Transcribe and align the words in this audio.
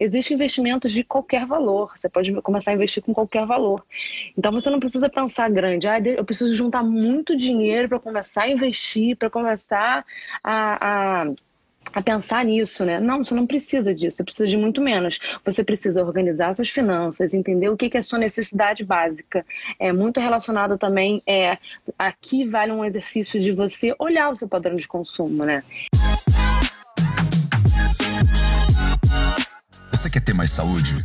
existem 0.00 0.34
investimentos 0.34 0.90
de 0.90 1.04
qualquer 1.04 1.46
valor. 1.46 1.92
Você 1.94 2.08
pode 2.08 2.32
começar 2.40 2.70
a 2.70 2.74
investir 2.74 3.02
com 3.02 3.12
qualquer 3.12 3.46
valor. 3.46 3.84
Então 4.36 4.50
você 4.50 4.70
não 4.70 4.80
precisa 4.80 5.08
pensar 5.08 5.50
grande. 5.50 5.86
Ah, 5.86 6.00
eu 6.00 6.24
preciso 6.24 6.54
juntar 6.54 6.82
muito 6.82 7.36
dinheiro 7.36 7.88
para 7.88 8.00
começar 8.00 8.44
a 8.44 8.50
investir, 8.50 9.16
para 9.16 9.28
começar 9.28 10.04
a, 10.42 11.24
a 11.24 11.32
a 11.92 12.02
pensar 12.02 12.44
nisso, 12.44 12.84
né? 12.84 13.00
Não, 13.00 13.24
você 13.24 13.34
não 13.34 13.46
precisa 13.46 13.94
disso, 13.94 14.18
você 14.18 14.24
precisa 14.24 14.48
de 14.48 14.56
muito 14.56 14.80
menos. 14.80 15.18
Você 15.44 15.64
precisa 15.64 16.04
organizar 16.04 16.52
suas 16.54 16.68
finanças, 16.68 17.34
entender 17.34 17.68
o 17.68 17.76
que 17.76 17.90
é 17.92 17.98
a 17.98 18.02
sua 18.02 18.18
necessidade 18.18 18.84
básica. 18.84 19.44
É 19.78 19.92
muito 19.92 20.20
relacionado 20.20 20.78
também, 20.78 21.22
é, 21.26 21.58
aqui 21.98 22.44
vale 22.44 22.72
um 22.72 22.84
exercício 22.84 23.40
de 23.40 23.50
você 23.50 23.94
olhar 23.98 24.30
o 24.30 24.36
seu 24.36 24.48
padrão 24.48 24.76
de 24.76 24.86
consumo, 24.86 25.44
né? 25.44 25.64
Você 30.00 30.08
quer 30.08 30.20
ter 30.20 30.32
mais 30.32 30.50
saúde? 30.50 31.04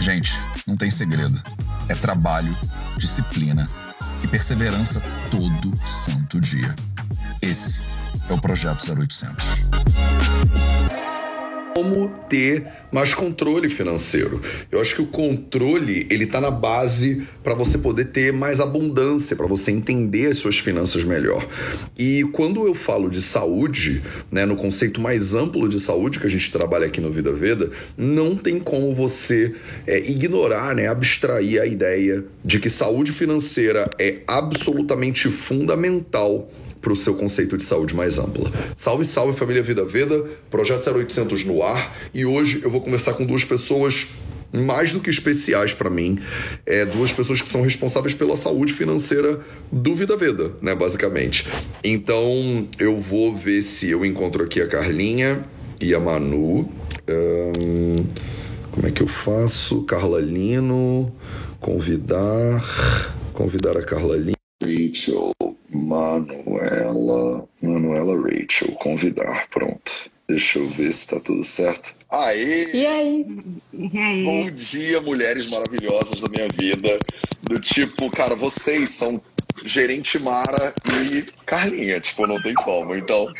Gente, 0.00 0.36
não 0.66 0.76
tem 0.76 0.90
segredo. 0.90 1.40
É 1.88 1.94
trabalho, 1.94 2.52
disciplina 2.96 3.70
e 4.20 4.26
perseverança 4.26 5.00
todo 5.30 5.78
santo 5.86 6.40
dia. 6.40 6.74
Esse 7.40 7.82
é 8.28 8.32
o 8.32 8.40
Projeto 8.40 8.82
0800 8.98 9.62
como 11.74 12.08
ter 12.28 12.66
mais 12.90 13.14
controle 13.14 13.70
financeiro. 13.70 14.42
Eu 14.70 14.80
acho 14.80 14.94
que 14.94 15.02
o 15.02 15.06
controle 15.06 16.06
ele 16.10 16.24
está 16.24 16.40
na 16.40 16.50
base 16.50 17.26
para 17.42 17.54
você 17.54 17.78
poder 17.78 18.06
ter 18.06 18.32
mais 18.32 18.60
abundância, 18.60 19.34
para 19.34 19.46
você 19.46 19.70
entender 19.70 20.26
as 20.26 20.38
suas 20.38 20.58
finanças 20.58 21.02
melhor. 21.02 21.48
E 21.98 22.24
quando 22.32 22.66
eu 22.66 22.74
falo 22.74 23.08
de 23.08 23.22
saúde, 23.22 24.02
né, 24.30 24.44
no 24.44 24.56
conceito 24.56 25.00
mais 25.00 25.34
amplo 25.34 25.68
de 25.68 25.80
saúde 25.80 26.20
que 26.20 26.26
a 26.26 26.30
gente 26.30 26.52
trabalha 26.52 26.86
aqui 26.86 27.00
no 27.00 27.10
Vida 27.10 27.32
Veda, 27.32 27.70
não 27.96 28.36
tem 28.36 28.58
como 28.58 28.94
você 28.94 29.54
é, 29.86 29.98
ignorar, 29.98 30.74
né, 30.74 30.88
abstrair 30.88 31.62
a 31.62 31.66
ideia 31.66 32.24
de 32.44 32.60
que 32.60 32.68
saúde 32.68 33.12
financeira 33.12 33.88
é 33.98 34.18
absolutamente 34.26 35.28
fundamental 35.28 36.50
para 36.82 36.92
o 36.92 36.96
seu 36.96 37.14
conceito 37.14 37.56
de 37.56 37.64
saúde 37.64 37.94
mais 37.94 38.18
ampla. 38.18 38.52
Salve, 38.76 39.04
salve 39.04 39.38
família 39.38 39.62
Vida 39.62 39.84
Veda, 39.84 40.26
projeto 40.50 40.90
0800 40.90 41.44
no 41.44 41.62
ar 41.62 41.96
e 42.12 42.26
hoje 42.26 42.60
eu 42.62 42.70
vou 42.70 42.80
conversar 42.80 43.14
com 43.14 43.24
duas 43.24 43.44
pessoas 43.44 44.08
mais 44.52 44.92
do 44.92 45.00
que 45.00 45.08
especiais 45.08 45.72
para 45.72 45.88
mim, 45.88 46.18
é, 46.66 46.84
duas 46.84 47.10
pessoas 47.10 47.40
que 47.40 47.48
são 47.48 47.62
responsáveis 47.62 48.12
pela 48.12 48.36
saúde 48.36 48.74
financeira 48.74 49.40
do 49.70 49.94
Vida 49.94 50.16
Veda, 50.16 50.52
né, 50.60 50.74
basicamente. 50.74 51.48
Então 51.82 52.68
eu 52.78 52.98
vou 52.98 53.34
ver 53.34 53.62
se 53.62 53.88
eu 53.88 54.04
encontro 54.04 54.44
aqui 54.44 54.60
a 54.60 54.68
Carlinha 54.68 55.44
e 55.80 55.94
a 55.94 56.00
Manu. 56.00 56.70
Um, 57.08 57.94
como 58.72 58.86
é 58.86 58.90
que 58.90 59.02
eu 59.02 59.08
faço? 59.08 59.82
Carla 59.82 60.20
Lino, 60.20 61.12
convidar, 61.60 62.62
convidar 63.32 63.76
a 63.76 63.82
Carla 63.82 64.16
Lino. 64.16 64.41
Rachel, 64.62 65.32
Manuela, 65.68 67.48
Manuela 67.60 68.16
Rachel, 68.20 68.72
convidar, 68.76 69.48
pronto. 69.50 70.10
Deixa 70.28 70.58
eu 70.58 70.68
ver 70.68 70.92
se 70.92 71.08
tá 71.08 71.20
tudo 71.20 71.44
certo. 71.44 71.94
Aê! 72.08 72.70
E 72.72 72.86
aí? 72.86 73.26
E 73.72 73.98
aí? 73.98 74.24
Bom 74.24 74.50
dia, 74.50 75.00
mulheres 75.00 75.50
maravilhosas 75.50 76.20
da 76.20 76.28
minha 76.28 76.48
vida. 76.48 76.98
Do 77.42 77.58
tipo, 77.58 78.10
cara, 78.10 78.34
vocês 78.34 78.90
são 78.90 79.20
gerente 79.64 80.18
Mara 80.18 80.74
e 81.12 81.24
Carlinha, 81.44 82.00
tipo, 82.00 82.26
não 82.26 82.40
tem 82.40 82.54
como. 82.54 82.94
Então, 82.94 83.32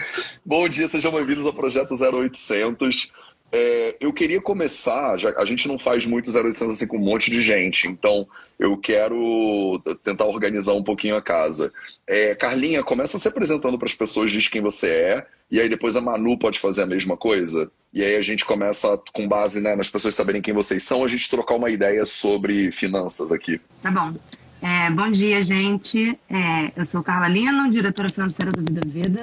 bom 0.44 0.68
dia, 0.68 0.88
sejam 0.88 1.12
bem-vindos 1.12 1.46
ao 1.46 1.52
Projeto 1.52 1.94
0800. 1.94 3.12
É, 3.52 3.96
eu 4.00 4.12
queria 4.12 4.40
começar, 4.40 5.16
já, 5.18 5.30
a 5.36 5.44
gente 5.44 5.68
não 5.68 5.78
faz 5.78 6.06
muito 6.06 6.30
0800 6.30 6.74
assim 6.74 6.86
com 6.86 6.96
um 6.96 7.04
monte 7.04 7.30
de 7.30 7.42
gente, 7.42 7.86
então 7.86 8.26
eu 8.58 8.76
quero 8.76 9.80
tentar 10.02 10.26
organizar 10.26 10.74
um 10.74 10.82
pouquinho 10.82 11.16
a 11.16 11.22
casa. 11.22 11.72
É, 12.06 12.34
Carlinha, 12.34 12.82
começa 12.82 13.18
se 13.18 13.28
apresentando 13.28 13.78
para 13.78 13.86
as 13.86 13.94
pessoas, 13.94 14.30
diz 14.30 14.48
quem 14.48 14.60
você 14.60 14.86
é, 14.86 15.26
e 15.50 15.60
aí 15.60 15.68
depois 15.68 15.96
a 15.96 16.00
Manu 16.00 16.38
pode 16.38 16.58
fazer 16.58 16.82
a 16.82 16.86
mesma 16.86 17.16
coisa. 17.16 17.70
E 17.92 18.02
aí 18.02 18.16
a 18.16 18.22
gente 18.22 18.44
começa, 18.44 18.98
com 19.12 19.28
base 19.28 19.60
né, 19.60 19.76
nas 19.76 19.90
pessoas 19.90 20.14
saberem 20.14 20.40
quem 20.40 20.54
vocês 20.54 20.82
são, 20.82 21.04
a 21.04 21.08
gente 21.08 21.28
trocar 21.28 21.56
uma 21.56 21.70
ideia 21.70 22.06
sobre 22.06 22.72
finanças 22.72 23.30
aqui. 23.30 23.60
Tá 23.82 23.90
bom. 23.90 24.14
É, 24.62 24.90
bom 24.90 25.10
dia, 25.10 25.42
gente. 25.42 26.18
É, 26.30 26.72
eu 26.76 26.86
sou 26.86 27.02
Carla 27.02 27.28
Lino, 27.28 27.70
diretora 27.70 28.08
financeira 28.08 28.52
do 28.52 28.60
Vida 28.60 28.80
Vida. 28.86 29.20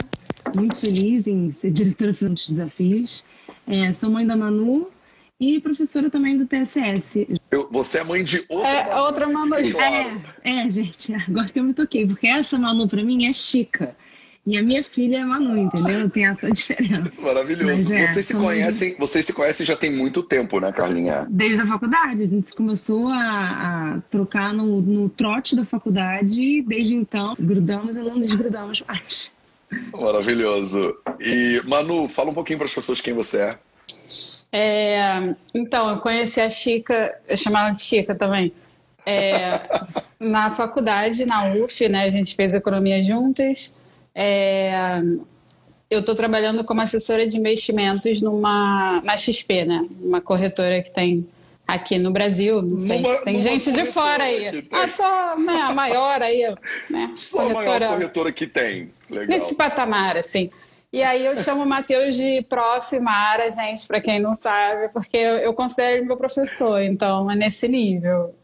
Muito 0.54 0.82
feliz 0.82 1.26
em 1.26 1.52
ser 1.54 1.72
diretora 1.72 2.14
dos 2.14 2.48
desafios. 2.48 3.26
É, 3.66 3.92
sou 3.94 4.10
mãe 4.10 4.28
da 4.28 4.36
Manu 4.36 4.88
e 5.40 5.60
professora 5.62 6.10
também 6.10 6.38
do 6.38 6.46
TSS. 6.46 7.40
Eu, 7.50 7.70
você 7.72 8.00
é 8.00 8.04
mãe 8.04 8.24
de 8.24 8.44
outra 8.50 8.70
é, 8.70 8.90
Manu. 8.90 9.02
Outra 9.04 9.28
Manu. 9.30 9.72
Claro. 9.72 10.22
É, 10.44 10.66
é, 10.66 10.70
gente, 10.70 11.14
agora 11.28 11.50
que 11.50 11.60
eu 11.60 11.64
me 11.64 11.74
toquei, 11.74 12.06
porque 12.06 12.28
essa 12.28 12.58
Manu 12.58 12.88
para 12.88 13.04
mim 13.04 13.26
é 13.26 13.34
Chica. 13.34 13.96
E 14.46 14.58
a 14.58 14.64
minha 14.64 14.84
filha 14.84 15.18
é 15.18 15.26
Manu, 15.26 15.56
entendeu? 15.58 16.10
Tem 16.10 16.26
essa 16.26 16.50
diferença. 16.52 17.12
Maravilhoso. 17.20 17.94
É, 17.94 18.08
vocês, 18.08 18.26
se 18.26 18.34
conhecem, 18.34 18.96
vocês 18.98 19.26
se 19.26 19.34
conhecem 19.34 19.66
já 19.66 19.76
tem 19.76 19.92
muito 19.92 20.24
tempo, 20.24 20.60
né, 20.60 20.72
Carlinha? 20.72 21.28
Desde 21.30 21.62
a 21.62 21.68
faculdade. 21.68 22.24
A 22.24 22.28
gente 22.28 22.54
começou 22.54 23.08
a, 23.10 23.96
a 23.96 24.02
trocar 24.10 24.54
no, 24.54 24.82
no 24.82 25.08
trote 25.08 25.56
da 25.56 25.66
faculdade 25.66 26.42
e 26.42 26.62
desde 26.62 26.96
então 26.96 27.36
grudamos 27.40 27.96
e 27.96 28.02
não 28.02 28.20
desgrudamos 28.20 28.82
mais. 28.88 29.34
Maravilhoso. 29.94 30.96
E, 31.20 31.62
Manu, 31.66 32.10
fala 32.10 32.32
um 32.32 32.34
pouquinho 32.34 32.58
para 32.58 32.66
as 32.66 32.74
pessoas 32.74 33.00
quem 33.00 33.14
você 33.14 33.42
é. 33.42 33.60
É. 34.52 35.36
Então, 35.54 35.90
eu 35.90 36.00
conheci 36.00 36.40
a 36.42 36.50
Chica, 36.50 37.16
eu 37.28 37.38
chamava 37.38 37.72
de 37.72 37.82
Chica 37.82 38.16
também. 38.16 38.52
É, 39.06 39.60
na 40.20 40.52
faculdade, 40.52 41.26
na 41.26 41.54
UF, 41.54 41.88
né? 41.88 42.04
A 42.04 42.10
gente 42.10 42.36
fez 42.36 42.54
economia 42.54 43.04
juntas. 43.04 43.74
É, 44.14 45.02
eu 45.90 46.02
estou 46.02 46.14
trabalhando 46.14 46.64
como 46.64 46.82
assessora 46.82 47.26
de 47.26 47.38
investimentos 47.38 48.22
numa 48.22 49.02
na 49.04 49.18
XP, 49.18 49.66
né? 49.66 49.88
Uma 50.02 50.22
corretora 50.22 50.84
que 50.84 50.92
tem 50.92 51.28
aqui 51.66 51.98
no 51.98 52.12
Brasil, 52.12 52.62
não 52.62 52.78
sei. 52.78 53.00
Numa, 53.00 53.16
tem 53.18 53.34
numa 53.34 53.44
gente 53.44 53.72
de 53.72 53.86
fora 53.86 54.24
aí. 54.24 54.68
Ah, 54.72 54.88
só 54.88 55.38
né, 55.38 55.62
a 55.62 55.74
maior 55.74 56.22
aí, 56.22 56.44
né? 56.90 57.12
Só 57.16 57.38
corretora, 57.38 57.64
a 57.64 57.80
maior 57.80 57.94
corretora 57.94 58.32
que 58.32 58.46
tem. 58.46 58.92
Legal. 59.10 59.28
Nesse 59.28 59.56
patamar, 59.56 60.18
assim. 60.18 60.52
E 60.92 61.04
aí 61.04 61.24
eu 61.24 61.38
chamo 61.38 61.64
o 61.64 61.68
Matheus 61.68 62.16
de 62.16 62.42
prof. 62.50 63.00
Mara, 63.00 63.52
gente, 63.52 63.88
para 63.88 64.02
quem 64.02 64.20
não 64.20 64.34
sabe, 64.34 64.90
porque 64.90 65.18
eu, 65.18 65.54
considero 65.54 65.98
ele 65.98 66.06
meu 66.06 66.18
professor, 66.18 66.82
então 66.82 67.30
é 67.30 67.36
nesse 67.36 67.68
nível. 67.68 68.36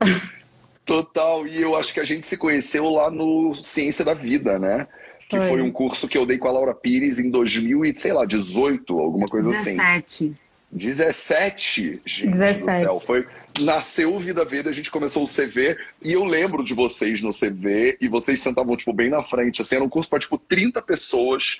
Total, 0.86 1.48
e 1.48 1.60
eu 1.60 1.76
acho 1.76 1.92
que 1.92 2.00
a 2.00 2.06
gente 2.06 2.28
se 2.28 2.38
conheceu 2.38 2.88
lá 2.88 3.10
no 3.10 3.56
Ciência 3.56 4.06
da 4.06 4.14
Vida, 4.14 4.60
né? 4.60 4.88
Que 5.28 5.40
foi, 5.40 5.48
foi 5.48 5.62
um 5.64 5.72
curso 5.72 6.08
que 6.08 6.16
eu 6.16 6.28
dei 6.28 6.38
com 6.38 6.48
a 6.48 6.52
Laura 6.52 6.76
Pires 6.76 7.18
em 7.18 7.32
2000 7.32 7.84
e, 7.84 7.98
sei 7.98 8.14
lá, 8.14 8.24
18, 8.24 9.00
alguma 9.00 9.26
coisa 9.26 9.50
17. 9.50 10.06
assim. 10.06 10.36
17. 10.72 12.02
Gente 12.06 12.32
17. 12.32 12.60
do 12.60 12.66
céu. 12.66 13.00
Foi, 13.00 13.26
nasceu 13.62 14.14
o 14.14 14.20
Vida 14.20 14.46
Verde, 14.46 14.70
a 14.70 14.74
gente 14.74 14.92
começou 14.92 15.24
o 15.24 15.28
CV 15.28 15.76
e 16.04 16.14
eu 16.14 16.24
lembro 16.24 16.64
de 16.64 16.76
vocês 16.76 17.24
no 17.24 17.32
CV 17.32 17.98
e 18.00 18.08
vocês 18.08 18.40
sentavam, 18.40 18.78
tipo, 18.78 18.94
bem 18.94 19.10
na 19.10 19.24
frente. 19.24 19.64
Assim, 19.64 19.76
era 19.76 19.84
um 19.84 19.90
curso 19.90 20.12
para, 20.12 20.20
tipo, 20.20 20.38
30 20.38 20.80
pessoas 20.84 21.60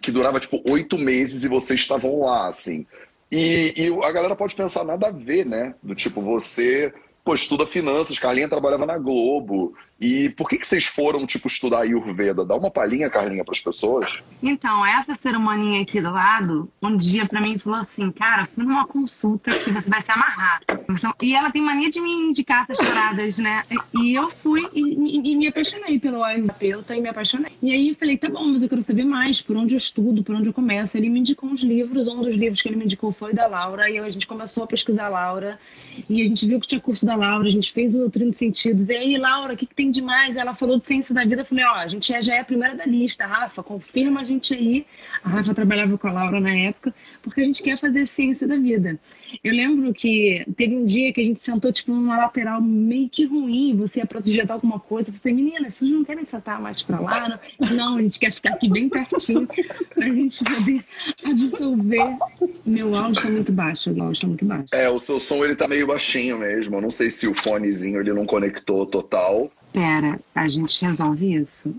que 0.00 0.10
durava, 0.10 0.40
tipo, 0.40 0.62
oito 0.68 0.98
meses 0.98 1.44
e 1.44 1.48
vocês 1.48 1.80
estavam 1.80 2.20
lá, 2.20 2.46
assim. 2.46 2.86
E, 3.30 3.74
e 3.76 4.04
a 4.04 4.12
galera 4.12 4.36
pode 4.36 4.54
pensar 4.54 4.84
nada 4.84 5.08
a 5.08 5.12
ver, 5.12 5.46
né? 5.46 5.74
Do 5.82 5.94
tipo, 5.94 6.20
você 6.20 6.92
pô, 7.24 7.34
estuda 7.34 7.66
finanças, 7.66 8.18
Carlinha 8.18 8.48
trabalhava 8.48 8.86
na 8.86 8.98
Globo. 8.98 9.74
E 10.02 10.30
por 10.30 10.48
que, 10.48 10.58
que 10.58 10.66
vocês 10.66 10.84
foram, 10.84 11.24
tipo, 11.24 11.46
estudar 11.46 11.82
Ayurveda? 11.82 12.44
Dá 12.44 12.56
uma 12.56 12.70
palhinha, 12.70 13.08
Carlinha, 13.08 13.44
para 13.44 13.52
as 13.52 13.60
pessoas. 13.60 14.20
Então, 14.42 14.84
essa 14.84 15.14
cerimônia 15.14 15.80
aqui 15.82 16.00
do 16.00 16.10
lado, 16.10 16.68
um 16.82 16.96
dia 16.96 17.24
para 17.24 17.40
mim 17.40 17.56
falou 17.56 17.78
assim, 17.78 18.10
cara, 18.10 18.44
fui 18.46 18.64
numa 18.64 18.84
consulta 18.84 19.50
que 19.50 19.70
você 19.70 19.88
vai 19.88 20.02
se 20.02 20.10
amarrar. 20.10 20.60
E 21.22 21.34
ela 21.34 21.52
tem 21.52 21.62
mania 21.62 21.88
de 21.88 22.00
me 22.00 22.10
indicar 22.10 22.66
essas 22.68 22.84
paradas, 22.84 23.38
né? 23.38 23.62
E 23.94 24.12
eu 24.12 24.28
fui 24.30 24.66
e, 24.74 24.80
e, 24.80 25.32
e 25.32 25.36
me 25.36 25.46
apaixonei 25.46 26.00
pelo 26.00 26.22
terapeuta 26.62 26.96
e 26.96 27.00
me 27.00 27.08
apaixonei. 27.08 27.52
E 27.62 27.72
aí 27.72 27.94
falei, 27.94 28.18
tá 28.18 28.28
bom, 28.28 28.46
mas 28.48 28.62
eu 28.62 28.68
quero 28.68 28.82
saber 28.82 29.04
mais, 29.04 29.40
por 29.40 29.56
onde 29.56 29.74
eu 29.74 29.78
estudo, 29.78 30.24
por 30.24 30.34
onde 30.34 30.48
eu 30.48 30.52
começo. 30.52 30.96
Ele 30.96 31.08
me 31.08 31.20
indicou 31.20 31.48
uns 31.48 31.60
livros, 31.60 32.08
um 32.08 32.22
dos 32.22 32.34
livros 32.34 32.60
que 32.60 32.68
ele 32.68 32.76
me 32.76 32.84
indicou 32.84 33.12
foi 33.12 33.32
da 33.32 33.46
Laura, 33.46 33.88
e 33.88 33.98
a 33.98 34.08
gente 34.08 34.26
começou 34.26 34.64
a 34.64 34.66
pesquisar 34.66 35.06
a 35.06 35.08
Laura, 35.08 35.58
e 36.10 36.22
a 36.22 36.24
gente 36.24 36.46
viu 36.46 36.58
que 36.60 36.66
tinha 36.66 36.80
curso 36.80 37.06
da 37.06 37.14
Laura, 37.14 37.46
a 37.46 37.50
gente 37.50 37.72
fez 37.72 37.94
o 37.94 38.10
30 38.10 38.32
Sentidos. 38.32 38.88
E 38.88 38.96
aí, 38.96 39.16
Laura, 39.18 39.54
o 39.54 39.56
que, 39.56 39.66
que 39.66 39.74
tem 39.74 39.91
demais. 39.92 40.36
Ela 40.36 40.54
falou 40.54 40.78
de 40.78 40.84
ciência 40.84 41.14
da 41.14 41.24
vida. 41.24 41.42
Eu 41.42 41.46
falei, 41.46 41.64
ó, 41.64 41.74
a 41.74 41.86
gente 41.86 42.12
já 42.20 42.34
é 42.34 42.40
a 42.40 42.44
primeira 42.44 42.74
da 42.74 42.84
lista, 42.84 43.26
Rafa, 43.26 43.62
confirma 43.62 44.22
a 44.22 44.24
gente 44.24 44.54
aí. 44.54 44.86
A 45.22 45.28
Rafa 45.28 45.54
trabalhava 45.54 45.96
com 45.96 46.08
a 46.08 46.12
Laura 46.12 46.40
na 46.40 46.54
época, 46.54 46.94
porque 47.22 47.40
a 47.40 47.44
gente 47.44 47.62
quer 47.62 47.78
fazer 47.78 48.06
ciência 48.06 48.46
da 48.46 48.56
vida. 48.56 48.98
Eu 49.42 49.52
lembro 49.52 49.92
que 49.94 50.44
teve 50.56 50.74
um 50.74 50.84
dia 50.84 51.12
que 51.12 51.20
a 51.20 51.24
gente 51.24 51.40
sentou, 51.40 51.72
tipo, 51.72 51.92
numa 51.92 52.16
lateral 52.16 52.60
meio 52.60 53.08
que 53.08 53.24
ruim, 53.24 53.76
você 53.76 54.00
ia 54.00 54.06
projetar 54.06 54.54
alguma 54.54 54.80
coisa, 54.80 55.12
você, 55.12 55.32
menina, 55.32 55.70
vocês 55.70 55.90
não 55.90 56.04
querem 56.04 56.24
sentar 56.24 56.60
mais 56.60 56.82
pra 56.82 57.00
lá? 57.00 57.40
Não, 57.60 57.76
não 57.76 57.96
a 57.96 58.02
gente 58.02 58.18
quer 58.18 58.32
ficar 58.32 58.54
aqui 58.54 58.68
bem 58.68 58.88
pertinho 58.88 59.46
pra 59.94 60.08
gente 60.08 60.42
poder 60.44 60.84
absorver. 61.24 62.16
Meu 62.66 62.94
áudio 62.94 63.22
tá 63.22 63.30
muito 63.30 63.52
baixo, 63.52 63.90
o 63.90 64.02
áudio 64.02 64.20
tá 64.20 64.26
muito 64.26 64.44
baixo. 64.44 64.66
É, 64.72 64.88
o 64.88 64.98
seu 64.98 65.20
som 65.20 65.44
ele 65.44 65.54
tá 65.54 65.68
meio 65.68 65.86
baixinho 65.86 66.38
mesmo. 66.38 66.76
Eu 66.76 66.80
não 66.80 66.90
sei 66.90 67.10
se 67.10 67.26
o 67.26 67.34
fonezinho 67.34 68.00
ele 68.00 68.12
não 68.12 68.26
conectou 68.26 68.86
total. 68.86 69.50
Pera, 69.72 70.20
a 70.34 70.48
gente 70.48 70.84
resolve 70.84 71.34
isso. 71.34 71.74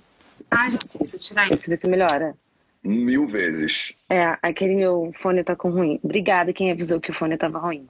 Ah, 0.50 0.69
já 0.69 0.80
sei, 0.81 1.06
se 1.06 1.16
eu 1.16 1.19
tirar 1.19 1.50
isso, 1.50 1.69
ver 1.69 1.78
se 1.78 1.88
melhora. 1.88 2.36
Mil 2.84 3.28
vezes. 3.28 3.94
É, 4.10 4.38
aquele 4.42 4.75
meu 4.75 5.12
fone 5.16 5.44
tá 5.44 5.56
com 5.56 5.69
ruim. 5.69 6.00
Obrigada 6.04 6.51
quem 6.51 6.69
avisou 6.69 7.00
que 7.00 7.12
o 7.12 7.13
fone 7.13 7.38
tava 7.38 7.57
ruim. 7.57 7.88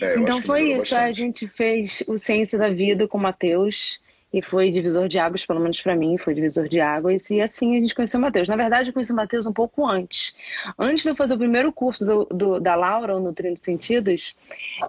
É, 0.00 0.16
então 0.18 0.40
foi 0.40 0.72
isso, 0.72 0.94
a 0.94 1.00
bastante. 1.00 1.16
gente 1.16 1.48
fez 1.48 2.02
o 2.06 2.16
Ciência 2.16 2.58
da 2.58 2.70
Vida 2.70 3.06
com 3.06 3.18
o 3.18 3.20
Matheus 3.20 4.00
e 4.32 4.40
foi 4.40 4.70
divisor 4.70 5.08
de 5.08 5.18
águas, 5.18 5.44
pelo 5.44 5.60
menos 5.60 5.80
para 5.82 5.96
mim, 5.96 6.16
foi 6.16 6.34
divisor 6.34 6.68
de 6.68 6.80
águas 6.80 7.28
e 7.30 7.40
assim 7.40 7.76
a 7.76 7.80
gente 7.80 7.94
conheceu 7.94 8.18
o 8.18 8.22
Matheus. 8.22 8.46
Na 8.48 8.56
verdade, 8.56 8.90
eu 8.90 8.92
conheci 8.94 9.12
o 9.12 9.16
Matheus 9.16 9.46
um 9.46 9.52
pouco 9.52 9.86
antes. 9.86 10.34
Antes 10.78 11.02
de 11.02 11.10
eu 11.10 11.16
fazer 11.16 11.34
o 11.34 11.38
primeiro 11.38 11.72
curso 11.72 12.04
do, 12.06 12.24
do- 12.26 12.60
da 12.60 12.74
Laura, 12.74 13.16
o 13.16 13.20
Nutrindo 13.20 13.58
Sentidos, 13.58 14.34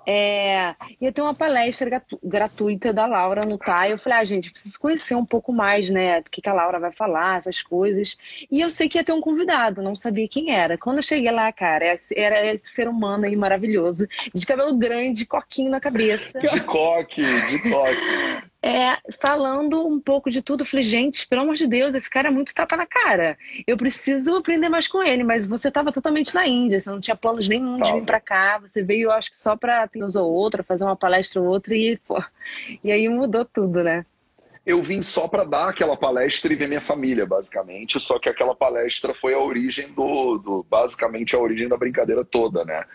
é, 0.06 0.76
ia 1.00 1.12
ter 1.12 1.22
uma 1.22 1.34
palestra 1.34 1.90
gratu- 1.90 2.20
gratuita 2.24 2.94
da 2.94 3.06
Laura 3.06 3.42
no 3.48 3.58
TAI. 3.58 3.92
Eu 3.94 3.98
falei, 3.98 4.20
ah, 4.20 4.24
gente, 4.24 4.52
preciso 4.52 4.80
conhecer 4.80 5.16
um 5.16 5.26
pouco 5.26 5.52
mais, 5.52 5.90
né, 5.90 6.22
do 6.22 6.30
que, 6.30 6.42
que 6.42 6.50
a 6.50 6.54
Laura 6.54 6.80
vai 6.80 6.92
falar, 6.92 7.38
essas 7.38 7.62
coisas. 7.62 8.18
E 8.52 8.62
eu 8.62 8.70
sei 8.70 8.88
que 8.88 8.98
ia 8.98 9.04
ter 9.04 9.12
um 9.14 9.22
convidado, 9.22 9.82
não 9.82 9.96
sabia 9.96 10.28
quem 10.28 10.54
era. 10.56 10.78
Quando 10.78 10.98
eu 10.98 11.04
cheguei 11.04 11.32
lá, 11.32 11.52
cara, 11.52 11.96
era 12.16 12.54
esse 12.54 12.70
ser 12.70 12.88
humano 12.88 13.26
aí 13.26 13.36
maravilhoso, 13.36 14.08
de 14.34 14.46
cabelo 14.46 14.76
grande, 14.78 15.26
coquinho 15.26 15.72
na 15.72 15.80
cabeça. 15.80 16.40
De 16.40 16.60
coque, 16.62 17.24
de 17.50 17.60
coque. 17.70 18.51
É, 18.64 18.98
falando 19.20 19.88
um 19.88 20.00
pouco 20.00 20.30
de 20.30 20.40
tudo, 20.40 20.62
eu 20.62 20.66
falei, 20.68 20.84
gente, 20.84 21.28
pelo 21.28 21.42
amor 21.42 21.56
de 21.56 21.66
Deus, 21.66 21.96
esse 21.96 22.08
cara 22.08 22.28
é 22.28 22.32
muito 22.32 22.54
tapa 22.54 22.78
na 22.78 22.86
cara. 22.86 23.36
Eu 23.66 23.76
preciso 23.76 24.36
aprender 24.36 24.70
mais 24.70 24.88
com 24.88 25.02
ele, 25.02 25.24
mas 25.24 25.48
você 25.48 25.70
estava 25.70 25.92
totalmente 25.92 26.36
na 26.36 26.48
Índia, 26.48 26.80
você 26.80 26.90
não 26.92 27.00
tinha 27.00 27.16
planos 27.16 27.50
nenhum 27.50 27.82
de 27.82 27.92
vir 27.92 28.04
para 28.04 28.20
cá, 28.20 28.60
você 28.60 28.84
veio, 28.84 29.06
eu 29.06 29.12
acho 29.12 29.32
que 29.32 29.38
só 29.38 29.56
para 29.56 29.88
ter 29.88 30.04
ou 30.04 30.32
outra, 30.32 30.62
fazer 30.62 30.84
uma 30.84 30.96
palestra 30.96 31.42
ou 31.42 31.48
outra 31.48 31.76
e, 31.76 31.98
pô, 31.98 32.24
e 32.84 32.92
aí 32.92 33.10
mudou 33.10 33.46
tudo, 33.46 33.84
né? 33.84 34.06
Eu 34.64 34.82
vim 34.84 35.02
só 35.02 35.28
para 35.28 35.44
dar 35.44 35.70
aquela 35.70 35.98
palestra 35.98 36.54
e 36.54 36.56
ver 36.56 36.68
minha 36.68 36.82
família, 36.82 37.26
basicamente. 37.26 38.00
Só 38.00 38.20
que 38.20 38.30
aquela 38.30 38.54
palestra 38.54 39.12
foi 39.12 39.34
a 39.34 39.40
origem 39.40 39.92
do, 39.92 40.38
do. 40.38 40.66
Basicamente 40.70 41.36
a 41.36 41.40
origem 41.40 41.68
da 41.68 41.78
brincadeira 41.78 42.24
toda, 42.24 42.64
né? 42.64 42.86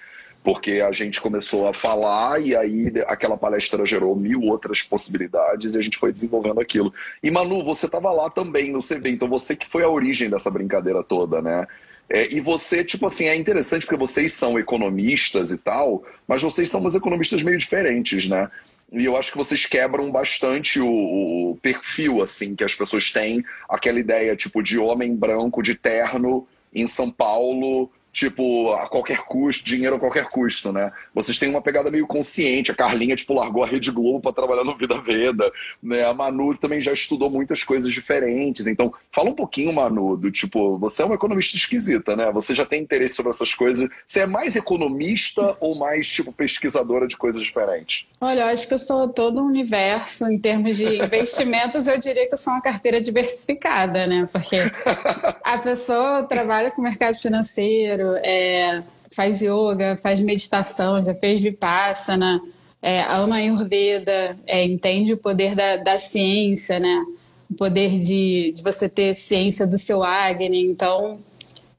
Porque 0.46 0.74
a 0.74 0.92
gente 0.92 1.20
começou 1.20 1.66
a 1.66 1.74
falar 1.74 2.40
e 2.40 2.54
aí 2.54 2.92
aquela 3.08 3.36
palestra 3.36 3.84
gerou 3.84 4.14
mil 4.14 4.42
outras 4.42 4.80
possibilidades 4.80 5.74
e 5.74 5.78
a 5.80 5.82
gente 5.82 5.98
foi 5.98 6.12
desenvolvendo 6.12 6.60
aquilo. 6.60 6.94
E 7.20 7.32
Manu, 7.32 7.64
você 7.64 7.86
estava 7.86 8.12
lá 8.12 8.30
também 8.30 8.70
no 8.70 8.78
CV, 8.78 9.10
então 9.10 9.26
você 9.26 9.56
que 9.56 9.66
foi 9.66 9.82
a 9.82 9.88
origem 9.88 10.30
dessa 10.30 10.48
brincadeira 10.48 11.02
toda, 11.02 11.42
né? 11.42 11.66
É, 12.08 12.32
e 12.32 12.38
você, 12.38 12.84
tipo 12.84 13.06
assim, 13.06 13.24
é 13.24 13.34
interessante 13.34 13.86
porque 13.86 13.98
vocês 13.98 14.34
são 14.34 14.56
economistas 14.56 15.50
e 15.50 15.58
tal, 15.58 16.04
mas 16.28 16.42
vocês 16.42 16.70
são 16.70 16.80
umas 16.80 16.94
economistas 16.94 17.42
meio 17.42 17.58
diferentes, 17.58 18.28
né? 18.28 18.48
E 18.92 19.04
eu 19.04 19.16
acho 19.16 19.32
que 19.32 19.38
vocês 19.38 19.66
quebram 19.66 20.12
bastante 20.12 20.78
o, 20.78 20.86
o 20.86 21.58
perfil, 21.60 22.22
assim, 22.22 22.54
que 22.54 22.62
as 22.62 22.72
pessoas 22.72 23.10
têm, 23.10 23.44
aquela 23.68 23.98
ideia, 23.98 24.36
tipo, 24.36 24.62
de 24.62 24.78
homem 24.78 25.12
branco 25.12 25.60
de 25.60 25.74
terno 25.74 26.46
em 26.72 26.86
São 26.86 27.10
Paulo, 27.10 27.90
tipo, 28.16 28.72
a 28.72 28.88
qualquer 28.88 29.18
custo, 29.18 29.62
dinheiro 29.62 29.96
a 29.96 29.98
qualquer 29.98 30.24
custo, 30.30 30.72
né? 30.72 30.90
Vocês 31.14 31.38
têm 31.38 31.50
uma 31.50 31.60
pegada 31.60 31.90
meio 31.90 32.06
consciente. 32.06 32.70
A 32.70 32.74
Carlinha, 32.74 33.14
tipo, 33.14 33.34
largou 33.34 33.62
a 33.62 33.66
Rede 33.66 33.90
Globo 33.90 34.20
para 34.20 34.32
trabalhar 34.32 34.64
no 34.64 34.74
Vida 34.74 34.98
Veda, 35.02 35.52
né? 35.82 36.02
A 36.02 36.14
Manu 36.14 36.56
também 36.56 36.80
já 36.80 36.94
estudou 36.94 37.28
muitas 37.28 37.62
coisas 37.62 37.92
diferentes. 37.92 38.66
Então, 38.66 38.90
fala 39.12 39.28
um 39.28 39.34
pouquinho, 39.34 39.70
Manu, 39.70 40.16
do 40.16 40.30
tipo, 40.30 40.78
você 40.78 41.02
é 41.02 41.04
uma 41.04 41.14
economista 41.14 41.58
esquisita, 41.58 42.16
né? 42.16 42.32
Você 42.32 42.54
já 42.54 42.64
tem 42.64 42.82
interesse 42.82 43.16
sobre 43.16 43.32
essas 43.32 43.52
coisas. 43.52 43.86
Você 44.06 44.20
é 44.20 44.26
mais 44.26 44.56
economista 44.56 45.54
ou 45.60 45.74
mais, 45.74 46.08
tipo, 46.08 46.32
pesquisadora 46.32 47.06
de 47.06 47.18
coisas 47.18 47.42
diferentes? 47.42 48.06
Olha, 48.18 48.40
eu 48.40 48.46
acho 48.46 48.66
que 48.66 48.72
eu 48.72 48.78
sou 48.78 49.08
todo 49.08 49.42
um 49.42 49.46
universo 49.46 50.24
em 50.26 50.38
termos 50.38 50.78
de 50.78 50.86
investimentos. 51.04 51.86
Eu 51.86 51.98
diria 51.98 52.26
que 52.26 52.32
eu 52.32 52.38
sou 52.38 52.54
uma 52.54 52.62
carteira 52.62 52.98
diversificada, 52.98 54.06
né? 54.06 54.26
Porque 54.32 54.56
a 55.44 55.58
pessoa 55.58 56.22
trabalha 56.22 56.70
com 56.70 56.80
mercado 56.80 57.16
financeiro, 57.16 58.05
é, 58.16 58.82
faz 59.14 59.40
yoga, 59.40 59.96
faz 59.96 60.20
meditação, 60.20 61.04
já 61.04 61.14
fez 61.14 61.40
vipassana, 61.40 62.40
é, 62.82 63.02
ama 63.02 63.36
a 63.36 63.38
Ayurveda, 63.38 64.36
é, 64.46 64.64
entende 64.64 65.12
o 65.12 65.16
poder 65.16 65.54
da, 65.54 65.76
da 65.76 65.98
ciência, 65.98 66.78
né? 66.78 67.04
O 67.50 67.54
poder 67.54 67.98
de, 67.98 68.52
de 68.54 68.62
você 68.62 68.88
ter 68.88 69.14
ciência 69.14 69.66
do 69.66 69.78
seu 69.78 70.02
Agni. 70.02 70.66
Então, 70.66 71.18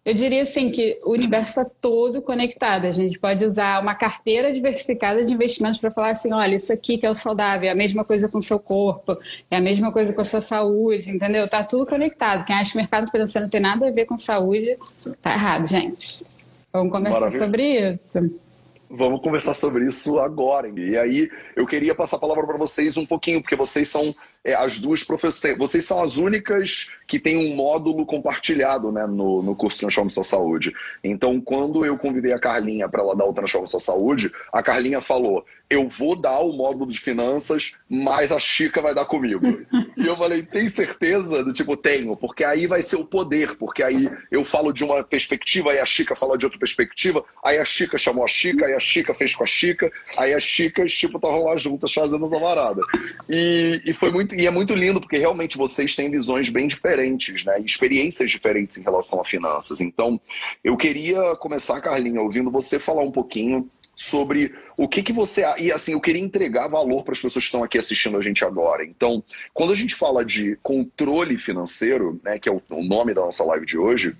eu 0.07 0.13
diria 0.13 0.43
assim 0.43 0.71
que 0.71 0.97
o 1.03 1.11
universo 1.11 1.59
está 1.59 1.65
todo 1.65 2.21
conectado. 2.21 2.85
A 2.85 2.93
gente 2.93 3.19
pode 3.19 3.43
usar 3.43 3.81
uma 3.81 3.93
carteira 3.93 4.53
diversificada 4.53 5.21
de 5.21 5.33
investimentos 5.33 5.81
para 5.81 5.91
falar 5.91 6.11
assim, 6.11 6.31
olha, 6.31 6.55
isso 6.55 6.71
aqui 6.71 6.97
que 6.97 7.05
é 7.05 7.09
o 7.09 7.13
saudável, 7.13 7.67
é 7.67 7.73
a 7.73 7.75
mesma 7.75 8.05
coisa 8.05 8.29
com 8.29 8.37
o 8.37 8.41
seu 8.41 8.57
corpo, 8.57 9.17
é 9.51 9.57
a 9.57 9.59
mesma 9.59 9.91
coisa 9.91 10.13
com 10.13 10.21
a 10.21 10.23
sua 10.23 10.39
saúde, 10.39 11.11
entendeu? 11.11 11.45
Tá 11.49 11.61
tudo 11.61 11.85
conectado. 11.85 12.45
Quem 12.45 12.55
acha 12.55 12.71
que 12.71 12.77
o 12.77 12.79
mercado 12.79 13.11
financeiro 13.11 13.47
não 13.47 13.51
tem 13.51 13.59
nada 13.59 13.89
a 13.89 13.91
ver 13.91 14.05
com 14.05 14.15
saúde, 14.15 14.75
tá 15.21 15.33
errado, 15.33 15.67
gente. 15.67 16.25
Vamos 16.71 16.93
conversar 16.93 17.19
Maravilha. 17.19 17.45
sobre 17.45 17.91
isso. 17.91 18.41
Vamos 18.89 19.21
conversar 19.21 19.55
sobre 19.55 19.89
isso 19.89 20.19
agora. 20.19 20.69
E 20.69 20.97
aí, 20.97 21.29
eu 21.53 21.67
queria 21.67 21.93
passar 21.93 22.15
a 22.15 22.19
palavra 22.19 22.47
para 22.47 22.57
vocês 22.57 22.95
um 22.95 23.05
pouquinho, 23.05 23.41
porque 23.41 23.57
vocês 23.57 23.89
são 23.89 24.15
é, 24.43 24.53
as 24.53 24.79
duas 24.79 25.03
professoras, 25.03 25.57
vocês 25.57 25.85
são 25.85 26.01
as 26.01 26.17
únicas 26.17 26.93
que 27.05 27.19
têm 27.19 27.51
um 27.51 27.55
módulo 27.55 28.05
compartilhado 28.05 28.91
né, 28.91 29.05
no, 29.05 29.41
no 29.41 29.55
curso 29.55 29.79
Transforma 29.79 30.09
Sua 30.09 30.23
Saúde. 30.23 30.73
Então, 31.03 31.41
quando 31.41 31.85
eu 31.85 31.97
convidei 31.97 32.33
a 32.33 32.39
Carlinha 32.39 32.87
para 32.87 33.01
ela 33.01 33.15
dar 33.15 33.25
o 33.25 33.33
Transforma 33.33 33.67
Sua 33.67 33.79
Saúde, 33.79 34.31
a 34.51 34.63
Carlinha 34.63 35.01
falou: 35.01 35.45
Eu 35.69 35.87
vou 35.87 36.15
dar 36.15 36.39
o 36.39 36.53
módulo 36.53 36.91
de 36.91 36.99
finanças, 36.99 37.73
mas 37.89 38.31
a 38.31 38.39
Chica 38.39 38.81
vai 38.81 38.95
dar 38.95 39.05
comigo. 39.05 39.45
e 39.95 40.05
eu 40.05 40.15
falei: 40.15 40.43
Tem 40.43 40.67
certeza? 40.67 41.43
Do 41.43 41.53
tipo, 41.53 41.77
tenho, 41.77 42.15
porque 42.15 42.43
aí 42.43 42.67
vai 42.67 42.81
ser 42.81 42.95
o 42.95 43.05
poder, 43.05 43.55
porque 43.57 43.83
aí 43.83 44.09
eu 44.31 44.43
falo 44.43 44.71
de 44.71 44.83
uma 44.83 45.03
perspectiva, 45.03 45.71
aí 45.71 45.79
a 45.79 45.85
Chica 45.85 46.15
fala 46.15 46.37
de 46.37 46.45
outra 46.45 46.59
perspectiva, 46.59 47.23
aí 47.43 47.57
a 47.57 47.65
Chica 47.65 47.97
chamou 47.97 48.23
a 48.23 48.27
Chica, 48.27 48.65
aí 48.65 48.73
a 48.73 48.79
Chica 48.79 49.13
fez 49.13 49.35
com 49.35 49.43
a 49.43 49.47
Chica, 49.47 49.91
aí 50.17 50.33
as 50.33 50.43
Chicas, 50.47 50.93
tipo, 50.93 51.17
estavam 51.17 51.43
lá 51.43 51.57
juntas 51.57 51.93
fazendo 51.93 52.25
essa 52.25 52.39
varada. 52.39 52.81
E, 53.29 53.81
e 53.85 53.93
foi 53.93 54.11
muito, 54.11 54.33
e 54.33 54.47
é 54.47 54.49
muito 54.49 54.73
lindo, 54.73 54.99
porque 54.99 55.17
realmente 55.17 55.57
vocês 55.57 55.95
têm 55.95 56.09
visões 56.09 56.49
bem 56.49 56.67
diferentes, 56.67 57.43
né? 57.45 57.59
Experiências 57.59 58.31
diferentes 58.31 58.77
em 58.77 58.81
relação 58.81 59.21
a 59.21 59.25
finanças. 59.25 59.81
Então, 59.81 60.19
eu 60.63 60.77
queria 60.77 61.35
começar, 61.35 61.81
Carlinha, 61.81 62.21
ouvindo 62.21 62.49
você 62.49 62.79
falar 62.79 63.03
um 63.03 63.11
pouquinho 63.11 63.69
sobre 63.97 64.53
o 64.77 64.87
que, 64.87 65.01
que 65.01 65.11
você. 65.11 65.43
E 65.57 65.71
assim, 65.71 65.93
eu 65.93 65.99
queria 65.99 66.21
entregar 66.21 66.67
valor 66.67 67.03
para 67.03 67.13
as 67.13 67.19
pessoas 67.19 67.43
que 67.43 67.47
estão 67.47 67.63
aqui 67.63 67.79
assistindo 67.79 68.15
a 68.15 68.21
gente 68.21 68.45
agora. 68.45 68.85
Então, 68.85 69.23
quando 69.51 69.73
a 69.73 69.75
gente 69.75 69.95
fala 69.95 70.23
de 70.23 70.55
controle 70.61 71.35
financeiro, 71.39 72.21
né, 72.23 72.37
que 72.37 72.47
é 72.47 72.51
o, 72.51 72.61
o 72.69 72.83
nome 72.83 73.15
da 73.15 73.21
nossa 73.21 73.43
live 73.43 73.65
de 73.65 73.75
hoje, 73.75 74.15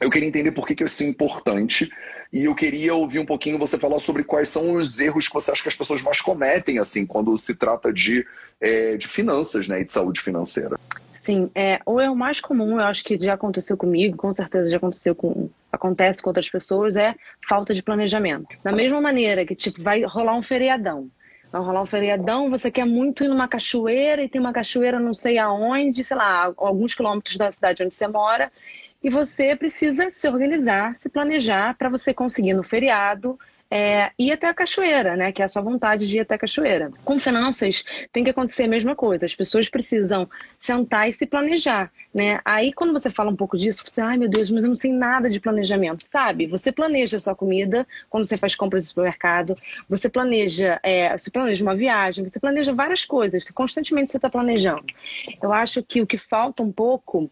eu 0.00 0.10
queria 0.10 0.28
entender 0.28 0.50
por 0.50 0.66
que, 0.66 0.74
que 0.74 0.82
isso 0.82 1.04
é 1.04 1.06
importante 1.06 1.88
e 2.32 2.46
eu 2.46 2.54
queria 2.56 2.92
ouvir 2.92 3.20
um 3.20 3.24
pouquinho 3.24 3.56
você 3.56 3.78
falar 3.78 4.00
sobre 4.00 4.24
quais 4.24 4.48
são 4.48 4.72
os 4.72 4.98
erros 4.98 5.28
que 5.28 5.34
você 5.34 5.52
acha 5.52 5.62
que 5.62 5.68
as 5.68 5.76
pessoas 5.76 6.02
mais 6.02 6.20
cometem, 6.20 6.80
assim, 6.80 7.06
quando 7.06 7.38
se 7.38 7.54
trata 7.54 7.92
de, 7.92 8.26
é, 8.60 8.96
de 8.96 9.06
finanças, 9.06 9.68
né, 9.68 9.80
e 9.80 9.84
de 9.84 9.92
saúde 9.92 10.20
financeira. 10.20 10.76
Sim, 11.14 11.48
é, 11.54 11.80
o 11.86 12.00
erro 12.00 12.16
mais 12.16 12.40
comum, 12.40 12.72
eu 12.72 12.84
acho 12.84 13.04
que 13.04 13.16
já 13.18 13.34
aconteceu 13.34 13.76
comigo, 13.76 14.16
com 14.16 14.34
certeza 14.34 14.68
já 14.68 14.76
aconteceu 14.76 15.14
com 15.14 15.48
acontece 15.74 16.22
com 16.22 16.30
outras 16.30 16.48
pessoas, 16.48 16.96
é 16.96 17.14
falta 17.46 17.74
de 17.74 17.82
planejamento. 17.82 18.56
Da 18.62 18.72
mesma 18.72 19.00
maneira 19.00 19.44
que 19.44 19.54
tipo 19.54 19.82
vai 19.82 20.02
rolar 20.04 20.34
um 20.34 20.42
feriadão. 20.42 21.10
Vai 21.52 21.62
rolar 21.62 21.82
um 21.82 21.86
feriadão, 21.86 22.50
você 22.50 22.70
quer 22.70 22.84
muito 22.84 23.22
ir 23.22 23.28
numa 23.28 23.46
cachoeira 23.46 24.22
e 24.22 24.28
tem 24.28 24.40
uma 24.40 24.52
cachoeira 24.52 24.98
não 24.98 25.14
sei 25.14 25.38
aonde, 25.38 26.02
sei 26.02 26.16
lá, 26.16 26.52
alguns 26.56 26.94
quilômetros 26.94 27.36
da 27.36 27.52
cidade 27.52 27.82
onde 27.82 27.94
você 27.94 28.08
mora, 28.08 28.50
e 29.02 29.10
você 29.10 29.54
precisa 29.54 30.10
se 30.10 30.26
organizar, 30.26 30.94
se 30.94 31.08
planejar 31.08 31.76
para 31.76 31.88
você 31.88 32.14
conseguir 32.14 32.54
no 32.54 32.62
feriado 32.62 33.38
é, 33.70 34.10
ir 34.18 34.32
até 34.32 34.48
a 34.48 34.54
cachoeira, 34.54 35.16
né? 35.16 35.32
Que 35.32 35.42
é 35.42 35.44
a 35.44 35.48
sua 35.48 35.62
vontade 35.62 36.06
de 36.06 36.16
ir 36.16 36.20
até 36.20 36.34
a 36.34 36.38
cachoeira. 36.38 36.90
Com 37.04 37.18
finanças 37.18 37.84
tem 38.12 38.22
que 38.22 38.30
acontecer 38.30 38.64
a 38.64 38.68
mesma 38.68 38.94
coisa. 38.94 39.26
As 39.26 39.34
pessoas 39.34 39.68
precisam 39.68 40.28
sentar 40.58 41.08
e 41.08 41.12
se 41.12 41.26
planejar, 41.26 41.90
né? 42.12 42.40
Aí 42.44 42.72
quando 42.72 42.92
você 42.92 43.10
fala 43.10 43.30
um 43.30 43.36
pouco 43.36 43.56
disso, 43.56 43.82
você, 43.84 44.00
ai 44.00 44.16
meu 44.16 44.28
Deus, 44.28 44.50
mas 44.50 44.64
eu 44.64 44.68
não 44.68 44.74
sei 44.74 44.92
nada 44.92 45.28
de 45.28 45.40
planejamento, 45.40 46.02
sabe? 46.02 46.46
Você 46.46 46.70
planeja 46.70 47.16
a 47.16 47.20
sua 47.20 47.34
comida 47.34 47.86
quando 48.08 48.24
você 48.24 48.36
faz 48.36 48.54
compras 48.54 48.84
no 48.84 48.88
supermercado, 48.88 49.56
você 49.88 50.08
planeja, 50.08 50.78
é, 50.82 51.16
você 51.16 51.30
planeja 51.30 51.64
uma 51.64 51.74
viagem, 51.74 52.26
você 52.26 52.38
planeja 52.38 52.72
várias 52.72 53.04
coisas. 53.04 53.50
Constantemente 53.50 54.10
você 54.10 54.18
está 54.18 54.30
planejando. 54.30 54.86
Eu 55.42 55.52
acho 55.52 55.82
que 55.82 56.00
o 56.00 56.06
que 56.06 56.18
falta 56.18 56.62
um 56.62 56.70
pouco 56.70 57.30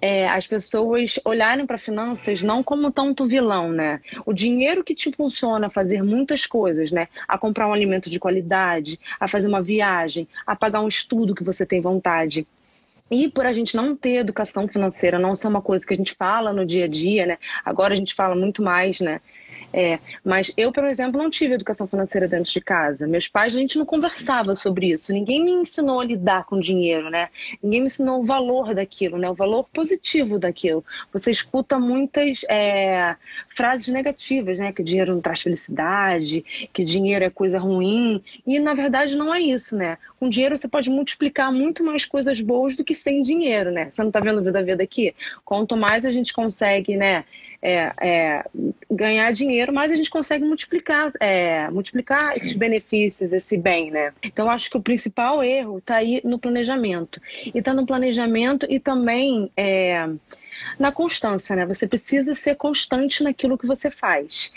é, 0.00 0.28
as 0.28 0.46
pessoas 0.46 1.18
olharem 1.24 1.66
para 1.66 1.76
finanças 1.76 2.42
não 2.42 2.62
como 2.62 2.90
tanto 2.90 3.26
vilão, 3.26 3.70
né? 3.70 4.00
O 4.24 4.32
dinheiro 4.32 4.84
que 4.84 4.94
te 4.94 5.08
impulsiona 5.08 5.66
a 5.66 5.70
fazer 5.70 6.02
muitas 6.02 6.46
coisas, 6.46 6.92
né? 6.92 7.08
A 7.26 7.36
comprar 7.36 7.68
um 7.68 7.72
alimento 7.72 8.08
de 8.08 8.20
qualidade, 8.20 8.98
a 9.18 9.26
fazer 9.26 9.48
uma 9.48 9.62
viagem, 9.62 10.28
a 10.46 10.54
pagar 10.54 10.80
um 10.80 10.88
estudo 10.88 11.34
que 11.34 11.42
você 11.42 11.66
tem 11.66 11.80
vontade. 11.80 12.46
E 13.10 13.28
por 13.28 13.46
a 13.46 13.52
gente 13.52 13.74
não 13.74 13.96
ter 13.96 14.16
educação 14.16 14.68
financeira, 14.68 15.18
não 15.18 15.34
ser 15.34 15.48
uma 15.48 15.62
coisa 15.62 15.84
que 15.86 15.94
a 15.94 15.96
gente 15.96 16.14
fala 16.14 16.52
no 16.52 16.64
dia 16.64 16.84
a 16.84 16.88
dia, 16.88 17.26
né? 17.26 17.38
Agora 17.64 17.94
a 17.94 17.96
gente 17.96 18.14
fala 18.14 18.36
muito 18.36 18.62
mais, 18.62 19.00
né? 19.00 19.20
É, 19.72 19.98
mas 20.24 20.50
eu, 20.56 20.72
por 20.72 20.84
exemplo, 20.84 21.20
não 21.20 21.28
tive 21.28 21.54
educação 21.54 21.86
financeira 21.86 22.26
dentro 22.26 22.50
de 22.50 22.60
casa. 22.60 23.06
Meus 23.06 23.28
pais, 23.28 23.54
a 23.54 23.58
gente 23.58 23.78
não 23.78 23.84
conversava 23.84 24.54
sobre 24.54 24.92
isso. 24.92 25.12
Ninguém 25.12 25.44
me 25.44 25.52
ensinou 25.52 26.00
a 26.00 26.04
lidar 26.04 26.44
com 26.44 26.58
dinheiro, 26.58 27.10
né? 27.10 27.28
Ninguém 27.62 27.80
me 27.80 27.86
ensinou 27.86 28.20
o 28.20 28.24
valor 28.24 28.74
daquilo, 28.74 29.18
né? 29.18 29.28
O 29.28 29.34
valor 29.34 29.64
positivo 29.72 30.38
daquilo. 30.38 30.84
Você 31.12 31.30
escuta 31.30 31.78
muitas 31.78 32.44
é, 32.48 33.14
frases 33.48 33.88
negativas, 33.88 34.58
né? 34.58 34.72
Que 34.72 34.82
dinheiro 34.82 35.14
não 35.14 35.20
traz 35.20 35.42
felicidade, 35.42 36.68
que 36.72 36.84
dinheiro 36.84 37.24
é 37.24 37.30
coisa 37.30 37.58
ruim. 37.58 38.22
E, 38.46 38.58
na 38.58 38.72
verdade, 38.72 39.16
não 39.16 39.34
é 39.34 39.40
isso, 39.40 39.76
né? 39.76 39.98
Com 40.18 40.28
dinheiro 40.28 40.56
você 40.56 40.68
pode 40.68 40.90
multiplicar 40.90 41.52
muito 41.52 41.84
mais 41.84 42.04
coisas 42.04 42.40
boas 42.40 42.76
do 42.76 42.84
que 42.84 42.94
sem 42.94 43.22
dinheiro, 43.22 43.70
né? 43.70 43.90
Você 43.90 44.02
não 44.02 44.10
tá 44.10 44.20
vendo 44.20 44.42
Vida 44.42 44.62
Vida 44.62 44.82
aqui? 44.82 45.14
Quanto 45.44 45.76
mais 45.76 46.04
a 46.04 46.10
gente 46.10 46.32
consegue, 46.32 46.96
né? 46.96 47.24
é, 47.60 47.92
é, 48.00 48.44
ganhar 48.90 49.32
dinheiro, 49.32 49.72
mas 49.72 49.90
a 49.90 49.96
gente 49.96 50.10
consegue 50.10 50.44
multiplicar, 50.44 51.10
é, 51.20 51.68
multiplicar 51.70 52.22
esses 52.22 52.52
benefícios, 52.52 53.32
esse 53.32 53.56
bem, 53.56 53.90
né? 53.90 54.12
Então, 54.22 54.50
acho 54.50 54.70
que 54.70 54.76
o 54.76 54.82
principal 54.82 55.42
erro 55.42 55.78
está 55.78 55.96
aí 55.96 56.20
no 56.24 56.38
planejamento. 56.38 57.20
E 57.52 57.58
está 57.58 57.74
no 57.74 57.84
planejamento 57.84 58.66
e 58.68 58.78
também 58.78 59.50
é, 59.56 60.08
na 60.78 60.92
constância, 60.92 61.56
né? 61.56 61.66
Você 61.66 61.86
precisa 61.86 62.32
ser 62.32 62.54
constante 62.54 63.24
naquilo 63.24 63.58
que 63.58 63.66
você 63.66 63.90
faz. 63.90 64.52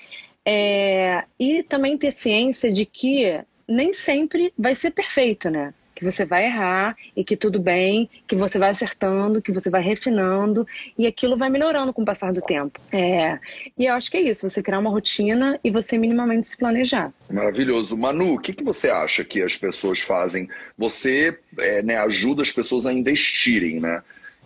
É, 0.45 1.23
e 1.39 1.63
também 1.63 1.97
ter 1.97 2.11
ciência 2.11 2.71
de 2.71 2.85
que 2.85 3.39
nem 3.71 3.93
sempre 3.93 4.53
vai 4.57 4.75
ser 4.75 4.91
perfeito, 4.91 5.49
né? 5.49 5.73
que 6.01 6.05
você 6.05 6.25
vai 6.25 6.47
errar 6.47 6.97
e 7.15 7.23
que 7.23 7.37
tudo 7.37 7.59
bem, 7.59 8.09
que 8.27 8.35
você 8.35 8.57
vai 8.57 8.71
acertando, 8.71 9.39
que 9.39 9.51
você 9.51 9.69
vai 9.69 9.83
refinando 9.83 10.65
e 10.97 11.05
aquilo 11.05 11.37
vai 11.37 11.47
melhorando 11.47 11.93
com 11.93 12.01
o 12.01 12.05
passar 12.05 12.33
do 12.33 12.41
tempo. 12.41 12.81
É, 12.91 13.37
e 13.77 13.85
eu 13.85 13.93
acho 13.93 14.09
que 14.09 14.17
é 14.17 14.21
isso, 14.21 14.49
você 14.49 14.63
criar 14.63 14.79
uma 14.79 14.89
rotina 14.89 15.59
e 15.63 15.69
você 15.69 15.99
minimamente 15.99 16.47
se 16.47 16.57
planejar. 16.57 17.13
Maravilhoso. 17.29 17.95
Manu, 17.95 18.33
o 18.33 18.39
que, 18.39 18.51
que 18.51 18.63
você 18.63 18.89
acha 18.89 19.23
que 19.23 19.43
as 19.43 19.55
pessoas 19.55 19.99
fazem? 19.99 20.49
Você 20.75 21.37
é, 21.59 21.83
né, 21.83 21.97
ajuda 21.97 22.41
as 22.41 22.51
pessoas 22.51 22.87
a 22.87 22.91
investirem, 22.91 23.79
né? 23.79 24.01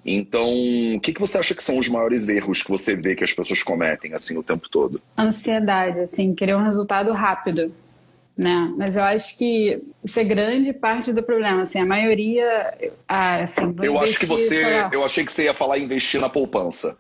Então, 0.06 0.50
o 0.94 1.00
que, 1.00 1.14
que 1.14 1.22
você 1.22 1.38
acha 1.38 1.56
que 1.56 1.64
são 1.64 1.80
os 1.80 1.88
maiores 1.88 2.28
erros 2.28 2.62
que 2.62 2.70
você 2.70 2.98
vê 2.98 3.16
que 3.16 3.24
as 3.24 3.32
pessoas 3.32 3.64
cometem 3.64 4.14
assim 4.14 4.38
o 4.38 4.44
tempo 4.44 4.68
todo? 4.70 5.02
Ansiedade, 5.18 6.02
assim, 6.02 6.36
querer 6.36 6.56
um 6.58 6.64
resultado 6.64 7.14
rápido 7.14 7.74
né? 8.38 8.74
Mas 8.78 8.98
eu 8.98 9.04
acho 9.04 9.38
que 9.38 9.82
isso 10.04 10.20
é 10.20 10.24
grande 10.24 10.74
parte 10.74 11.14
do 11.14 11.24
problema. 11.24 11.62
Assim, 11.62 11.80
a 11.80 11.86
maioria, 11.86 12.74
ah, 13.08 13.44
assim, 13.44 13.74
eu 13.82 14.00
acho 14.00 14.20
que 14.20 14.26
você, 14.26 14.64
eu 14.92 15.06
achei 15.06 15.26
que 15.26 15.32
você 15.32 15.44
ia 15.44 15.54
falar 15.54 15.78
investir 15.78 16.20
na 16.20 16.30
poupança. 16.30 16.98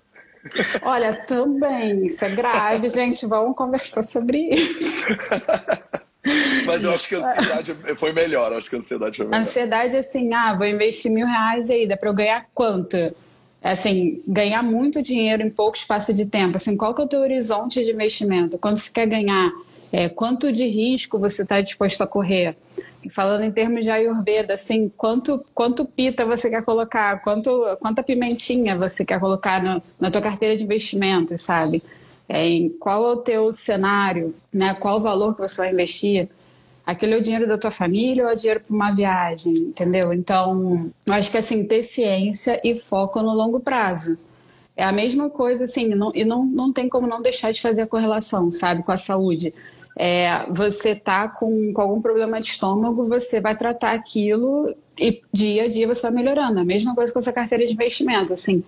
Olha, 0.82 1.14
também 1.26 2.06
isso 2.06 2.24
é 2.24 2.30
grave, 2.30 2.90
gente. 2.90 3.26
Vamos 3.26 3.56
conversar 3.56 4.04
sobre 4.04 4.50
isso. 4.50 5.08
Mas 6.66 6.84
eu 6.84 6.92
acho 6.92 7.08
que 7.08 7.16
a 7.16 7.20
ansiedade 7.20 7.76
foi 7.98 8.14
melhor. 8.14 8.54
Acho 8.54 8.70
que 8.70 8.76
a 8.76 8.80
ansiedade 8.80 9.18
foi 9.18 9.26
melhor. 9.26 9.40
Ansiedade, 9.40 9.96
assim, 9.98 10.34
ah, 10.34 10.56
vou 10.56 10.66
investir 10.66 11.12
mil 11.12 11.28
reais 11.28 11.70
aí, 11.70 11.88
dá 11.88 11.98
para 11.98 12.10
eu 12.10 12.14
ganhar 12.16 12.48
quanto? 12.54 12.98
Assim, 13.62 14.24
ganhar 14.28 14.64
muito 14.64 15.02
dinheiro 15.02 15.44
em 15.44 15.50
pouco 15.50 15.78
espaço 15.78 16.14
de 16.14 16.26
tempo. 16.26 16.58
Assim, 16.58 16.78
qual 16.78 16.94
que 16.94 17.02
é 17.02 17.06
o 17.06 17.08
teu 17.08 17.20
horizonte 17.20 17.84
de 17.84 17.92
investimento? 17.92 18.58
Quando 18.58 18.78
você 18.78 18.92
quer 18.92 19.08
ganhar 19.08 19.52
é, 19.98 20.10
quanto 20.10 20.52
de 20.52 20.68
risco 20.68 21.18
você 21.18 21.44
está 21.44 21.62
disposto 21.62 22.02
a 22.02 22.08
correr? 22.08 22.58
Falando 23.10 23.46
em 23.46 23.52
termos 23.52 23.86
de 23.86 23.90
Ayurveda, 23.90 24.56
assim, 24.56 24.92
quanto, 24.98 25.46
quanto 25.54 25.86
pita 25.86 26.26
você 26.26 26.50
quer 26.50 26.66
colocar, 26.66 27.22
quanto, 27.22 27.50
quanta 27.80 28.04
pimentinha 28.04 28.76
você 28.76 29.06
quer 29.06 29.22
colocar 29.22 29.64
no, 29.64 29.82
na 29.98 30.12
tua 30.12 30.22
carteira 30.22 30.58
de 30.58 30.66
investimentos, 30.66 31.42
sabe? 31.42 31.82
É, 32.28 32.46
em 32.46 32.68
qual 32.68 33.08
é 33.08 33.12
o 33.14 33.18
teu 33.18 33.54
cenário, 33.54 34.36
né? 34.52 34.74
qual 34.74 34.98
o 34.98 35.02
valor 35.02 35.34
que 35.34 35.40
você 35.40 35.62
vai 35.62 35.72
investir? 35.72 36.28
Aquele 36.86 37.14
é 37.14 37.18
o 37.18 37.22
dinheiro 37.22 37.48
da 37.48 37.58
tua 37.58 37.72
família 37.72 38.26
ou 38.26 38.30
é 38.30 38.34
o 38.34 38.36
dinheiro 38.36 38.60
para 38.60 38.76
uma 38.76 38.92
viagem, 38.92 39.54
entendeu? 39.54 40.12
Então, 40.12 40.92
eu 41.06 41.14
acho 41.14 41.32
que 41.32 41.38
assim, 41.38 41.64
ter 41.64 41.84
ciência 41.84 42.60
e 42.66 42.76
foco 42.76 43.22
no 43.22 43.34
longo 43.34 43.62
prazo. 43.62 44.18
É 44.76 44.84
a 44.84 44.92
mesma 44.92 45.30
coisa, 45.30 45.64
assim, 45.64 45.88
não, 45.96 46.12
e 46.14 46.26
não, 46.26 46.44
não 46.46 46.74
tem 46.74 46.90
como 46.90 47.08
não 47.08 47.22
deixar 47.22 47.54
de 47.54 47.62
fazer 47.62 47.84
a 47.84 47.88
correlação, 47.88 48.52
sabe, 48.52 48.84
com 48.84 48.92
a 48.92 48.98
saúde 48.98 49.54
é, 49.96 50.46
você 50.50 50.94
tá 50.94 51.28
com, 51.28 51.72
com 51.74 51.82
algum 51.82 52.02
problema 52.02 52.42
de 52.42 52.48
estômago, 52.48 53.06
você 53.06 53.40
vai 53.40 53.56
tratar 53.56 53.94
aquilo 53.94 54.76
e 54.98 55.22
dia 55.32 55.64
a 55.64 55.68
dia 55.68 55.88
você 55.88 56.02
vai 56.04 56.12
melhorando. 56.12 56.60
A 56.60 56.66
mesma 56.66 56.94
coisa 56.94 57.14
com 57.14 57.20
essa 57.20 57.32
carteira 57.32 57.66
de 57.66 57.74
investimentos, 57.74 58.32
assim. 58.32 58.64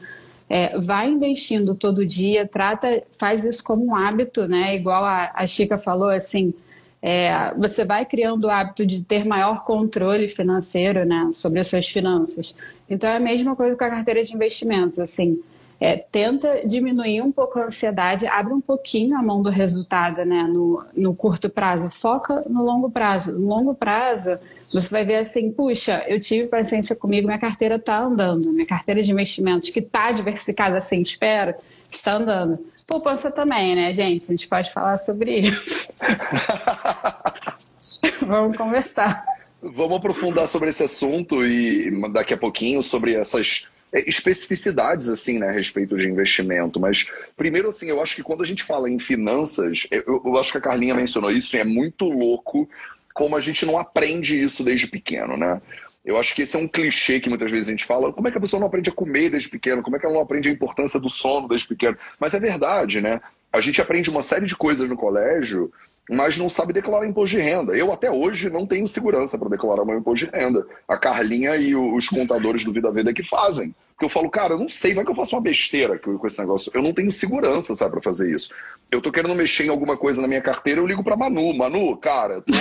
É, 0.50 0.80
vai 0.80 1.10
investindo 1.10 1.76
todo 1.76 2.06
dia, 2.06 2.48
trata, 2.48 3.04
faz 3.12 3.44
isso 3.44 3.62
como 3.62 3.86
um 3.86 3.96
hábito, 3.96 4.48
né? 4.48 4.76
Igual 4.76 5.04
a, 5.04 5.32
a 5.34 5.46
Chica 5.46 5.78
falou, 5.78 6.10
assim, 6.10 6.54
é, 7.02 7.54
você 7.56 7.84
vai 7.84 8.06
criando 8.06 8.46
o 8.46 8.50
hábito 8.50 8.86
de 8.86 9.04
ter 9.04 9.26
maior 9.26 9.66
controle 9.66 10.28
financeiro, 10.28 11.06
né, 11.06 11.30
sobre 11.32 11.60
as 11.60 11.68
suas 11.68 11.88
finanças. 11.88 12.56
Então 12.90 13.10
é 13.10 13.18
a 13.18 13.20
mesma 13.20 13.56
coisa 13.56 13.76
com 13.76 13.84
a 13.84 13.90
carteira 13.90 14.24
de 14.24 14.34
investimentos, 14.34 15.00
assim. 15.00 15.42
É, 15.80 15.96
tenta 15.96 16.68
diminuir 16.68 17.22
um 17.22 17.32
pouco 17.32 17.60
a 17.60 17.66
ansiedade, 17.66 18.26
abre 18.26 18.52
um 18.52 18.60
pouquinho 18.60 19.16
a 19.16 19.22
mão 19.22 19.44
do 19.44 19.50
resultado 19.50 20.26
né, 20.26 20.44
no, 20.44 20.84
no 20.96 21.14
curto 21.14 21.50
prazo, 21.50 21.92
foca 21.92 22.44
no 22.50 22.64
longo 22.64 22.90
prazo. 22.90 23.38
No 23.38 23.48
longo 23.48 23.76
prazo, 23.76 24.40
você 24.74 24.90
vai 24.90 25.06
ver 25.06 25.18
assim, 25.18 25.52
puxa, 25.52 26.04
eu 26.08 26.20
tive 26.20 26.50
paciência 26.50 26.96
comigo, 26.96 27.28
minha 27.28 27.38
carteira 27.38 27.76
está 27.76 28.00
andando, 28.00 28.52
minha 28.52 28.66
carteira 28.66 29.04
de 29.04 29.12
investimentos, 29.12 29.70
que 29.70 29.80
está 29.80 30.12
diversificada 30.12 30.78
assim, 30.78 31.02
espero, 31.02 31.54
está 31.92 32.16
andando. 32.16 32.58
Poupança 32.88 33.30
também, 33.30 33.76
né, 33.76 33.94
gente? 33.94 34.26
A 34.26 34.32
gente 34.32 34.48
pode 34.48 34.74
falar 34.74 34.98
sobre 34.98 35.42
isso. 35.42 35.92
Vamos 38.26 38.58
conversar. 38.58 39.24
Vamos 39.62 39.98
aprofundar 39.98 40.48
sobre 40.48 40.70
esse 40.70 40.84
assunto 40.84 41.46
e 41.46 41.92
daqui 42.12 42.34
a 42.34 42.38
pouquinho 42.38 42.82
sobre 42.82 43.14
essas 43.14 43.70
especificidades 43.94 45.10
assim, 45.10 45.40
né, 45.40 45.50
a 45.50 45.52
respeito 45.52 45.98
de 45.98 46.08
investimento. 46.08 46.80
Mas 46.80 47.10
primeiro 47.36 47.70
assim, 47.70 47.90
eu 47.90 48.02
acho 48.02 48.16
que 48.16 48.24
quando 48.24 48.44
a 48.44 48.46
gente 48.46 48.64
fala 48.64 48.90
em 48.90 49.00
finanças, 49.00 49.88
eu, 49.92 50.22
eu 50.26 50.38
acho 50.38 50.52
que 50.52 50.58
a 50.58 50.62
Carlinha 50.62 50.96
mencionou 50.96 51.32
isso, 51.32 51.56
e 51.56 51.60
é 51.60 51.64
muito 51.64 52.10
louco 52.10 52.70
como 53.14 53.36
a 53.36 53.42
gente 53.42 53.66
não 53.66 53.78
aprende 53.78 54.40
isso 54.40 54.64
desde 54.64 54.88
pequeno, 54.88 55.36
né? 55.36 55.60
Eu 56.06 56.18
acho 56.18 56.34
que 56.34 56.44
esse 56.44 56.56
é 56.56 56.60
um 56.60 56.68
clichê 56.68 57.20
que 57.20 57.28
muitas 57.28 57.52
vezes 57.52 57.68
a 57.68 57.72
gente 57.72 57.84
fala. 57.84 58.14
Como 58.14 58.28
é 58.28 58.32
que 58.32 58.38
a 58.38 58.42
pessoa 58.42 58.60
não 58.60 58.68
aprende 58.68 58.90
a 58.90 58.94
comer 58.94 59.30
desde 59.30 59.50
pequeno? 59.50 59.82
Como 59.82 59.98
é 59.98 60.00
que 60.00 60.06
ela 60.06 60.16
não 60.16 60.22
aprende 60.22 60.48
a 60.48 60.52
importância 60.52 61.00
do 61.02 61.10
sono 61.10 61.50
desde 61.50 61.68
pequeno? 61.68 61.98
Mas 62.18 62.34
é 62.34 62.40
verdade, 62.40 63.02
né? 63.02 63.20
A 63.52 63.60
gente 63.60 63.82
aprende 63.82 64.10
uma 64.10 64.22
série 64.22 64.46
de 64.46 64.56
coisas 64.56 64.88
no 64.88 64.96
colégio 64.96 65.70
mas 66.10 66.38
não 66.38 66.50
sabe 66.50 66.74
declarar 66.74 67.08
imposto 67.08 67.36
de 67.36 67.42
renda. 67.42 67.76
Eu 67.76 67.92
até 67.92 68.10
hoje 68.10 68.50
não 68.50 68.66
tenho 68.66 68.88
segurança 68.88 69.38
para 69.38 69.50
declarar 69.50 69.86
meu 69.86 69.98
imposto 69.98 70.26
de 70.26 70.32
renda. 70.32 70.66
A 70.88 70.98
Carlinha 70.98 71.56
e 71.56 71.76
os 71.76 72.08
contadores 72.08 72.64
do 72.64 72.74
Vida 72.74 72.92
Veda 72.92 73.14
que 73.14 73.24
fazem. 73.24 73.76
Porque 73.94 74.06
eu 74.06 74.10
falo, 74.10 74.30
cara, 74.30 74.54
eu 74.54 74.60
não 74.60 74.70
sei, 74.70 74.94
vai 74.94 75.04
que 75.04 75.10
eu 75.10 75.16
faço 75.16 75.36
uma 75.36 75.42
besteira 75.42 75.98
com 75.98 76.26
esse 76.28 76.40
negócio. 76.40 76.72
Eu 76.74 76.84
não 76.84 76.94
tenho 76.94 77.12
segurança, 77.12 77.74
sabe, 77.74 77.92
para 77.92 78.02
fazer 78.02 78.34
isso. 78.34 78.54
Eu 78.90 79.02
tô 79.02 79.12
querendo 79.12 79.36
mexer 79.36 79.66
em 79.66 79.70
alguma 79.70 79.98
coisa 79.98 80.22
na 80.22 80.28
minha 80.28 80.42
carteira, 80.42 80.80
eu 80.80 80.88
ligo 80.88 81.04
pra 81.04 81.18
Manu. 81.18 81.54
Manu, 81.54 81.98
cara, 81.98 82.36
eu 82.36 82.42
tô... 82.42 82.54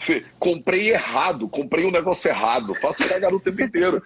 comprei 0.38 0.90
errado, 0.90 1.48
comprei 1.48 1.84
um 1.86 1.90
negócio 1.90 2.28
errado, 2.28 2.74
faço 2.74 3.06
cagar 3.08 3.32
o 3.32 3.40
tempo 3.40 3.62
inteiro. 3.62 4.02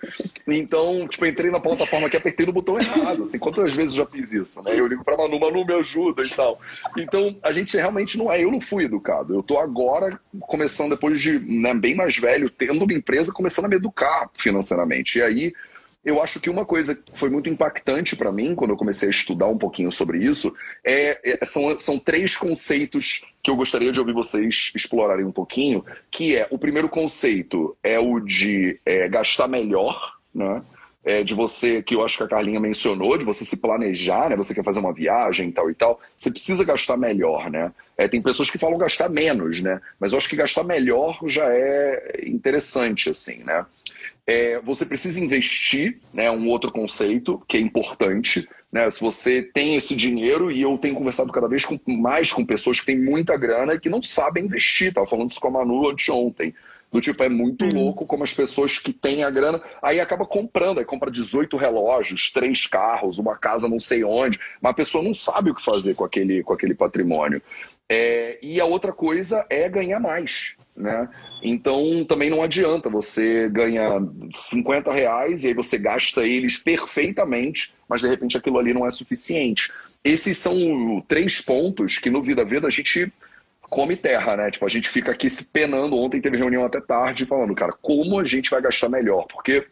Então, 0.47 1.07
tipo, 1.09 1.27
entrei 1.27 1.51
na 1.51 1.61
plataforma 1.61 2.07
aqui, 2.07 2.17
apertei 2.17 2.47
no 2.47 2.53
botão 2.53 2.79
errado. 2.79 3.23
Assim, 3.23 3.39
quantas 3.39 3.75
vezes 3.75 3.97
eu 3.97 4.05
já 4.05 4.11
fiz 4.11 4.33
isso, 4.33 4.63
né? 4.63 4.79
Eu 4.79 4.87
ligo 4.87 5.05
pra 5.05 5.17
Manu, 5.17 5.39
Manu, 5.39 5.65
me 5.65 5.75
ajuda 5.75 6.23
e 6.23 6.29
tal. 6.29 6.61
Então, 6.97 7.37
a 7.43 7.53
gente 7.53 7.77
realmente 7.77 8.17
não 8.19 8.31
é, 8.31 8.43
eu 8.43 8.51
não 8.51 8.61
fui 8.61 8.85
educado. 8.85 9.35
Eu 9.35 9.43
tô 9.43 9.59
agora 9.59 10.19
começando, 10.41 10.91
depois 10.91 11.21
de 11.21 11.39
né, 11.41 11.75
bem 11.75 11.95
mais 11.95 12.17
velho, 12.17 12.51
tendo 12.51 12.85
uma 12.85 12.93
empresa, 12.93 13.33
começando 13.33 13.67
a 13.67 13.69
me 13.69 13.77
educar 13.77 14.31
financeiramente. 14.35 15.19
E 15.19 15.23
aí 15.23 15.53
eu 16.05 16.23
acho 16.23 16.39
que 16.39 16.51
uma 16.51 16.67
coisa 16.67 16.95
que 16.95 17.19
foi 17.19 17.31
muito 17.31 17.49
impactante 17.49 18.15
para 18.15 18.31
mim, 18.31 18.55
quando 18.55 18.73
eu 18.73 18.77
comecei 18.77 19.09
a 19.09 19.11
estudar 19.11 19.47
um 19.47 19.57
pouquinho 19.57 19.91
sobre 19.91 20.19
isso, 20.19 20.55
é, 20.85 21.39
é, 21.41 21.45
são, 21.47 21.79
são 21.79 21.99
três 21.99 22.37
conceitos 22.37 23.25
que 23.43 23.51
eu 23.51 23.57
gostaria 23.57 23.91
de 23.91 23.99
ouvir 23.99 24.13
vocês 24.13 24.71
explorarem 24.75 25.25
um 25.25 25.33
pouquinho, 25.33 25.83
que 26.11 26.37
é, 26.37 26.47
o 26.51 26.59
primeiro 26.59 26.89
conceito 26.89 27.75
é 27.83 27.99
o 27.99 28.21
de 28.21 28.79
é, 28.85 29.09
gastar 29.09 29.49
melhor, 29.49 30.15
né? 30.35 30.63
É, 31.07 31.23
de 31.23 31.35
você, 31.35 31.83
que 31.83 31.95
eu 31.95 32.03
acho 32.03 32.17
que 32.17 32.23
a 32.23 32.29
Carlinha 32.29 32.59
mencionou, 32.59 33.19
de 33.19 33.27
você 33.27 33.45
se 33.45 33.59
planejar, 33.59 34.31
né? 34.31 34.37
Você 34.37 34.55
quer 34.55 34.65
fazer 34.65 34.81
uma 34.81 34.93
viagem 34.93 35.53
tal 35.53 35.71
e 35.71 35.75
tal, 35.75 36.01
você 36.17 36.31
precisa 36.31 36.65
gastar 36.65 36.97
melhor, 36.97 37.51
né? 37.51 37.73
É, 37.97 38.09
tem 38.09 38.23
pessoas 38.23 38.51
que 38.51 38.57
falam 38.57 38.79
gastar 38.79 39.11
menos, 39.11 39.61
né? 39.61 39.83
Mas 40.01 40.13
eu 40.13 40.19
acho 40.19 40.31
que 40.31 40.37
gastar 40.37 40.65
melhor 40.65 41.19
já 41.27 41.45
é 41.47 42.23
interessante, 42.27 43.11
assim, 43.11 43.45
né? 43.45 43.67
É, 44.27 44.61
você 44.61 44.87
precisa 44.87 45.21
investir, 45.21 46.01
né? 46.13 46.31
Um 46.31 46.49
outro 46.49 46.73
conceito 46.73 47.43
que 47.47 47.57
é 47.57 47.61
importante. 47.61 48.49
Né? 48.73 48.91
Se 48.91 49.01
você 49.01 49.43
tem 49.43 49.77
esse 49.77 49.95
dinheiro, 49.95 50.51
e 50.51 50.63
eu 50.63 50.77
tenho 50.79 50.95
conversado 50.95 51.31
cada 51.31 51.47
vez 51.47 51.65
com, 51.65 51.79
mais 51.87 52.33
com 52.33 52.45
pessoas 52.45 52.81
que 52.81 52.87
têm 52.87 52.99
muita 52.99 53.37
grana 53.37 53.75
e 53.75 53.81
que 53.81 53.89
não 53.89 54.03
sabem 54.03 54.45
investir. 54.45 54.89
Estava 54.89 55.07
falando 55.07 55.31
isso 55.31 55.41
com 55.41 55.49
a 55.49 55.51
Manu 55.51 55.95
de 55.95 56.11
ontem. 56.11 56.55
Do 56.91 57.01
tipo, 57.01 57.25
é 57.25 57.29
muito 57.29 57.65
hum. 57.65 57.69
louco 57.75 58.07
como 58.07 58.23
as 58.23 58.33
pessoas 58.33 58.79
que 58.79 58.93
têm 58.93 59.25
a 59.25 59.31
grana, 59.31 59.61
aí 59.83 59.99
acaba 59.99 60.25
comprando, 60.25 60.79
aí 60.79 60.85
compra 60.85 61.11
18 61.11 61.57
relógios, 61.57 62.31
três 62.31 62.69
carros, 62.69 63.19
uma 63.19 63.37
casa 63.37 63.69
não 63.69 63.81
sei 63.81 64.05
onde, 64.05 64.39
mas 64.63 64.71
a 64.71 64.75
pessoa 64.75 65.03
não 65.03 65.13
sabe 65.13 65.51
o 65.51 65.55
que 65.57 65.63
fazer 65.63 65.95
com 65.95 66.05
aquele, 66.05 66.45
com 66.45 66.53
aquele 66.53 66.73
patrimônio. 66.73 67.43
É, 67.91 68.39
e 68.41 68.61
a 68.61 68.65
outra 68.65 68.93
coisa 68.93 69.45
é 69.51 69.69
ganhar 69.69 69.99
mais. 69.99 70.57
Né? 70.77 71.09
Então 71.43 72.05
também 72.05 72.29
não 72.29 72.43
adianta 72.43 72.91
você 72.91 73.49
ganha 73.49 73.89
50 74.33 74.93
reais 74.93 75.45
e 75.45 75.49
aí 75.49 75.55
você 75.55 75.79
gasta 75.79 76.27
eles 76.27 76.59
perfeitamente, 76.59 77.75
mas 77.89 78.01
de 78.01 78.09
repente 78.09 78.37
aquilo 78.37 78.59
ali 78.59 78.75
não 78.75 78.85
é 78.85 78.91
suficiente. 78.91 79.73
Esses 80.03 80.37
são 80.37 81.03
três 81.07 81.41
pontos 81.41 81.99
que 81.99 82.11
no 82.11 82.21
Vida 82.21 82.45
Vida 82.45 82.67
a 82.67 82.71
gente 82.71 83.13
come 83.63 83.97
terra, 83.97 84.37
né? 84.37 84.51
Tipo, 84.51 84.67
a 84.67 84.69
gente 84.69 84.89
fica 84.89 85.13
aqui 85.13 85.31
se 85.31 85.47
penando. 85.47 85.97
Ontem 85.97 86.21
teve 86.21 86.37
reunião 86.37 86.65
até 86.65 86.81
tarde 86.81 87.25
falando, 87.25 87.55
cara, 87.55 87.73
como 87.81 88.21
a 88.21 88.25
gente 88.25 88.51
vai 88.51 88.61
gastar 88.61 88.89
melhor? 88.89 89.27
Porque 89.27 89.67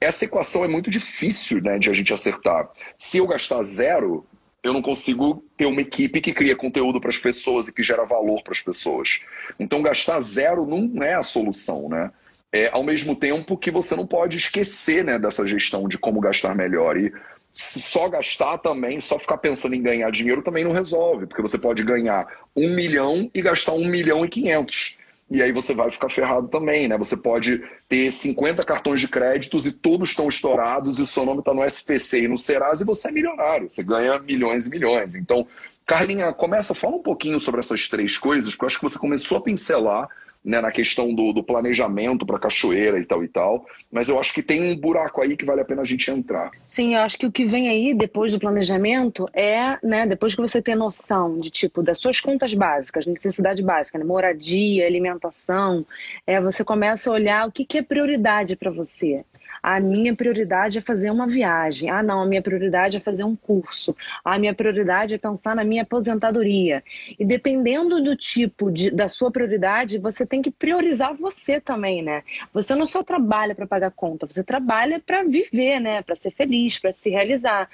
essa 0.00 0.24
equação 0.24 0.64
é 0.64 0.68
muito 0.68 0.90
difícil, 0.90 1.60
né, 1.62 1.78
de 1.78 1.90
a 1.90 1.92
gente 1.92 2.12
acertar. 2.12 2.70
Se 2.96 3.18
eu 3.18 3.26
gastar 3.26 3.62
zero, 3.62 4.24
eu 4.62 4.72
não 4.72 4.82
consigo 4.82 5.44
ter 5.56 5.66
uma 5.66 5.80
equipe 5.80 6.20
que 6.20 6.32
cria 6.32 6.54
conteúdo 6.54 7.00
para 7.00 7.10
as 7.10 7.18
pessoas 7.18 7.68
e 7.68 7.74
que 7.74 7.82
gera 7.82 8.04
valor 8.04 8.42
para 8.42 8.52
as 8.52 8.60
pessoas. 8.60 9.22
Então, 9.58 9.82
gastar 9.82 10.20
zero 10.20 10.66
não 10.66 11.02
é 11.02 11.14
a 11.14 11.22
solução, 11.22 11.88
né? 11.88 12.10
É, 12.52 12.68
ao 12.72 12.82
mesmo 12.82 13.14
tempo 13.14 13.56
que 13.56 13.70
você 13.70 13.94
não 13.94 14.06
pode 14.06 14.36
esquecer 14.36 15.04
né, 15.04 15.18
dessa 15.18 15.46
gestão 15.46 15.86
de 15.88 15.96
como 15.96 16.20
gastar 16.20 16.54
melhor. 16.54 16.96
E 16.96 17.12
só 17.52 18.08
gastar 18.08 18.58
também, 18.58 19.00
só 19.00 19.18
ficar 19.18 19.38
pensando 19.38 19.74
em 19.74 19.82
ganhar 19.82 20.10
dinheiro 20.10 20.42
também 20.42 20.64
não 20.64 20.72
resolve, 20.72 21.26
porque 21.26 21.42
você 21.42 21.58
pode 21.58 21.82
ganhar 21.84 22.26
um 22.56 22.74
milhão 22.74 23.30
e 23.34 23.40
gastar 23.40 23.72
um 23.72 23.86
milhão 23.86 24.24
e 24.24 24.28
quinhentos. 24.28 24.98
E 25.30 25.40
aí 25.40 25.52
você 25.52 25.72
vai 25.72 25.90
ficar 25.90 26.08
ferrado 26.08 26.48
também, 26.48 26.88
né? 26.88 26.98
Você 26.98 27.16
pode 27.16 27.62
ter 27.88 28.10
50 28.10 28.64
cartões 28.64 29.00
de 29.00 29.06
créditos 29.06 29.64
e 29.64 29.72
todos 29.72 30.10
estão 30.10 30.26
estourados 30.28 30.98
e 30.98 31.02
o 31.02 31.06
seu 31.06 31.24
nome 31.24 31.38
está 31.38 31.54
no 31.54 31.64
SPC 31.64 32.22
e 32.22 32.28
no 32.28 32.36
Serasa 32.36 32.82
e 32.82 32.86
você 32.86 33.08
é 33.08 33.12
milionário. 33.12 33.70
Você 33.70 33.84
ganha 33.84 34.18
milhões 34.18 34.66
e 34.66 34.70
milhões. 34.70 35.14
Então, 35.14 35.46
Carlinha, 35.86 36.32
começa, 36.32 36.74
fala 36.74 36.96
um 36.96 37.02
pouquinho 37.02 37.38
sobre 37.38 37.60
essas 37.60 37.88
três 37.88 38.18
coisas, 38.18 38.52
porque 38.52 38.64
eu 38.64 38.66
acho 38.66 38.78
que 38.78 38.84
você 38.84 38.98
começou 38.98 39.38
a 39.38 39.42
pincelar 39.42 40.08
né, 40.44 40.60
na 40.60 40.70
questão 40.70 41.14
do, 41.14 41.32
do 41.32 41.42
planejamento 41.42 42.24
para 42.24 42.38
cachoeira 42.38 42.98
e 42.98 43.04
tal 43.04 43.22
e 43.22 43.28
tal, 43.28 43.66
mas 43.90 44.08
eu 44.08 44.18
acho 44.18 44.32
que 44.32 44.42
tem 44.42 44.72
um 44.72 44.76
buraco 44.76 45.20
aí 45.20 45.36
que 45.36 45.44
vale 45.44 45.60
a 45.60 45.64
pena 45.64 45.82
a 45.82 45.84
gente 45.84 46.10
entrar. 46.10 46.50
Sim, 46.64 46.94
eu 46.94 47.02
acho 47.02 47.18
que 47.18 47.26
o 47.26 47.32
que 47.32 47.44
vem 47.44 47.68
aí 47.68 47.94
depois 47.94 48.32
do 48.32 48.40
planejamento 48.40 49.28
é, 49.34 49.78
né, 49.86 50.06
depois 50.06 50.34
que 50.34 50.40
você 50.40 50.62
tem 50.62 50.74
noção 50.74 51.38
de 51.38 51.50
tipo 51.50 51.82
das 51.82 51.98
suas 51.98 52.20
contas 52.20 52.54
básicas, 52.54 53.06
necessidade 53.06 53.62
básica, 53.62 53.98
né, 53.98 54.04
moradia, 54.04 54.86
alimentação, 54.86 55.84
é 56.26 56.40
você 56.40 56.64
começa 56.64 57.10
a 57.10 57.12
olhar 57.12 57.46
o 57.46 57.52
que, 57.52 57.64
que 57.64 57.78
é 57.78 57.82
prioridade 57.82 58.56
para 58.56 58.70
você 58.70 59.24
a 59.62 59.80
minha 59.80 60.14
prioridade 60.14 60.78
é 60.78 60.80
fazer 60.80 61.10
uma 61.10 61.26
viagem. 61.26 61.90
Ah, 61.90 62.02
não, 62.02 62.22
a 62.22 62.26
minha 62.26 62.42
prioridade 62.42 62.96
é 62.96 63.00
fazer 63.00 63.24
um 63.24 63.36
curso. 63.36 63.96
A 64.24 64.38
minha 64.38 64.54
prioridade 64.54 65.14
é 65.14 65.18
pensar 65.18 65.54
na 65.54 65.64
minha 65.64 65.82
aposentadoria. 65.82 66.82
E 67.18 67.24
dependendo 67.24 68.02
do 68.02 68.16
tipo 68.16 68.70
de, 68.70 68.90
da 68.90 69.08
sua 69.08 69.30
prioridade, 69.30 69.98
você 69.98 70.24
tem 70.26 70.42
que 70.42 70.50
priorizar 70.50 71.14
você 71.14 71.60
também, 71.60 72.02
né? 72.02 72.22
Você 72.52 72.74
não 72.74 72.86
só 72.86 73.02
trabalha 73.02 73.54
para 73.54 73.66
pagar 73.66 73.90
conta, 73.90 74.26
você 74.26 74.42
trabalha 74.42 75.00
para 75.00 75.22
viver, 75.22 75.80
né? 75.80 76.02
Para 76.02 76.16
ser 76.16 76.30
feliz, 76.32 76.78
para 76.78 76.92
se 76.92 77.10
realizar. 77.10 77.68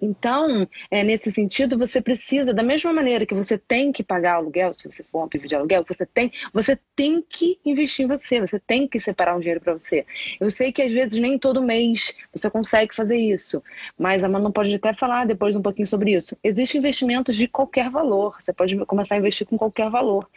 Então, 0.00 0.68
é, 0.90 1.02
nesse 1.02 1.30
sentido, 1.30 1.78
você 1.78 2.00
precisa, 2.00 2.54
da 2.54 2.62
mesma 2.62 2.92
maneira 2.92 3.26
que 3.26 3.34
você 3.34 3.58
tem 3.58 3.92
que 3.92 4.02
pagar 4.02 4.34
aluguel, 4.34 4.74
se 4.74 4.90
você 4.90 5.02
for 5.02 5.24
um 5.24 5.28
viver 5.28 5.48
de 5.48 5.54
aluguel, 5.54 5.84
você 5.86 6.06
tem, 6.06 6.32
você 6.52 6.78
tem 6.94 7.24
que 7.26 7.58
investir 7.64 8.04
em 8.04 8.08
você, 8.08 8.40
você 8.40 8.58
tem 8.58 8.86
que 8.86 9.00
separar 9.00 9.36
um 9.36 9.40
dinheiro 9.40 9.60
para 9.60 9.72
você. 9.72 10.04
Eu 10.40 10.50
sei 10.50 10.72
que 10.72 10.82
às 10.82 10.92
vezes 10.92 11.20
nem 11.20 11.31
nem 11.32 11.38
todo 11.38 11.62
mês 11.62 12.14
você 12.34 12.50
consegue 12.50 12.94
fazer 12.94 13.16
isso. 13.16 13.62
Mas 13.98 14.22
a 14.22 14.28
Manu 14.28 14.52
pode 14.52 14.74
até 14.74 14.92
falar 14.92 15.26
depois 15.26 15.56
um 15.56 15.62
pouquinho 15.62 15.86
sobre 15.86 16.14
isso. 16.14 16.36
Existem 16.44 16.78
investimentos 16.78 17.34
de 17.34 17.48
qualquer 17.48 17.90
valor. 17.90 18.36
Você 18.38 18.52
pode 18.52 18.76
começar 18.84 19.14
a 19.14 19.18
investir 19.18 19.46
com 19.46 19.56
qualquer 19.56 19.90
valor. 19.90 20.28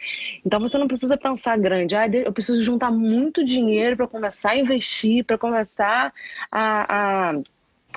Então 0.44 0.58
você 0.60 0.78
não 0.78 0.88
precisa 0.88 1.16
pensar 1.16 1.58
grande. 1.58 1.94
Ah, 1.94 2.06
eu 2.08 2.32
preciso 2.32 2.62
juntar 2.62 2.90
muito 2.90 3.44
dinheiro 3.44 3.96
para 3.96 4.08
começar 4.08 4.52
a 4.52 4.58
investir, 4.58 5.24
para 5.24 5.38
começar 5.38 6.12
a, 6.50 7.30
a 7.30 7.40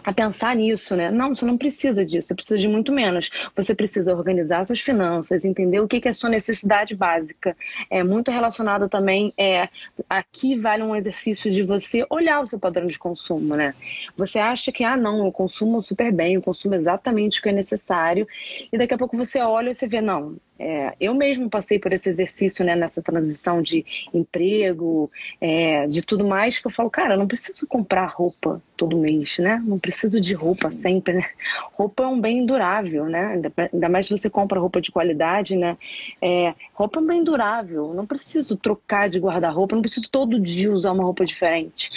a 0.03 0.13
pensar 0.13 0.55
nisso, 0.55 0.95
né? 0.95 1.11
Não, 1.11 1.35
você 1.35 1.45
não 1.45 1.57
precisa 1.57 2.05
disso, 2.05 2.27
você 2.27 2.35
precisa 2.35 2.57
de 2.57 2.67
muito 2.67 2.91
menos. 2.91 3.29
Você 3.55 3.75
precisa 3.75 4.15
organizar 4.15 4.63
suas 4.63 4.79
finanças, 4.79 5.45
entender 5.45 5.79
o 5.79 5.87
que 5.87 6.01
é 6.05 6.09
a 6.09 6.13
sua 6.13 6.29
necessidade 6.29 6.95
básica. 6.95 7.55
É 7.89 8.03
muito 8.03 8.31
relacionado 8.31 8.87
também, 8.87 9.33
é, 9.37 9.69
aqui 10.09 10.55
vale 10.55 10.83
um 10.83 10.95
exercício 10.95 11.51
de 11.51 11.63
você 11.63 12.05
olhar 12.09 12.41
o 12.41 12.45
seu 12.45 12.59
padrão 12.59 12.87
de 12.87 12.97
consumo, 12.97 13.55
né? 13.55 13.73
Você 14.17 14.39
acha 14.39 14.71
que, 14.71 14.83
ah, 14.83 14.97
não, 14.97 15.25
eu 15.25 15.31
consumo 15.31 15.81
super 15.81 16.11
bem, 16.11 16.35
eu 16.35 16.41
consumo 16.41 16.75
exatamente 16.75 17.39
o 17.39 17.43
que 17.43 17.49
é 17.49 17.53
necessário, 17.53 18.27
e 18.71 18.77
daqui 18.77 18.93
a 18.93 18.97
pouco 18.97 19.17
você 19.17 19.39
olha 19.39 19.69
e 19.69 19.73
você 19.73 19.87
vê, 19.87 20.01
não, 20.01 20.37
é, 20.59 20.93
eu 20.99 21.13
mesmo 21.13 21.49
passei 21.49 21.79
por 21.79 21.93
esse 21.93 22.09
exercício, 22.09 22.65
né, 22.65 22.75
nessa 22.75 23.01
transição 23.01 23.61
de 23.61 23.85
emprego, 24.13 25.09
é, 25.39 25.87
de 25.87 26.01
tudo 26.01 26.27
mais, 26.27 26.59
que 26.59 26.67
eu 26.67 26.71
falo, 26.71 26.89
cara, 26.89 27.13
eu 27.13 27.17
não 27.17 27.27
preciso 27.27 27.65
comprar 27.65 28.05
roupa 28.07 28.61
todo 28.75 28.97
mês, 28.97 29.39
né? 29.39 29.61
Não 29.65 29.79
preciso 29.79 30.19
de 30.19 30.33
roupa 30.33 30.69
Sim. 30.69 30.81
sempre, 30.81 31.13
né? 31.13 31.29
Roupa 31.73 32.03
é 32.03 32.07
um 32.07 32.19
bem 32.19 32.45
durável, 32.45 33.05
né? 33.05 33.41
Ainda 33.71 33.89
mais 33.89 34.07
se 34.07 34.17
você 34.17 34.29
compra 34.29 34.59
roupa 34.59 34.81
de 34.81 34.91
qualidade, 34.91 35.55
né? 35.55 35.77
É, 36.21 36.53
roupa 36.73 36.99
é 36.99 37.03
um 37.03 37.07
bem 37.07 37.23
durável. 37.23 37.93
Não 37.93 38.05
preciso 38.05 38.57
trocar 38.57 39.09
de 39.09 39.19
guarda-roupa, 39.19 39.75
não 39.75 39.81
preciso 39.81 40.09
todo 40.11 40.39
dia 40.39 40.71
usar 40.71 40.91
uma 40.91 41.03
roupa 41.03 41.25
diferente. 41.25 41.89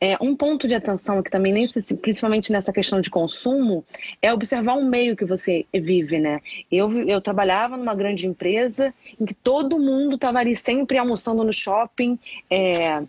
É, 0.00 0.16
um 0.20 0.36
ponto 0.36 0.68
de 0.68 0.76
atenção 0.76 1.20
que 1.22 1.30
também, 1.30 1.66
principalmente 2.00 2.52
nessa 2.52 2.72
questão 2.72 3.00
de 3.00 3.10
consumo, 3.10 3.84
é 4.22 4.32
observar 4.32 4.74
o 4.74 4.84
meio 4.84 5.16
que 5.16 5.24
você 5.24 5.66
vive, 5.74 6.20
né? 6.20 6.40
Eu, 6.70 7.02
eu 7.02 7.20
trabalhava 7.20 7.76
numa 7.76 7.96
grande 7.96 8.26
empresa 8.26 8.94
em 9.20 9.24
que 9.24 9.34
todo 9.34 9.78
mundo 9.78 10.14
estava 10.14 10.38
ali 10.38 10.54
sempre 10.54 10.98
almoçando 10.98 11.42
no 11.42 11.52
shopping, 11.52 12.16
é, 12.48 13.02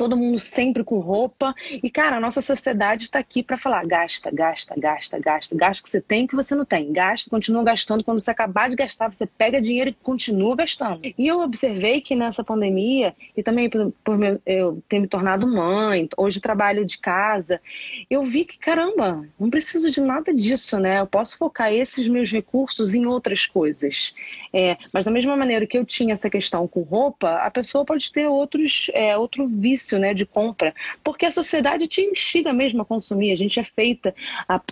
todo 0.00 0.16
mundo 0.16 0.40
sempre 0.40 0.82
com 0.82 0.98
roupa. 0.98 1.54
E, 1.70 1.90
cara, 1.90 2.16
a 2.16 2.20
nossa 2.20 2.40
sociedade 2.40 3.02
está 3.02 3.18
aqui 3.18 3.42
para 3.42 3.58
falar: 3.58 3.86
gasta, 3.86 4.30
gasta, 4.32 4.74
gasta, 4.78 5.18
gasta. 5.18 5.54
Gasta 5.54 5.82
o 5.82 5.84
que 5.84 5.90
você 5.90 6.00
tem 6.00 6.24
e 6.24 6.28
que 6.28 6.34
você 6.34 6.54
não 6.54 6.64
tem. 6.64 6.90
Gasta, 6.90 7.28
continua 7.28 7.62
gastando. 7.62 8.02
Quando 8.02 8.18
você 8.18 8.30
acabar 8.30 8.70
de 8.70 8.76
gastar, 8.76 9.12
você 9.12 9.26
pega 9.26 9.60
dinheiro 9.60 9.90
e 9.90 9.92
continua 9.92 10.56
gastando. 10.56 11.02
E 11.04 11.26
eu 11.26 11.40
observei 11.40 12.00
que 12.00 12.16
nessa 12.16 12.42
pandemia, 12.42 13.14
e 13.36 13.42
também 13.42 13.68
por, 13.68 13.92
por 14.02 14.16
meu, 14.16 14.40
eu 14.46 14.82
ter 14.88 15.00
me 15.00 15.06
tornado 15.06 15.46
mãe, 15.46 16.08
hoje 16.16 16.40
trabalho 16.40 16.86
de 16.86 16.98
casa, 16.98 17.60
eu 18.08 18.24
vi 18.24 18.46
que, 18.46 18.56
caramba, 18.56 19.28
não 19.38 19.50
preciso 19.50 19.90
de 19.90 20.00
nada 20.00 20.32
disso, 20.32 20.78
né? 20.78 21.00
Eu 21.00 21.06
posso 21.06 21.36
focar 21.36 21.74
esses 21.74 22.08
meus 22.08 22.32
recursos 22.32 22.94
em 22.94 23.04
outras 23.04 23.44
coisas. 23.44 24.14
É, 24.50 24.78
mas 24.94 25.04
da 25.04 25.10
mesma 25.10 25.36
maneira 25.36 25.66
que 25.66 25.76
eu 25.76 25.84
tinha 25.84 26.14
essa 26.14 26.30
questão 26.30 26.66
com 26.66 26.80
roupa, 26.80 27.36
a 27.36 27.50
pessoa 27.50 27.84
pode 27.84 28.10
ter 28.10 28.26
outros, 28.26 28.90
é, 28.94 29.14
outro 29.14 29.46
vício 29.46 29.89
né, 29.98 30.14
de 30.14 30.26
compra, 30.26 30.74
porque 31.02 31.26
a 31.26 31.30
sociedade 31.30 31.86
te 31.86 32.02
instiga 32.02 32.52
mesmo 32.52 32.82
a 32.82 32.84
consumir, 32.84 33.32
a 33.32 33.36
gente 33.36 33.58
é 33.58 33.64
feita 33.64 34.14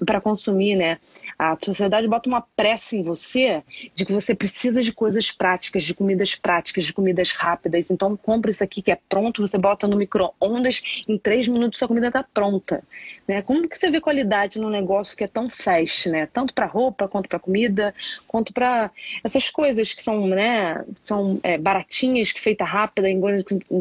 para 0.04 0.20
consumir, 0.20 0.76
né? 0.76 0.98
A 1.38 1.56
sociedade 1.62 2.08
bota 2.08 2.28
uma 2.28 2.40
pressa 2.40 2.96
em 2.96 3.02
você 3.02 3.62
de 3.94 4.04
que 4.04 4.12
você 4.12 4.34
precisa 4.34 4.82
de 4.82 4.92
coisas 4.92 5.30
práticas, 5.30 5.84
de 5.84 5.94
comidas 5.94 6.34
práticas, 6.34 6.84
de 6.84 6.92
comidas 6.92 7.30
rápidas. 7.32 7.90
Então 7.90 8.16
compra 8.16 8.50
isso 8.50 8.64
aqui 8.64 8.82
que 8.82 8.90
é 8.90 8.98
pronto, 9.08 9.46
você 9.46 9.58
bota 9.58 9.86
no 9.86 9.96
micro-ondas, 9.96 10.82
em 11.06 11.16
três 11.18 11.46
minutos 11.46 11.78
sua 11.78 11.88
comida 11.88 12.08
está 12.08 12.22
pronta. 12.22 12.82
Né? 13.26 13.42
Como 13.42 13.68
que 13.68 13.78
você 13.78 13.90
vê 13.90 14.00
qualidade 14.00 14.58
num 14.58 14.70
negócio 14.70 15.16
que 15.16 15.24
é 15.24 15.28
tão 15.28 15.48
fast, 15.48 16.08
né? 16.08 16.26
Tanto 16.26 16.52
para 16.54 16.66
roupa, 16.66 17.08
quanto 17.08 17.28
para 17.28 17.38
comida, 17.38 17.94
quanto 18.26 18.52
para 18.52 18.90
essas 19.22 19.48
coisas 19.50 19.92
que 19.92 20.02
são, 20.02 20.26
né, 20.26 20.84
são 21.04 21.38
é, 21.42 21.58
baratinhas, 21.58 22.32
que 22.32 22.40
feita 22.40 22.64
rápida, 22.64 23.08
em 23.08 23.20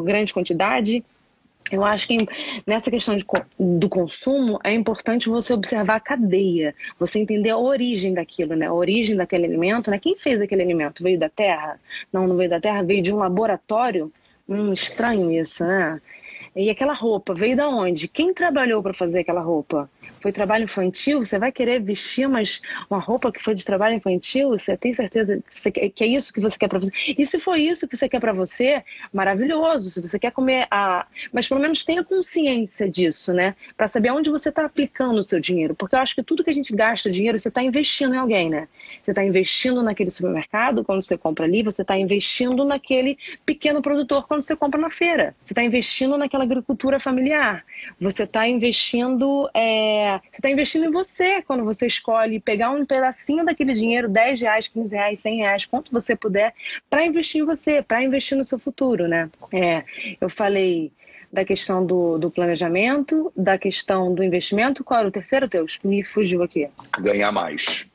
grande 0.04 0.34
quantidade. 0.34 1.04
Eu 1.72 1.84
acho 1.84 2.08
que 2.08 2.26
nessa 2.66 2.90
questão 2.90 3.16
de, 3.16 3.26
do 3.60 3.90
consumo 3.90 4.60
é 4.64 4.74
importante 4.74 5.30
você 5.30 5.54
observar 5.54 5.96
a 5.96 6.00
cadeia, 6.00 6.74
você 6.98 7.20
entender 7.20 7.50
a 7.50 7.58
origem 7.58 8.14
daquilo, 8.14 8.56
né? 8.56 8.68
A 8.68 8.74
origem 8.74 9.16
daquele 9.16 9.46
alimento, 9.46 9.92
né? 9.92 10.00
Quem 10.00 10.16
fez 10.16 10.42
aquele 10.42 10.62
alimento? 10.62 11.04
Veio 11.04 11.20
da 11.20 11.30
terra? 11.30 11.80
Não, 12.12 12.28
não 12.28 12.38
veio 12.38 12.50
da 12.50 12.60
terra, 12.60 12.84
veio 12.84 13.04
de 13.04 13.14
um 13.14 13.18
laboratório? 13.18 14.12
Hum, 14.48 14.72
estranho 14.72 15.32
isso, 15.32 15.66
né? 15.66 16.00
E 16.56 16.70
aquela 16.70 16.94
roupa 16.94 17.34
veio 17.34 17.56
da 17.56 17.70
onde? 17.70 18.08
Quem 18.08 18.34
trabalhou 18.34 18.82
para 18.82 18.94
fazer 18.94 19.20
aquela 19.20 19.42
roupa? 19.42 19.90
Foi 20.28 20.32
trabalho 20.34 20.66
infantil, 20.66 21.24
você 21.24 21.40
vai 21.40 21.54
querer 21.54 21.82
vestir 21.82 22.28
umas, 22.28 22.62
uma 22.90 23.00
roupa 23.00 23.32
que 23.32 23.42
foi 23.42 23.54
de 23.54 23.64
trabalho 23.64 23.96
infantil? 23.96 24.50
Você 24.50 24.76
tem 24.76 24.94
certeza 24.94 25.42
que, 25.96 26.04
é 26.04 26.08
isso 26.08 26.34
que 26.34 26.42
você 26.42 26.58
quer 26.58 26.68
para 26.68 26.80
você? 26.80 26.92
E 27.18 27.26
se 27.26 27.40
foi 27.40 27.62
isso 27.62 27.88
que 27.88 27.96
você 27.96 28.10
quer 28.10 28.20
para 28.20 28.34
você, 28.34 28.84
maravilhoso. 29.14 29.90
Se 29.90 30.02
você 30.02 30.20
quer 30.20 30.32
comer 30.32 30.68
a. 30.70 31.08
Mas 31.32 31.48
pelo 31.48 31.62
menos 31.62 31.86
tenha 31.86 32.04
consciência 32.04 32.90
disso, 32.90 33.32
né? 33.32 33.56
Para 33.78 33.88
saber 33.88 34.12
onde 34.12 34.30
você 34.30 34.50
está 34.50 34.66
aplicando 34.66 35.20
o 35.20 35.24
seu 35.24 35.40
dinheiro. 35.40 35.74
Porque 35.74 35.96
eu 35.96 36.00
acho 36.00 36.14
que 36.14 36.22
tudo 36.22 36.44
que 36.44 36.50
a 36.50 36.54
gente 36.54 36.76
gasta 36.76 37.10
dinheiro, 37.10 37.40
você 37.40 37.48
está 37.48 37.64
investindo 37.64 38.14
em 38.14 38.18
alguém, 38.18 38.50
né? 38.50 38.68
Você 39.02 39.12
está 39.12 39.24
investindo 39.24 39.82
naquele 39.82 40.10
supermercado 40.10 40.84
quando 40.84 41.02
você 41.02 41.18
compra 41.18 41.46
ali, 41.46 41.64
você 41.64 41.84
está 41.84 41.98
investindo 41.98 42.66
naquele 42.66 43.18
pequeno 43.46 43.82
produtor 43.82 44.28
quando 44.28 44.42
você 44.42 44.58
compra 44.58 44.82
na 44.82 44.90
feira. 44.90 45.34
Você 45.46 45.54
está 45.54 45.64
investindo 45.64 46.18
naquela 46.18 46.44
agricultura 46.44 47.00
familiar. 47.00 47.64
Você 48.02 48.24
está 48.24 48.46
investindo. 48.46 49.50
É... 49.54 50.17
Você 50.24 50.40
está 50.40 50.50
investindo 50.50 50.86
em 50.86 50.92
você 50.92 51.42
quando 51.42 51.64
você 51.64 51.88
escolhe 51.88 52.40
pegar 52.40 52.72
um 52.72 52.86
pedacinho 52.86 53.46
daquele 53.46 53.74
dinheiro, 53.74 54.10
10 54.10 54.42
reais, 54.42 54.68
15 54.68 54.96
reais, 54.96 55.20
100 55.20 55.38
reais, 55.38 55.66
quanto 55.66 55.92
você 55.92 56.16
puder, 56.16 56.54
para 56.90 57.06
investir 57.06 57.42
em 57.42 57.46
você, 57.46 57.82
para 57.82 58.04
investir 58.04 58.38
no 58.38 58.46
seu 58.46 58.60
futuro, 58.60 59.08
né? 59.08 59.30
É, 59.54 59.84
eu 60.20 60.30
falei 60.30 60.92
da 61.32 61.44
questão 61.44 61.86
do, 61.86 62.18
do 62.18 62.32
planejamento, 62.32 63.32
da 63.36 63.58
questão 63.58 64.14
do 64.14 64.24
investimento. 64.24 64.84
Qual 64.84 65.00
era 65.00 65.10
o 65.10 65.12
terceiro, 65.12 65.48
Teus? 65.48 65.80
Me 65.84 66.04
fugiu 66.04 66.42
aqui. 66.42 66.70
Ganhar 67.00 67.32
mais. 67.32 67.90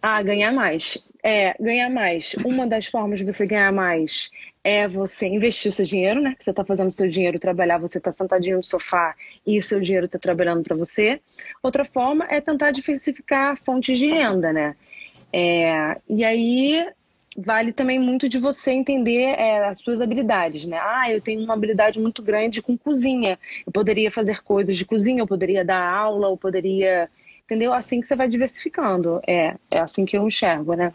Ah, 0.00 0.22
ganhar 0.22 0.52
mais. 0.52 1.04
É, 1.28 1.56
ganhar 1.58 1.90
mais. 1.90 2.36
Uma 2.44 2.68
das 2.68 2.86
formas 2.86 3.18
de 3.18 3.24
você 3.24 3.44
ganhar 3.44 3.72
mais 3.72 4.30
é 4.62 4.86
você 4.86 5.26
investir 5.26 5.68
o 5.68 5.74
seu 5.74 5.84
dinheiro, 5.84 6.20
né? 6.20 6.36
Você 6.38 6.50
está 6.50 6.64
fazendo 6.64 6.86
o 6.86 6.92
seu 6.92 7.08
dinheiro 7.08 7.36
trabalhar, 7.36 7.78
você 7.78 7.98
está 7.98 8.12
sentadinho 8.12 8.58
no 8.58 8.62
sofá 8.62 9.12
e 9.44 9.58
o 9.58 9.62
seu 9.62 9.80
dinheiro 9.80 10.06
está 10.06 10.20
trabalhando 10.20 10.62
para 10.62 10.76
você. 10.76 11.20
Outra 11.60 11.84
forma 11.84 12.24
é 12.30 12.40
tentar 12.40 12.70
diversificar 12.70 13.56
fontes 13.56 13.98
de 13.98 14.06
renda, 14.06 14.52
né? 14.52 14.76
É, 15.32 15.96
e 16.08 16.24
aí 16.24 16.88
vale 17.36 17.72
também 17.72 17.98
muito 17.98 18.28
de 18.28 18.38
você 18.38 18.70
entender 18.70 19.34
é, 19.36 19.66
as 19.66 19.78
suas 19.78 20.00
habilidades, 20.00 20.64
né? 20.64 20.78
Ah, 20.80 21.10
eu 21.10 21.20
tenho 21.20 21.42
uma 21.42 21.54
habilidade 21.54 21.98
muito 21.98 22.22
grande 22.22 22.62
com 22.62 22.78
cozinha. 22.78 23.36
Eu 23.66 23.72
poderia 23.72 24.12
fazer 24.12 24.44
coisas 24.44 24.76
de 24.76 24.84
cozinha, 24.84 25.22
eu 25.22 25.26
poderia 25.26 25.64
dar 25.64 25.92
aula, 25.92 26.28
eu 26.28 26.36
poderia. 26.36 27.10
Entendeu? 27.46 27.72
Assim 27.72 28.00
que 28.00 28.06
você 28.06 28.14
vai 28.14 28.28
diversificando. 28.28 29.20
É, 29.26 29.54
é 29.70 29.78
assim 29.78 30.04
que 30.04 30.18
eu 30.18 30.26
enxergo, 30.26 30.74
né? 30.74 30.92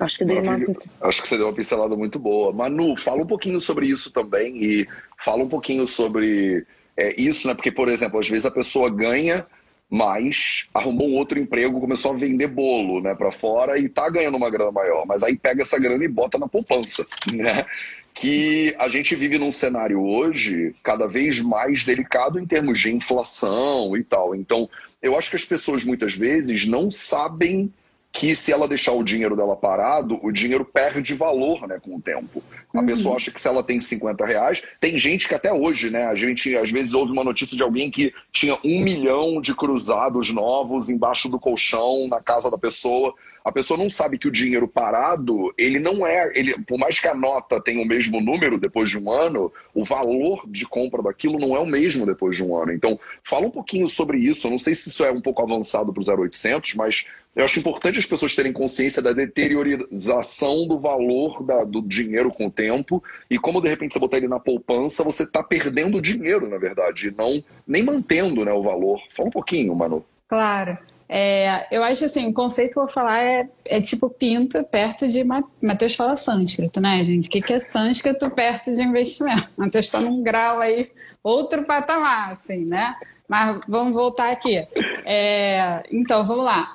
Acho 0.00 0.18
que, 0.18 0.24
dei 0.24 0.40
uma... 0.40 0.58
Acho 1.02 1.22
que 1.22 1.28
você 1.28 1.36
deu 1.36 1.46
uma 1.46 1.52
pincelada 1.52 1.96
muito 1.96 2.18
boa. 2.18 2.52
Manu, 2.52 2.96
fala 2.96 3.22
um 3.22 3.26
pouquinho 3.26 3.60
sobre 3.60 3.86
isso 3.86 4.10
também 4.10 4.56
e 4.56 4.88
fala 5.16 5.44
um 5.44 5.48
pouquinho 5.48 5.86
sobre 5.86 6.66
é, 6.96 7.20
isso, 7.20 7.46
né? 7.46 7.54
Porque, 7.54 7.70
por 7.70 7.88
exemplo, 7.88 8.18
às 8.18 8.28
vezes 8.28 8.46
a 8.46 8.50
pessoa 8.50 8.90
ganha 8.90 9.46
mas 9.94 10.68
arrumou 10.74 11.08
um 11.08 11.14
outro 11.14 11.38
emprego, 11.38 11.80
começou 11.80 12.12
a 12.12 12.16
vender 12.16 12.48
bolo, 12.48 13.00
né, 13.00 13.14
para 13.14 13.30
fora 13.30 13.78
e 13.78 13.88
tá 13.88 14.08
ganhando 14.08 14.36
uma 14.36 14.50
grana 14.50 14.72
maior, 14.72 15.06
mas 15.06 15.22
aí 15.22 15.36
pega 15.36 15.62
essa 15.62 15.78
grana 15.78 16.04
e 16.04 16.08
bota 16.08 16.38
na 16.38 16.48
poupança, 16.48 17.06
né? 17.32 17.64
Que 18.12 18.74
a 18.78 18.88
gente 18.88 19.14
vive 19.14 19.38
num 19.38 19.50
cenário 19.50 20.00
hoje 20.00 20.74
cada 20.82 21.06
vez 21.06 21.40
mais 21.40 21.84
delicado 21.84 22.38
em 22.38 22.46
termos 22.46 22.78
de 22.78 22.92
inflação 22.92 23.96
e 23.96 24.04
tal. 24.04 24.36
Então, 24.36 24.68
eu 25.04 25.16
acho 25.16 25.30
que 25.30 25.36
as 25.36 25.44
pessoas 25.44 25.84
muitas 25.84 26.14
vezes 26.14 26.66
não 26.66 26.90
sabem 26.90 27.70
que 28.10 28.34
se 28.36 28.52
ela 28.52 28.68
deixar 28.68 28.92
o 28.92 29.02
dinheiro 29.02 29.34
dela 29.34 29.56
parado, 29.56 30.18
o 30.22 30.30
dinheiro 30.30 30.64
perde 30.64 31.14
valor 31.14 31.66
né, 31.66 31.80
com 31.82 31.96
o 31.96 32.00
tempo. 32.00 32.42
A 32.72 32.78
uhum. 32.78 32.86
pessoa 32.86 33.16
acha 33.16 33.30
que 33.30 33.40
se 33.42 33.48
ela 33.48 33.62
tem 33.62 33.80
50 33.80 34.24
reais, 34.24 34.62
tem 34.80 34.96
gente 34.96 35.26
que 35.26 35.34
até 35.34 35.52
hoje, 35.52 35.90
né? 35.90 36.04
A 36.04 36.14
gente 36.14 36.56
às 36.56 36.70
vezes 36.70 36.94
ouve 36.94 37.10
uma 37.10 37.24
notícia 37.24 37.56
de 37.56 37.62
alguém 37.62 37.90
que 37.90 38.14
tinha 38.32 38.56
um 38.64 38.84
milhão 38.84 39.40
de 39.40 39.52
cruzados 39.52 40.32
novos 40.32 40.88
embaixo 40.88 41.28
do 41.28 41.40
colchão 41.40 42.06
na 42.08 42.20
casa 42.20 42.48
da 42.48 42.56
pessoa. 42.56 43.12
A 43.44 43.52
pessoa 43.52 43.76
não 43.76 43.90
sabe 43.90 44.16
que 44.16 44.26
o 44.26 44.30
dinheiro 44.30 44.66
parado, 44.66 45.52
ele 45.58 45.78
não 45.78 46.06
é. 46.06 46.32
Ele, 46.34 46.58
por 46.60 46.78
mais 46.78 46.98
que 46.98 47.06
a 47.06 47.14
nota 47.14 47.60
tenha 47.60 47.82
o 47.82 47.86
mesmo 47.86 48.18
número 48.18 48.58
depois 48.58 48.88
de 48.88 48.98
um 48.98 49.12
ano, 49.12 49.52
o 49.74 49.84
valor 49.84 50.44
de 50.48 50.64
compra 50.66 51.02
daquilo 51.02 51.38
não 51.38 51.54
é 51.54 51.58
o 51.58 51.66
mesmo 51.66 52.06
depois 52.06 52.34
de 52.34 52.42
um 52.42 52.56
ano. 52.56 52.72
Então, 52.72 52.98
fala 53.22 53.46
um 53.46 53.50
pouquinho 53.50 53.86
sobre 53.86 54.16
isso. 54.16 54.46
Eu 54.46 54.52
não 54.52 54.58
sei 54.58 54.74
se 54.74 54.88
isso 54.88 55.04
é 55.04 55.12
um 55.12 55.20
pouco 55.20 55.42
avançado 55.42 55.92
para 55.92 56.00
o 56.00 56.22
0800, 56.22 56.74
mas 56.74 57.06
eu 57.36 57.44
acho 57.44 57.58
importante 57.58 57.98
as 57.98 58.06
pessoas 58.06 58.34
terem 58.34 58.52
consciência 58.52 59.02
da 59.02 59.12
deteriorização 59.12 60.66
do 60.66 60.78
valor 60.78 61.42
da, 61.42 61.64
do 61.64 61.82
dinheiro 61.82 62.30
com 62.30 62.46
o 62.46 62.50
tempo 62.50 63.02
e 63.28 63.38
como 63.38 63.60
de 63.60 63.68
repente 63.68 63.92
você 63.92 63.98
botar 63.98 64.16
ele 64.18 64.28
na 64.28 64.40
poupança, 64.40 65.04
você 65.04 65.24
está 65.24 65.42
perdendo 65.42 66.00
dinheiro, 66.00 66.48
na 66.48 66.56
verdade, 66.56 67.08
e 67.08 67.10
não 67.10 67.44
nem 67.66 67.82
mantendo 67.82 68.42
né, 68.44 68.52
o 68.52 68.62
valor. 68.62 69.00
Fala 69.10 69.28
um 69.28 69.32
pouquinho, 69.32 69.74
Manu. 69.74 70.02
Claro. 70.28 70.78
É, 71.08 71.66
eu 71.70 71.82
acho 71.82 72.04
assim, 72.04 72.26
o 72.26 72.32
conceito 72.32 72.72
que 72.72 72.78
eu 72.78 72.84
vou 72.84 72.92
falar 72.92 73.22
é, 73.22 73.48
é 73.64 73.80
tipo 73.80 74.08
pinto 74.08 74.62
perto 74.64 75.06
de 75.06 75.22
Mateus 75.62 75.94
fala 75.94 76.16
sânscrito, 76.16 76.80
né, 76.80 77.04
gente? 77.04 77.28
O 77.28 77.30
que, 77.30 77.42
que 77.42 77.52
é 77.52 77.58
sânscrito 77.58 78.30
perto 78.30 78.74
de 78.74 78.82
investimento? 78.82 79.48
Mateus 79.56 79.86
está 79.86 80.00
num 80.00 80.22
grau 80.22 80.60
aí, 80.60 80.90
outro 81.22 81.64
patamar, 81.64 82.32
assim, 82.32 82.64
né? 82.64 82.94
Mas 83.28 83.60
vamos 83.68 83.92
voltar 83.92 84.30
aqui. 84.30 84.66
É, 85.04 85.82
então, 85.90 86.24
vamos 86.26 86.44
lá 86.44 86.72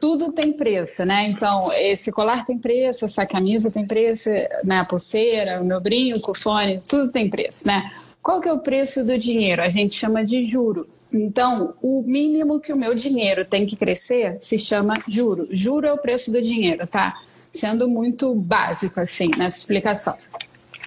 tudo 0.00 0.32
tem 0.32 0.52
preço, 0.52 1.04
né? 1.04 1.28
Então, 1.28 1.72
esse 1.72 2.12
colar 2.12 2.44
tem 2.44 2.58
preço, 2.58 3.04
essa 3.04 3.26
camisa 3.26 3.70
tem 3.70 3.86
preço, 3.86 4.30
né? 4.64 4.78
a 4.78 4.84
pulseira, 4.84 5.60
o 5.60 5.64
meu 5.64 5.80
brinco, 5.80 6.30
o 6.30 6.38
fone, 6.38 6.78
tudo 6.78 7.10
tem 7.10 7.28
preço, 7.28 7.66
né? 7.66 7.90
Qual 8.22 8.40
que 8.40 8.48
é 8.48 8.52
o 8.52 8.60
preço 8.60 9.04
do 9.04 9.18
dinheiro? 9.18 9.62
A 9.62 9.68
gente 9.68 9.94
chama 9.94 10.24
de 10.24 10.44
juro. 10.44 10.86
Então, 11.12 11.74
o 11.82 12.02
mínimo 12.02 12.60
que 12.60 12.72
o 12.72 12.76
meu 12.76 12.94
dinheiro 12.94 13.44
tem 13.44 13.66
que 13.66 13.76
crescer 13.76 14.36
se 14.40 14.58
chama 14.58 14.94
juro. 15.06 15.48
Juro 15.50 15.86
é 15.86 15.92
o 15.92 15.98
preço 15.98 16.32
do 16.32 16.40
dinheiro, 16.40 16.86
tá? 16.88 17.20
Sendo 17.50 17.88
muito 17.88 18.34
básico, 18.34 19.00
assim, 19.00 19.30
nessa 19.36 19.58
explicação. 19.58 20.16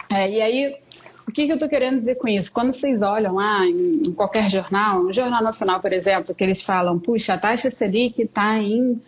É, 0.10 0.30
e 0.30 0.42
aí, 0.42 0.78
o 1.28 1.32
que, 1.32 1.46
que 1.46 1.52
eu 1.52 1.56
estou 1.56 1.70
querendo 1.70 1.96
dizer 1.96 2.16
com 2.16 2.28
isso? 2.28 2.52
Quando 2.52 2.74
vocês 2.74 3.02
olham 3.02 3.36
lá 3.36 3.66
em, 3.66 4.02
em 4.08 4.14
qualquer 4.14 4.50
jornal, 4.50 5.04
no 5.04 5.14
Jornal 5.14 5.44
Nacional, 5.44 5.80
por 5.80 5.94
exemplo, 5.94 6.34
que 6.34 6.44
eles 6.44 6.62
falam, 6.62 7.00
puxa, 7.00 7.34
a 7.34 7.38
taxa 7.38 7.70
Selic 7.70 8.22
está 8.22 8.58
em 8.58 9.00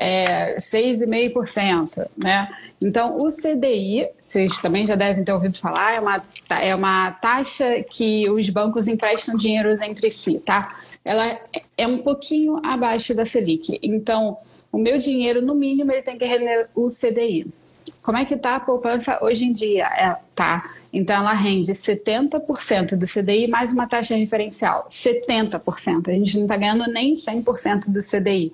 é, 0.00 0.56
6,5%, 0.56 2.08
né? 2.16 2.48
Então, 2.82 3.18
o 3.18 3.28
CDI, 3.28 4.08
vocês 4.18 4.58
também 4.58 4.86
já 4.86 4.96
devem 4.96 5.22
ter 5.22 5.32
ouvido 5.32 5.58
falar, 5.58 5.92
é 5.92 6.00
uma, 6.00 6.24
é 6.48 6.74
uma 6.74 7.10
taxa 7.12 7.82
que 7.82 8.28
os 8.30 8.48
bancos 8.48 8.88
emprestam 8.88 9.36
dinheiro 9.36 9.70
entre 9.84 10.10
si, 10.10 10.40
tá? 10.40 10.62
Ela 11.04 11.38
é 11.76 11.86
um 11.86 11.98
pouquinho 11.98 12.58
abaixo 12.64 13.14
da 13.14 13.26
Selic. 13.26 13.78
Então, 13.82 14.38
o 14.72 14.78
meu 14.78 14.96
dinheiro, 14.96 15.42
no 15.42 15.54
mínimo, 15.54 15.92
ele 15.92 16.02
tem 16.02 16.16
que 16.16 16.24
render 16.24 16.68
o 16.74 16.86
CDI. 16.86 17.46
Como 18.00 18.16
é 18.16 18.24
que 18.24 18.34
está 18.34 18.56
a 18.56 18.60
poupança 18.60 19.18
hoje 19.20 19.44
em 19.44 19.52
dia? 19.52 19.84
É, 19.84 20.16
tá 20.34 20.64
então, 20.92 21.16
ela 21.16 21.32
rende 21.32 21.72
70% 21.72 22.96
do 22.96 23.06
CDI 23.06 23.46
mais 23.46 23.72
uma 23.72 23.86
taxa 23.86 24.16
referencial. 24.16 24.86
70%. 24.90 26.08
A 26.08 26.12
gente 26.12 26.36
não 26.36 26.44
está 26.44 26.56
ganhando 26.56 26.90
nem 26.90 27.12
100% 27.12 27.90
do 27.90 28.00
CDI. 28.00 28.52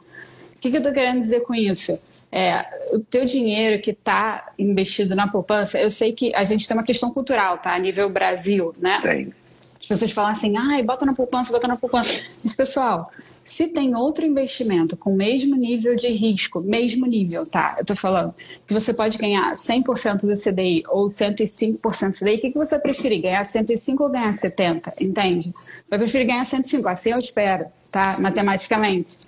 O 0.56 0.58
que, 0.58 0.70
que 0.70 0.76
eu 0.76 0.80
estou 0.80 0.92
querendo 0.92 1.20
dizer 1.20 1.40
com 1.40 1.54
isso? 1.54 1.98
É, 2.32 2.66
o 2.92 3.00
teu 3.00 3.24
dinheiro 3.24 3.80
que 3.80 3.92
está 3.92 4.52
investido 4.58 5.14
na 5.14 5.28
poupança, 5.28 5.78
eu 5.78 5.90
sei 5.90 6.12
que 6.12 6.34
a 6.34 6.44
gente 6.44 6.66
tem 6.66 6.76
uma 6.76 6.82
questão 6.82 7.10
cultural, 7.10 7.58
tá? 7.58 7.74
A 7.74 7.78
nível 7.78 8.10
Brasil, 8.10 8.74
né? 8.78 8.98
Tem. 9.02 9.32
As 9.80 9.86
pessoas 9.86 10.10
falam 10.10 10.32
assim, 10.32 10.56
ai, 10.56 10.82
bota 10.82 11.06
na 11.06 11.14
poupança, 11.14 11.52
bota 11.52 11.68
na 11.68 11.76
poupança. 11.76 12.10
Mas, 12.42 12.52
pessoal, 12.54 13.12
se 13.44 13.68
tem 13.68 13.94
outro 13.94 14.26
investimento 14.26 14.96
com 14.96 15.14
o 15.14 15.16
mesmo 15.16 15.54
nível 15.54 15.94
de 15.94 16.08
risco, 16.08 16.60
mesmo 16.60 17.06
nível, 17.06 17.46
tá? 17.46 17.76
Eu 17.78 17.84
tô 17.84 17.94
falando 17.94 18.34
que 18.66 18.74
você 18.74 18.92
pode 18.92 19.16
ganhar 19.16 19.52
100% 19.54 20.22
do 20.22 20.34
CDI 20.34 20.82
ou 20.88 21.06
105% 21.06 22.10
do 22.10 22.18
CDI, 22.18 22.34
o 22.34 22.40
que, 22.40 22.50
que 22.50 22.58
você 22.58 22.76
preferir? 22.78 23.22
Ganhar 23.22 23.44
105 23.44 24.02
ou 24.02 24.10
ganhar 24.10 24.34
70? 24.34 24.92
Entende? 25.00 25.52
Vai 25.88 26.00
preferir 26.00 26.26
ganhar 26.26 26.44
105, 26.44 26.88
assim 26.88 27.12
eu 27.12 27.18
espero, 27.18 27.66
tá? 27.90 28.16
Matematicamente. 28.18 29.18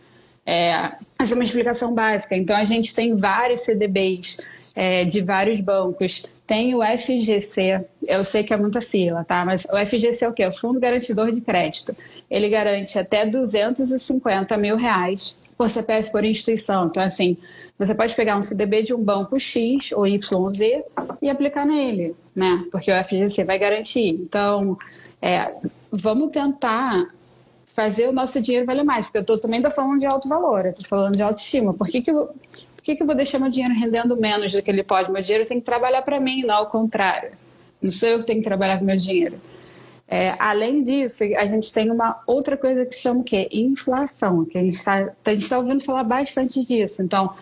É, 0.50 0.92
essa 1.20 1.34
é 1.34 1.36
uma 1.36 1.44
explicação 1.44 1.94
básica. 1.94 2.34
Então, 2.34 2.56
a 2.56 2.64
gente 2.64 2.94
tem 2.94 3.14
vários 3.14 3.60
CDBs 3.60 4.72
é, 4.74 5.04
de 5.04 5.20
vários 5.20 5.60
bancos. 5.60 6.24
Tem 6.46 6.74
o 6.74 6.80
FGC, 6.82 7.84
eu 8.06 8.24
sei 8.24 8.42
que 8.42 8.54
é 8.54 8.56
muita 8.56 8.80
sigla, 8.80 9.22
tá? 9.24 9.44
Mas 9.44 9.66
o 9.66 9.76
FGC 9.86 10.24
é 10.24 10.28
o 10.28 10.32
quê? 10.32 10.46
O 10.46 10.52
Fundo 10.52 10.80
Garantidor 10.80 11.30
de 11.30 11.42
Crédito 11.42 11.94
ele 12.30 12.48
garante 12.48 12.98
até 12.98 13.26
250 13.26 14.56
mil 14.56 14.76
reais 14.76 15.36
por 15.56 15.68
CPF 15.68 16.10
por 16.10 16.24
instituição. 16.24 16.86
Então, 16.86 17.02
assim, 17.02 17.36
você 17.78 17.94
pode 17.94 18.14
pegar 18.14 18.36
um 18.36 18.42
CDB 18.42 18.82
de 18.82 18.94
um 18.94 19.02
banco 19.02 19.38
X 19.38 19.92
ou 19.92 20.06
YZ 20.06 20.82
e 21.20 21.28
aplicar 21.28 21.66
nele, 21.66 22.14
né? 22.34 22.64
Porque 22.70 22.90
o 22.90 23.04
FGC 23.04 23.44
vai 23.44 23.58
garantir. 23.58 24.10
Então, 24.10 24.78
é, 25.20 25.52
vamos 25.90 26.30
tentar 26.30 27.06
fazer 27.78 28.08
o 28.08 28.12
nosso 28.12 28.40
dinheiro 28.40 28.66
valer 28.66 28.82
mais, 28.82 29.06
porque 29.06 29.18
eu 29.18 29.24
tô, 29.24 29.38
também 29.38 29.58
estou 29.60 29.70
falando 29.70 30.00
de 30.00 30.06
alto 30.06 30.28
valor, 30.28 30.64
eu 30.64 30.72
estou 30.72 30.84
falando 30.84 31.14
de 31.14 31.22
autoestima. 31.22 31.72
Por 31.72 31.86
que, 31.86 32.02
que, 32.02 32.10
eu, 32.10 32.26
por 32.26 32.82
que, 32.82 32.96
que 32.96 33.02
eu 33.04 33.06
vou 33.06 33.14
deixar 33.14 33.38
meu 33.38 33.48
dinheiro 33.48 33.72
rendendo 33.72 34.16
menos 34.16 34.52
do 34.52 34.60
que 34.60 34.68
ele 34.68 34.82
pode? 34.82 35.12
Meu 35.12 35.22
dinheiro 35.22 35.46
tem 35.46 35.60
que 35.60 35.64
trabalhar 35.64 36.02
para 36.02 36.18
mim, 36.18 36.42
não 36.42 36.56
ao 36.56 36.66
contrário. 36.66 37.30
Não 37.80 37.88
sou 37.88 38.08
eu 38.08 38.18
que 38.18 38.26
tenho 38.26 38.40
que 38.40 38.44
trabalhar 38.44 38.80
com 38.80 38.84
meu 38.84 38.96
dinheiro. 38.96 39.36
É, 40.08 40.34
além 40.40 40.82
disso, 40.82 41.22
a 41.36 41.46
gente 41.46 41.72
tem 41.72 41.88
uma 41.88 42.20
outra 42.26 42.56
coisa 42.56 42.84
que 42.84 42.96
se 42.96 43.02
chama 43.02 43.20
o 43.20 43.24
quê? 43.24 43.48
Inflação, 43.52 44.44
que 44.44 44.58
a 44.58 44.60
gente 44.60 44.74
está 44.74 45.06
tá 45.22 45.58
ouvindo 45.58 45.80
falar 45.84 46.02
bastante 46.02 46.64
disso. 46.64 47.00
Então, 47.00 47.32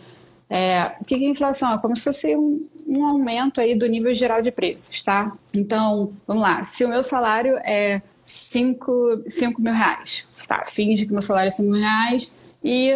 é, 0.51 0.93
o 1.01 1.05
que 1.07 1.15
é 1.15 1.19
inflação? 1.31 1.73
É 1.73 1.81
como 1.81 1.97
se 1.97 2.03
fosse 2.03 2.37
um, 2.37 2.59
um, 2.87 3.07
aumento 3.07 3.59
aí 3.59 3.75
do 3.75 3.87
nível 3.87 4.13
geral 4.13 4.43
de 4.43 4.51
preços, 4.51 5.03
tá? 5.03 5.33
Então, 5.55 6.13
vamos 6.27 6.43
lá. 6.43 6.63
Se 6.63 6.85
o 6.85 6.89
meu 6.91 7.03
salário 7.03 7.57
é 7.65 8.03
5 8.27 9.25
mil 9.59 9.73
reais, 9.73 10.27
tá? 10.49 10.65
Finge 10.67 11.07
que 11.07 11.13
meu 11.13 11.23
salário 11.23 11.49
é 11.49 11.53
5 11.53 11.71
mil 11.71 11.81
reais 11.81 12.35
e 12.63 12.93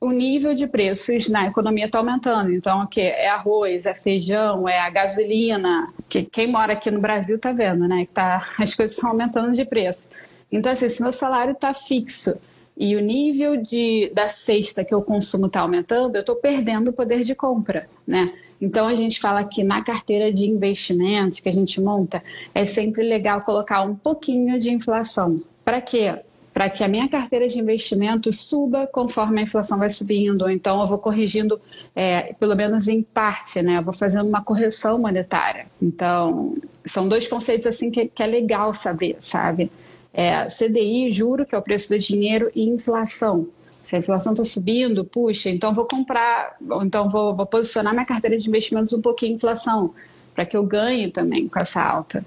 o 0.00 0.10
nível 0.10 0.54
de 0.54 0.66
preços 0.66 1.28
na 1.28 1.46
economia 1.46 1.86
está 1.86 1.98
aumentando. 1.98 2.52
Então, 2.52 2.82
o 2.82 2.86
que 2.86 3.00
é 3.00 3.28
arroz, 3.28 3.86
é 3.86 3.94
feijão, 3.94 4.68
é 4.68 4.78
a 4.78 4.90
gasolina. 4.90 5.92
Que 6.08 6.22
quem 6.24 6.50
mora 6.50 6.74
aqui 6.74 6.90
no 6.90 7.00
Brasil 7.00 7.36
está 7.36 7.52
vendo, 7.52 7.88
né? 7.88 8.04
Que 8.04 8.12
tá, 8.12 8.52
as 8.58 8.74
coisas 8.74 8.94
estão 8.94 9.10
aumentando 9.10 9.52
de 9.52 9.64
preço. 9.64 10.10
Então, 10.50 10.72
assim, 10.72 10.88
se 10.88 11.02
meu 11.02 11.12
salário 11.12 11.52
está 11.52 11.72
fixo 11.72 12.38
e 12.76 12.94
o 12.94 13.00
nível 13.00 13.56
de, 13.56 14.10
da 14.14 14.28
cesta 14.28 14.84
que 14.84 14.92
eu 14.92 15.00
consumo 15.00 15.46
está 15.46 15.60
aumentando, 15.60 16.16
eu 16.16 16.20
estou 16.20 16.36
perdendo 16.36 16.90
o 16.90 16.92
poder 16.92 17.22
de 17.22 17.34
compra, 17.34 17.88
né? 18.06 18.32
Então 18.60 18.88
a 18.88 18.94
gente 18.94 19.20
fala 19.20 19.44
que 19.44 19.62
na 19.62 19.82
carteira 19.82 20.32
de 20.32 20.46
investimentos 20.48 21.40
que 21.40 21.48
a 21.48 21.52
gente 21.52 21.80
monta, 21.80 22.22
é 22.54 22.64
sempre 22.64 23.02
legal 23.02 23.40
colocar 23.42 23.82
um 23.82 23.94
pouquinho 23.94 24.58
de 24.58 24.70
inflação. 24.70 25.40
Para 25.64 25.80
quê? 25.80 26.14
para 26.56 26.70
que 26.70 26.82
a 26.82 26.88
minha 26.88 27.06
carteira 27.06 27.46
de 27.46 27.60
investimentos 27.60 28.40
suba 28.40 28.86
conforme 28.86 29.40
a 29.40 29.42
inflação 29.42 29.78
vai 29.78 29.90
subindo. 29.90 30.48
Então, 30.48 30.80
eu 30.80 30.86
vou 30.86 30.96
corrigindo, 30.96 31.60
é, 31.94 32.32
pelo 32.40 32.56
menos 32.56 32.88
em 32.88 33.02
parte, 33.02 33.60
né? 33.60 33.76
Eu 33.76 33.82
vou 33.82 33.92
fazendo 33.92 34.26
uma 34.26 34.42
correção 34.42 34.98
monetária. 34.98 35.66
Então, 35.82 36.56
são 36.82 37.06
dois 37.06 37.28
conceitos 37.28 37.66
assim 37.66 37.90
que, 37.90 38.06
que 38.06 38.22
é 38.22 38.26
legal 38.26 38.72
saber, 38.72 39.16
sabe? 39.20 39.70
É, 40.18 40.46
CDI, 40.46 41.10
juro, 41.10 41.44
que 41.44 41.54
é 41.54 41.58
o 41.58 41.62
preço 41.62 41.90
do 41.90 41.98
dinheiro, 41.98 42.50
e 42.54 42.66
inflação. 42.66 43.46
Se 43.66 43.96
a 43.96 43.98
inflação 43.98 44.32
está 44.32 44.46
subindo, 44.46 45.04
puxa, 45.04 45.50
então 45.50 45.74
vou 45.74 45.84
comprar, 45.84 46.56
então 46.82 47.10
vou, 47.10 47.36
vou 47.36 47.44
posicionar 47.44 47.92
minha 47.92 48.06
carteira 48.06 48.38
de 48.38 48.48
investimentos 48.48 48.94
um 48.94 49.02
pouquinho 49.02 49.32
em 49.32 49.36
inflação, 49.36 49.94
para 50.34 50.46
que 50.46 50.56
eu 50.56 50.64
ganhe 50.64 51.10
também 51.10 51.46
com 51.46 51.58
essa 51.58 51.82
alta. 51.82 52.24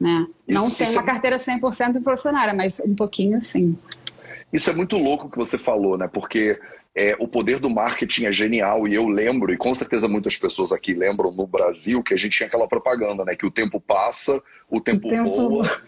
Né? 0.00 0.26
Não 0.48 0.66
isso, 0.66 0.78
sem 0.78 0.88
isso 0.88 0.96
uma 0.96 1.02
é... 1.02 1.06
carteira 1.06 1.36
100% 1.36 2.00
inflacionária, 2.00 2.52
mas 2.52 2.80
um 2.80 2.96
pouquinho 2.96 3.40
sim. 3.40 3.78
Isso 4.52 4.68
é 4.68 4.72
muito 4.72 4.98
louco 4.98 5.30
que 5.30 5.38
você 5.38 5.56
falou, 5.56 5.96
né? 5.96 6.08
Porque 6.12 6.58
é, 6.94 7.16
o 7.20 7.28
poder 7.28 7.60
do 7.60 7.70
marketing 7.70 8.26
é 8.26 8.32
genial 8.32 8.86
e 8.88 8.94
eu 8.94 9.08
lembro, 9.08 9.52
e 9.52 9.56
com 9.56 9.74
certeza 9.74 10.08
muitas 10.08 10.36
pessoas 10.36 10.72
aqui 10.72 10.92
lembram 10.92 11.30
no 11.30 11.46
Brasil 11.46 12.02
que 12.02 12.12
a 12.12 12.16
gente 12.16 12.36
tinha 12.36 12.48
aquela 12.48 12.66
propaganda, 12.66 13.24
né? 13.24 13.36
Que 13.36 13.46
o 13.46 13.50
tempo 13.50 13.80
passa, 13.80 14.42
o 14.68 14.80
tempo, 14.80 15.06
o 15.06 15.10
tempo... 15.10 15.30
voa. 15.30 15.82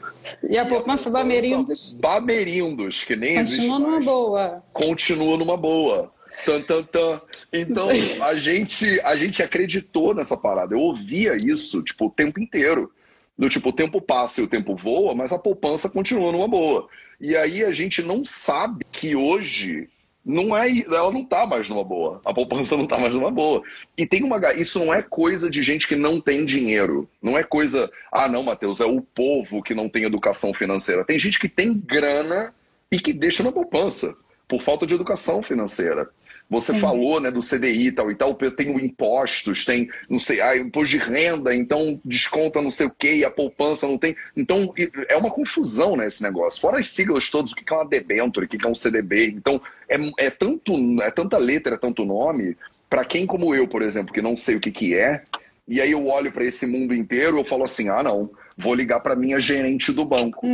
E 0.48 0.56
a 0.56 0.64
poupança 0.64 1.10
Bamerindos. 1.10 1.98
Bamerindos, 2.00 3.02
que 3.02 3.16
nem 3.16 3.36
Continua 3.36 3.78
numa 3.78 4.00
boa. 4.00 4.62
Continua 4.72 5.36
numa 5.36 5.56
boa. 5.56 6.12
Tan, 6.46 6.62
tan, 6.62 6.84
tan. 6.84 7.20
Então, 7.52 7.88
a 8.22 8.34
gente, 8.34 9.00
a 9.00 9.16
gente 9.16 9.42
acreditou 9.42 10.14
nessa 10.14 10.36
parada. 10.36 10.74
Eu 10.74 10.78
ouvia 10.78 11.36
isso, 11.36 11.82
tipo, 11.82 12.06
o 12.06 12.10
tempo 12.10 12.40
inteiro. 12.40 12.92
Do 13.36 13.48
tipo, 13.48 13.70
o 13.70 13.72
tempo 13.72 14.00
passa 14.00 14.40
e 14.40 14.44
o 14.44 14.48
tempo 14.48 14.76
voa, 14.76 15.14
mas 15.14 15.32
a 15.32 15.38
poupança 15.38 15.88
continua 15.88 16.30
numa 16.30 16.46
boa. 16.46 16.86
E 17.20 17.34
aí 17.34 17.64
a 17.64 17.72
gente 17.72 18.02
não 18.02 18.24
sabe 18.24 18.84
que 18.92 19.16
hoje 19.16 19.88
não 20.24 20.56
é, 20.56 20.68
ela 20.86 21.10
não 21.10 21.24
tá 21.24 21.44
mais 21.44 21.68
numa 21.68 21.82
boa. 21.82 22.20
A 22.24 22.32
poupança 22.32 22.76
não 22.76 22.86
tá 22.86 22.96
mais 22.96 23.14
numa 23.14 23.30
boa. 23.30 23.62
E 23.98 24.06
tem 24.06 24.22
uma 24.22 24.40
isso 24.54 24.78
não 24.78 24.94
é 24.94 25.02
coisa 25.02 25.50
de 25.50 25.62
gente 25.62 25.88
que 25.88 25.96
não 25.96 26.20
tem 26.20 26.44
dinheiro. 26.44 27.08
Não 27.20 27.36
é 27.36 27.42
coisa, 27.42 27.90
ah, 28.10 28.28
não, 28.28 28.42
Matheus, 28.42 28.80
é 28.80 28.86
o 28.86 29.00
povo 29.00 29.62
que 29.62 29.74
não 29.74 29.88
tem 29.88 30.04
educação 30.04 30.54
financeira. 30.54 31.04
Tem 31.04 31.18
gente 31.18 31.40
que 31.40 31.48
tem 31.48 31.74
grana 31.74 32.54
e 32.90 32.98
que 33.00 33.12
deixa 33.12 33.42
na 33.42 33.50
poupança 33.50 34.16
por 34.46 34.62
falta 34.62 34.86
de 34.86 34.94
educação 34.94 35.42
financeira. 35.42 36.08
Você 36.48 36.72
Sim. 36.72 36.80
falou 36.80 37.18
né, 37.18 37.30
do 37.30 37.40
CDI 37.40 37.86
e 37.86 37.92
tal 37.92 38.10
e 38.10 38.14
tal, 38.14 38.34
tem 38.34 38.70
impostos, 38.84 39.64
tem, 39.64 39.88
não 40.08 40.18
sei, 40.18 40.40
ah, 40.40 40.56
imposto 40.56 40.90
de 40.90 40.98
renda, 40.98 41.54
então 41.54 41.98
desconta 42.04 42.60
não 42.60 42.70
sei 42.70 42.86
o 42.86 42.90
quê, 42.90 43.16
e 43.16 43.24
a 43.24 43.30
poupança 43.30 43.88
não 43.88 43.96
tem. 43.96 44.14
Então, 44.36 44.72
é 45.08 45.16
uma 45.16 45.30
confusão 45.30 45.96
né, 45.96 46.06
esse 46.06 46.22
negócio. 46.22 46.60
Fora 46.60 46.78
as 46.78 46.88
siglas 46.88 47.30
todas, 47.30 47.52
o 47.52 47.56
que 47.56 47.72
é 47.72 47.76
uma 47.76 47.88
debenture, 47.88 48.44
o 48.44 48.48
que 48.48 48.64
é 48.64 48.68
um 48.68 48.74
CDB. 48.74 49.28
Então, 49.28 49.60
é, 49.88 49.96
é, 50.18 50.30
tanto, 50.30 50.74
é 51.02 51.10
tanta 51.10 51.38
letra, 51.38 51.74
é 51.74 51.78
tanto 51.78 52.04
nome, 52.04 52.56
para 52.90 53.04
quem 53.04 53.26
como 53.26 53.54
eu, 53.54 53.66
por 53.66 53.80
exemplo, 53.80 54.12
que 54.12 54.20
não 54.20 54.36
sei 54.36 54.56
o 54.56 54.60
que, 54.60 54.70
que 54.70 54.94
é, 54.94 55.22
e 55.66 55.80
aí 55.80 55.92
eu 55.92 56.06
olho 56.06 56.30
para 56.30 56.44
esse 56.44 56.66
mundo 56.66 56.94
inteiro, 56.94 57.38
eu 57.38 57.44
falo 57.44 57.64
assim, 57.64 57.88
ah, 57.88 58.02
não, 58.02 58.30
vou 58.56 58.74
ligar 58.74 59.00
para 59.00 59.16
minha 59.16 59.40
gerente 59.40 59.92
do 59.92 60.04
banco. 60.04 60.46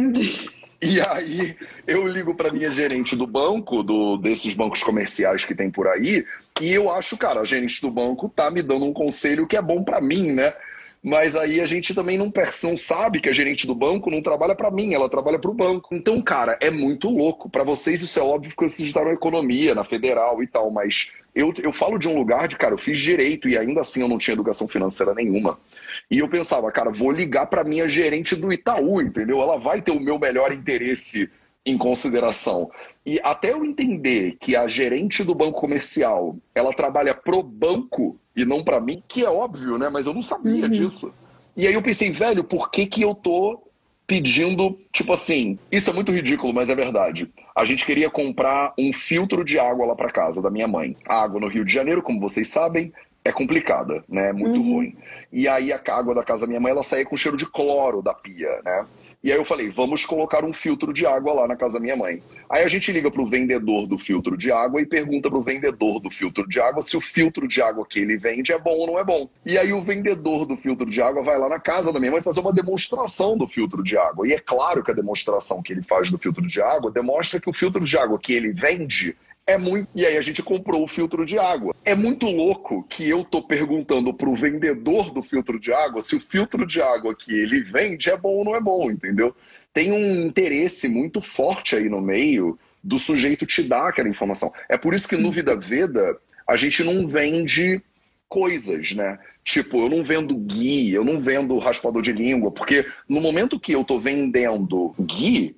E 0.81 1.01
aí 1.01 1.57
eu 1.87 2.07
ligo 2.07 2.35
para 2.35 2.53
minha 2.53 2.71
gerente 2.71 3.17
do 3.17 3.27
banco, 3.27 3.83
do, 3.83 4.17
desses 4.17 4.55
bancos 4.55 4.83
comerciais 4.83 5.45
que 5.45 5.55
tem 5.55 5.71
por 5.71 5.89
aí, 5.89 6.25
e 6.61 6.73
eu 6.73 6.91
acho, 6.91 7.17
cara, 7.17 7.41
a 7.41 7.45
gerente 7.45 7.81
do 7.81 7.91
banco 7.91 8.29
tá 8.29 8.49
me 8.49 8.63
dando 8.63 8.85
um 8.85 8.93
conselho 8.93 9.47
que 9.47 9.57
é 9.57 9.63
bom 9.63 9.83
para 9.83 10.01
mim, 10.01 10.33
né? 10.33 10.53
Mas 11.03 11.37
aí 11.37 11.61
a 11.61 11.67
gente 11.67 11.95
também 11.95 12.19
não, 12.19 12.33
não 12.63 12.77
sabe 12.77 13.21
que 13.21 13.29
a 13.29 13.33
gerente 13.33 13.67
do 13.67 13.75
banco 13.75 14.11
não 14.11 14.21
trabalha 14.21 14.55
para 14.55 14.71
mim, 14.71 14.95
ela 14.95 15.09
trabalha 15.09 15.39
para 15.39 15.51
o 15.51 15.55
banco. 15.55 15.95
Então, 15.95 16.21
cara, 16.21 16.59
é 16.61 16.71
muito 16.71 17.09
louco. 17.09 17.49
Para 17.49 17.63
vocês 17.63 18.03
isso 18.03 18.19
é 18.19 18.23
óbvio 18.23 18.53
porque 18.55 18.69
vocês 18.69 18.93
na 18.93 19.13
economia, 19.13 19.75
na 19.75 19.85
federal 19.85 20.43
e 20.43 20.47
tal, 20.47 20.71
mas 20.71 21.13
eu, 21.35 21.55
eu 21.63 21.73
falo 21.73 21.99
de 21.99 22.09
um 22.09 22.17
lugar 22.17 22.49
de, 22.49 22.57
cara, 22.57 22.75
eu 22.75 22.79
fiz 22.79 22.99
direito 22.99 23.49
e 23.49 23.57
ainda 23.57 23.81
assim 23.81 24.03
eu 24.03 24.09
não 24.09 24.19
tinha 24.19 24.35
educação 24.35 24.67
financeira 24.67 25.15
nenhuma. 25.15 25.59
E 26.11 26.19
eu 26.19 26.29
pensava, 26.29 26.71
cara, 26.73 26.91
vou 26.91 27.11
ligar 27.11 27.47
para 27.47 27.65
minha 27.65 27.89
gerente 27.89 28.35
do 28.35 28.53
Itaú, 28.53 29.03
entendeu? 29.03 29.43
Ela 29.43 29.59
vai 29.59 29.83
ter 29.83 29.91
o 29.91 30.01
meu 30.01 30.19
melhor 30.19 30.53
interesse 30.53 31.31
em 31.67 31.77
consideração. 31.77 32.71
E 33.05 33.21
até 33.23 33.53
eu 33.53 33.65
entender 33.65 34.37
que 34.41 34.57
a 34.57 34.67
gerente 34.67 35.23
do 35.23 35.35
banco 35.35 35.61
comercial, 35.61 36.37
ela 36.55 36.73
trabalha 36.73 37.15
pro 37.15 37.43
banco 37.43 38.19
e 38.35 38.45
não 38.45 38.65
para 38.65 38.81
mim, 38.81 39.03
que 39.07 39.25
é 39.25 39.31
óbvio, 39.31 39.77
né? 39.77 39.89
Mas 39.91 40.07
eu 40.07 40.15
não 40.15 40.23
sabia 40.23 40.65
uhum. 40.65 40.71
disso. 40.71 41.13
E 41.57 41.67
aí 41.67 41.75
eu 41.75 41.83
pensei, 41.83 42.11
velho, 42.11 42.45
por 42.45 42.71
que 42.71 42.87
que 42.87 43.03
eu 43.03 43.15
tô 43.15 43.61
pedindo, 44.07 44.79
tipo 44.91 45.13
assim, 45.13 45.59
isso 45.71 45.91
é 45.91 45.93
muito 45.93 46.11
ridículo, 46.11 46.55
mas 46.55 46.71
é 46.71 46.75
verdade. 46.75 47.31
A 47.55 47.65
gente 47.67 47.85
queria 47.85 48.09
comprar 48.09 48.73
um 48.79 48.91
filtro 48.91 49.45
de 49.45 49.59
água 49.59 49.85
lá 49.85 49.95
para 49.95 50.09
casa 50.09 50.41
da 50.41 50.51
minha 50.51 50.67
mãe. 50.67 50.97
A 51.07 51.23
água 51.23 51.39
no 51.39 51.47
Rio 51.47 51.63
de 51.63 51.75
Janeiro, 51.75 52.03
como 52.03 52.19
vocês 52.19 52.49
sabem, 52.49 52.91
é 53.29 53.33
complicada, 53.33 54.03
né? 54.09 54.31
É 54.31 54.33
muito 54.33 54.61
uhum. 54.61 54.75
ruim. 54.75 54.97
E 55.33 55.47
aí 55.47 55.73
a 55.73 55.81
água 55.89 56.15
da 56.15 56.25
casa 56.25 56.43
da 56.43 56.49
minha 56.49 56.61
mãe, 56.61 56.73
ela 56.73 56.83
saía 56.83 57.05
com 57.05 57.17
cheiro 57.17 57.37
de 57.37 57.47
cloro 57.47 58.03
da 58.03 58.15
pia, 58.15 58.61
né? 58.65 58.87
E 59.23 59.33
aí 59.33 59.39
eu 59.39 59.45
falei, 59.45 59.69
vamos 59.69 60.07
colocar 60.07 60.45
um 60.45 60.53
filtro 60.53 60.93
de 60.93 61.05
água 61.05 61.33
lá 61.33 61.49
na 61.49 61.57
casa 61.57 61.75
da 61.75 61.81
minha 61.81 61.97
mãe. 61.97 62.23
Aí 62.49 62.63
a 62.63 62.69
gente 62.69 62.93
liga 62.93 63.11
para 63.11 63.21
o 63.21 63.27
vendedor 63.27 63.85
do 63.89 63.99
filtro 63.99 64.37
de 64.37 64.53
água 64.53 64.81
e 64.81 64.87
pergunta 64.87 65.29
para 65.29 65.39
o 65.39 65.43
vendedor 65.43 65.99
do 65.99 66.09
filtro 66.09 66.49
de 66.49 66.61
água 66.61 66.83
se 66.83 66.97
o 66.97 67.01
filtro 67.01 67.49
de 67.49 67.61
água 67.61 67.85
que 67.85 67.99
ele 67.99 68.17
vende 68.17 68.53
é 68.53 68.59
bom 68.59 68.77
ou 68.77 68.87
não 68.87 68.99
é 68.99 69.05
bom. 69.05 69.29
E 69.45 69.59
aí 69.59 69.73
o 69.73 69.83
vendedor 69.83 70.47
do 70.47 70.57
filtro 70.57 70.89
de 70.89 71.03
água 71.03 71.21
vai 71.21 71.37
lá 71.37 71.49
na 71.49 71.59
casa 71.59 71.93
da 71.93 71.99
minha 71.99 72.13
mãe 72.13 72.23
fazer 72.23 72.39
uma 72.39 72.53
demonstração 72.53 73.37
do 73.37 73.49
filtro 73.49 73.83
de 73.83 73.99
água. 73.99 74.27
E 74.27 74.33
é 74.33 74.39
claro 74.39 74.85
que 74.85 74.93
a 74.93 74.95
demonstração 74.95 75.63
que 75.63 75.73
ele 75.73 75.83
faz 75.83 76.13
do 76.13 76.19
filtro 76.19 76.47
de 76.47 76.63
água 76.63 76.89
demonstra 76.89 77.41
que 77.41 77.51
o 77.51 77.53
filtro 77.53 77.85
de 77.85 77.99
água 77.99 78.21
que 78.21 78.33
ele 78.33 78.53
vende 78.53 79.17
é 79.49 79.57
muito. 79.57 79.89
E 79.95 80.05
aí 80.05 80.19
a 80.19 80.21
gente 80.21 80.43
comprou 80.43 80.85
o 80.85 80.87
filtro 80.87 81.25
de 81.25 81.39
água. 81.39 81.75
É 81.83 81.95
muito 81.95 82.27
louco 82.27 82.85
que 82.89 83.09
eu 83.09 83.25
tô 83.25 83.43
perguntando 83.43 84.13
pro 84.13 84.35
vendedor 84.35 85.11
do 85.11 85.23
filtro 85.23 85.59
de 85.59 85.73
água 85.73 86.03
se 86.03 86.15
o 86.15 86.21
filtro 86.21 86.67
de 86.67 86.83
água 86.83 87.17
que 87.17 87.33
ele 87.33 87.63
vende 87.63 88.11
é 88.11 88.17
bom 88.17 88.35
ou 88.35 88.45
não 88.45 88.55
é 88.55 88.61
bom, 88.61 88.91
entendeu? 88.91 89.35
Tem 89.73 89.91
um 89.91 90.27
interesse 90.27 90.87
muito 90.87 91.23
forte 91.23 91.75
aí 91.75 91.89
no 91.89 92.01
meio 92.01 92.59
do 92.85 92.99
sujeito 92.99 93.47
te 93.47 93.63
dar 93.63 93.89
aquela 93.89 94.09
informação. 94.09 94.53
É 94.69 94.77
por 94.77 94.93
isso 94.93 95.09
que 95.09 95.17
no 95.17 95.33
Vida 95.33 95.59
Veda 95.59 96.19
a 96.47 96.57
gente 96.57 96.85
não 96.85 97.09
vende 97.09 97.81
coisas, 98.29 98.95
né? 98.95 99.19
Tipo, 99.43 99.85
eu 99.85 99.89
não 99.89 100.05
vendo 100.05 100.35
gui, 100.37 100.93
eu 100.93 101.03
não 101.03 101.19
vendo 101.19 101.57
raspador 101.57 102.03
de 102.03 102.13
língua, 102.13 102.51
porque 102.51 102.87
no 103.09 103.19
momento 103.19 103.59
que 103.59 103.73
eu 103.73 103.83
tô 103.83 103.99
vendendo 103.99 104.95
gui, 105.01 105.57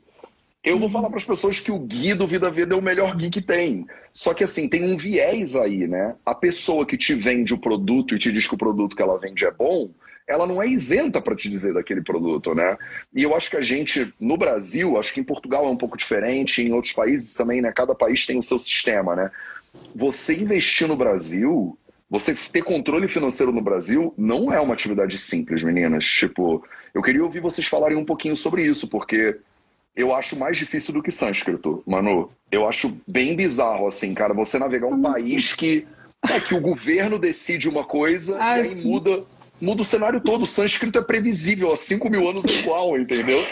eu 0.62 0.78
vou 0.78 0.90
falar 0.90 1.08
para 1.08 1.18
as 1.18 1.24
pessoas 1.24 1.58
que 1.58 1.72
o 1.72 1.78
Gui 1.78 2.12
do 2.12 2.26
Vida 2.26 2.50
Vida 2.50 2.74
é 2.74 2.78
o 2.78 2.82
melhor 2.82 3.16
Gui 3.16 3.30
que 3.30 3.40
tem. 3.40 3.86
Só 4.12 4.34
que 4.34 4.44
assim, 4.44 4.68
tem 4.68 4.84
um 4.84 4.96
viés 4.96 5.56
aí, 5.56 5.86
né? 5.86 6.14
A 6.24 6.34
pessoa 6.34 6.84
que 6.84 6.98
te 6.98 7.14
vende 7.14 7.54
o 7.54 7.58
produto 7.58 8.14
e 8.14 8.18
te 8.18 8.30
diz 8.30 8.46
que 8.46 8.54
o 8.54 8.58
produto 8.58 8.94
que 8.94 9.02
ela 9.02 9.18
vende 9.18 9.44
é 9.46 9.50
bom, 9.50 9.90
ela 10.28 10.46
não 10.46 10.62
é 10.62 10.68
isenta 10.68 11.20
para 11.20 11.34
te 11.34 11.48
dizer 11.48 11.72
daquele 11.72 12.02
produto, 12.02 12.54
né? 12.54 12.76
E 13.14 13.22
eu 13.22 13.34
acho 13.34 13.50
que 13.50 13.56
a 13.56 13.62
gente, 13.62 14.12
no 14.20 14.36
Brasil, 14.36 14.98
acho 14.98 15.14
que 15.14 15.20
em 15.20 15.24
Portugal 15.24 15.64
é 15.64 15.68
um 15.68 15.76
pouco 15.76 15.96
diferente, 15.96 16.62
em 16.62 16.72
outros 16.72 16.92
países 16.92 17.34
também, 17.34 17.62
né? 17.62 17.72
Cada 17.72 17.94
país 17.94 18.26
tem 18.26 18.38
o 18.38 18.42
seu 18.42 18.58
sistema, 18.58 19.16
né? 19.16 19.30
Você 19.94 20.34
investir 20.36 20.86
no 20.86 20.96
Brasil, 20.96 21.76
você 22.08 22.34
ter 22.34 22.62
controle 22.62 23.08
financeiro 23.08 23.50
no 23.50 23.62
Brasil 23.62 24.12
não 24.16 24.52
é 24.52 24.60
uma 24.60 24.74
atividade 24.74 25.16
simples, 25.16 25.62
meninas. 25.62 26.04
Tipo, 26.04 26.62
eu 26.92 27.00
queria 27.00 27.24
ouvir 27.24 27.40
vocês 27.40 27.66
falarem 27.66 27.96
um 27.96 28.04
pouquinho 28.04 28.36
sobre 28.36 28.62
isso, 28.62 28.88
porque 28.88 29.38
eu 29.94 30.14
acho 30.14 30.36
mais 30.36 30.56
difícil 30.56 30.94
do 30.94 31.02
que 31.02 31.10
sânscrito, 31.10 31.82
Manu. 31.86 32.30
Eu 32.50 32.66
acho 32.68 33.00
bem 33.06 33.34
bizarro, 33.36 33.86
assim, 33.86 34.14
cara, 34.14 34.34
você 34.34 34.58
navegar 34.58 34.86
um 34.86 34.90
Como 34.90 35.12
país 35.12 35.46
assim? 35.46 35.56
que, 35.56 35.86
é, 36.28 36.40
que 36.40 36.54
o 36.54 36.60
governo 36.60 37.18
decide 37.18 37.68
uma 37.68 37.84
coisa 37.84 38.36
ah, 38.40 38.58
e 38.58 38.62
aí 38.62 38.76
sim. 38.76 38.88
muda 38.88 39.24
muda 39.60 39.82
o 39.82 39.84
cenário 39.84 40.20
todo. 40.20 40.42
O 40.42 40.46
sânscrito 40.46 40.98
é 40.98 41.02
previsível, 41.02 41.72
há 41.72 41.76
5 41.76 42.08
mil 42.08 42.28
anos 42.28 42.44
é 42.46 42.60
igual, 42.60 42.98
entendeu? 42.98 43.44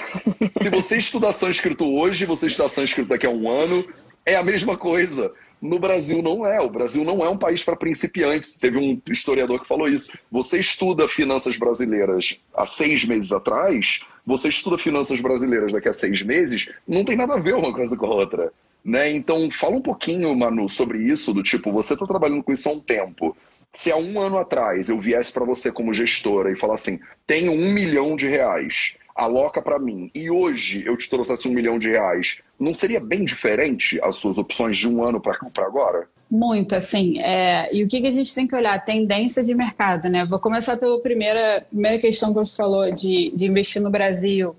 Se 0.61 0.71
você 0.71 0.97
estudar 0.97 1.33
sânscrito 1.33 1.85
hoje, 1.87 2.25
você 2.25 2.47
estudar 2.47 2.69
sânscrito 2.69 3.11
daqui 3.11 3.27
a 3.27 3.31
um 3.31 3.51
ano, 3.51 3.87
é 4.25 4.37
a 4.37 4.43
mesma 4.43 4.77
coisa. 4.77 5.33
No 5.61 5.79
Brasil 5.79 6.23
não 6.23 6.47
é. 6.47 6.61
O 6.61 6.71
Brasil 6.71 7.05
não 7.05 7.25
é 7.25 7.29
um 7.29 7.37
país 7.37 7.65
para 7.65 7.77
principiantes. 7.77 8.59
Teve 8.59 8.79
um 8.79 9.01
historiador 9.11 9.61
que 9.61 9.67
falou 9.67 9.89
isso. 9.89 10.17
Você 10.31 10.61
estuda 10.61 11.09
finanças 11.09 11.57
brasileiras 11.57 12.43
há 12.55 12.65
seis 12.65 13.05
meses 13.05 13.33
atrás, 13.33 14.01
você 14.29 14.49
estuda 14.49 14.77
finanças 14.77 15.23
brasileiras 15.23 15.73
daqui 15.73 15.89
a 15.89 15.93
seis 15.93 16.23
meses, 16.23 16.71
não 16.87 17.03
tem 17.03 17.17
nada 17.17 17.33
a 17.33 17.41
ver 17.41 17.55
uma 17.55 17.73
coisa 17.73 17.97
com 17.97 18.05
a 18.05 18.15
outra. 18.15 18.53
Né? 18.85 19.11
Então, 19.11 19.51
fala 19.51 19.77
um 19.77 19.81
pouquinho, 19.81 20.37
Manu, 20.37 20.69
sobre 20.69 20.99
isso, 20.99 21.33
do 21.33 21.43
tipo, 21.43 21.73
você 21.73 21.95
está 21.95 22.07
trabalhando 22.07 22.43
com 22.43 22.53
isso 22.53 22.69
há 22.69 22.73
um 22.73 22.79
tempo. 22.79 23.35
Se 23.73 23.91
há 23.91 23.97
um 23.97 24.21
ano 24.21 24.37
atrás 24.37 24.91
eu 24.91 25.01
viesse 25.01 25.33
para 25.33 25.47
você 25.47 25.73
como 25.73 25.95
gestora 25.95 26.53
e 26.53 26.57
falar 26.57 26.75
assim, 26.75 27.01
tenho 27.27 27.53
um 27.53 27.73
milhão 27.73 28.17
de 28.17 28.27
reais, 28.27 28.99
aloca 29.17 29.63
para 29.63 29.79
mim, 29.79 30.11
e 30.15 30.31
hoje 30.31 30.85
eu 30.87 30.95
te 30.95 31.09
trouxesse 31.09 31.49
um 31.49 31.53
milhão 31.53 31.79
de 31.79 31.89
reais, 31.89 32.43
não 32.61 32.75
seria 32.75 33.01
bem 33.01 33.25
diferente 33.25 33.99
as 34.03 34.17
suas 34.17 34.37
opções 34.37 34.77
de 34.77 34.87
um 34.87 35.03
ano 35.03 35.23
para 35.23 35.39
agora? 35.65 36.07
Muito, 36.31 36.75
assim. 36.75 37.19
É... 37.21 37.75
E 37.75 37.83
o 37.83 37.89
que, 37.89 38.01
que 38.01 38.07
a 38.07 38.13
gente 38.13 38.35
tem 38.35 38.47
que 38.47 38.55
olhar? 38.55 38.85
Tendência 38.85 39.43
de 39.43 39.55
mercado, 39.55 40.09
né? 40.09 40.25
Vou 40.27 40.39
começar 40.39 40.77
pela 40.77 41.01
primeira, 41.01 41.65
primeira 41.71 41.99
questão 41.99 42.31
que 42.31 42.35
você 42.35 42.55
falou 42.55 42.93
de, 42.93 43.33
de 43.35 43.47
investir 43.47 43.81
no 43.81 43.91
Brasil. 43.91 44.55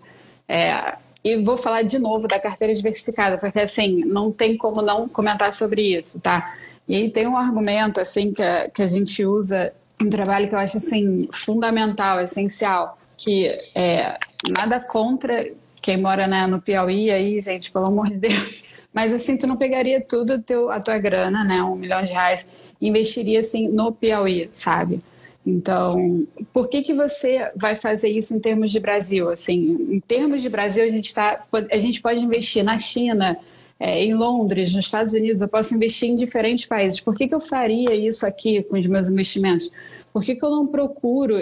É... 0.47 0.95
E 1.23 1.43
vou 1.43 1.57
falar 1.57 1.83
de 1.83 1.99
novo 1.99 2.27
da 2.27 2.39
carteira 2.39 2.73
diversificada, 2.73 3.37
porque 3.37 3.59
assim, 3.59 4.05
não 4.05 4.31
tem 4.31 4.55
como 4.55 4.81
não 4.81 5.07
comentar 5.07 5.51
sobre 5.51 5.97
isso, 5.97 6.19
tá? 6.19 6.55
E 6.87 6.95
aí 6.95 7.09
tem 7.11 7.27
um 7.27 7.37
argumento 7.37 7.99
assim 7.99 8.33
que 8.33 8.41
a, 8.41 8.69
que 8.69 8.81
a 8.81 8.87
gente 8.87 9.23
usa 9.25 9.71
em 10.01 10.09
trabalho 10.09 10.47
que 10.47 10.55
eu 10.55 10.59
acho 10.59 10.77
assim 10.77 11.27
fundamental, 11.31 12.21
essencial, 12.21 12.97
que 13.17 13.47
é 13.75 14.17
nada 14.49 14.79
contra 14.79 15.45
quem 15.81 15.97
mora 15.97 16.27
né, 16.27 16.47
no 16.47 16.61
Piauí 16.61 17.11
aí, 17.11 17.41
gente, 17.41 17.71
pelo 17.71 17.87
amor 17.87 18.09
de 18.09 18.19
Deus. 18.19 18.68
Mas 18.93 19.13
assim, 19.13 19.37
tu 19.37 19.45
não 19.45 19.55
pegaria 19.55 20.01
tudo 20.01 20.41
teu, 20.41 20.71
a 20.71 20.79
tua 20.79 20.97
grana, 20.97 21.43
né, 21.43 21.61
um 21.61 21.75
milhão 21.75 22.01
de 22.01 22.11
reais, 22.11 22.47
investiria 22.81 23.39
assim 23.39 23.67
no 23.67 23.91
Piauí, 23.91 24.49
sabe? 24.51 25.01
Então, 25.45 26.27
por 26.53 26.67
que 26.67 26.81
que 26.81 26.93
você 26.93 27.49
vai 27.55 27.75
fazer 27.75 28.09
isso 28.09 28.33
em 28.35 28.39
termos 28.39 28.71
de 28.71 28.79
Brasil? 28.79 29.29
Assim, 29.29 29.87
em 29.89 29.99
termos 29.99 30.41
de 30.41 30.49
Brasil, 30.49 30.83
a 30.83 30.87
gente 30.87 31.13
tá, 31.13 31.43
a 31.71 31.77
gente 31.77 32.01
pode 32.01 32.19
investir 32.19 32.63
na 32.63 32.77
China, 32.77 33.37
é, 33.79 34.03
em 34.03 34.13
Londres, 34.13 34.73
nos 34.73 34.85
Estados 34.85 35.13
Unidos, 35.13 35.41
eu 35.41 35.47
posso 35.47 35.73
investir 35.73 36.09
em 36.09 36.15
diferentes 36.15 36.65
países. 36.65 36.99
Por 36.99 37.15
que 37.15 37.27
que 37.27 37.33
eu 37.33 37.39
faria 37.39 37.95
isso 37.95 38.25
aqui 38.25 38.61
com 38.63 38.77
os 38.77 38.85
meus 38.85 39.07
investimentos? 39.07 39.71
Por 40.11 40.23
que 40.23 40.35
que 40.35 40.43
eu 40.43 40.49
não 40.49 40.67
procuro 40.67 41.35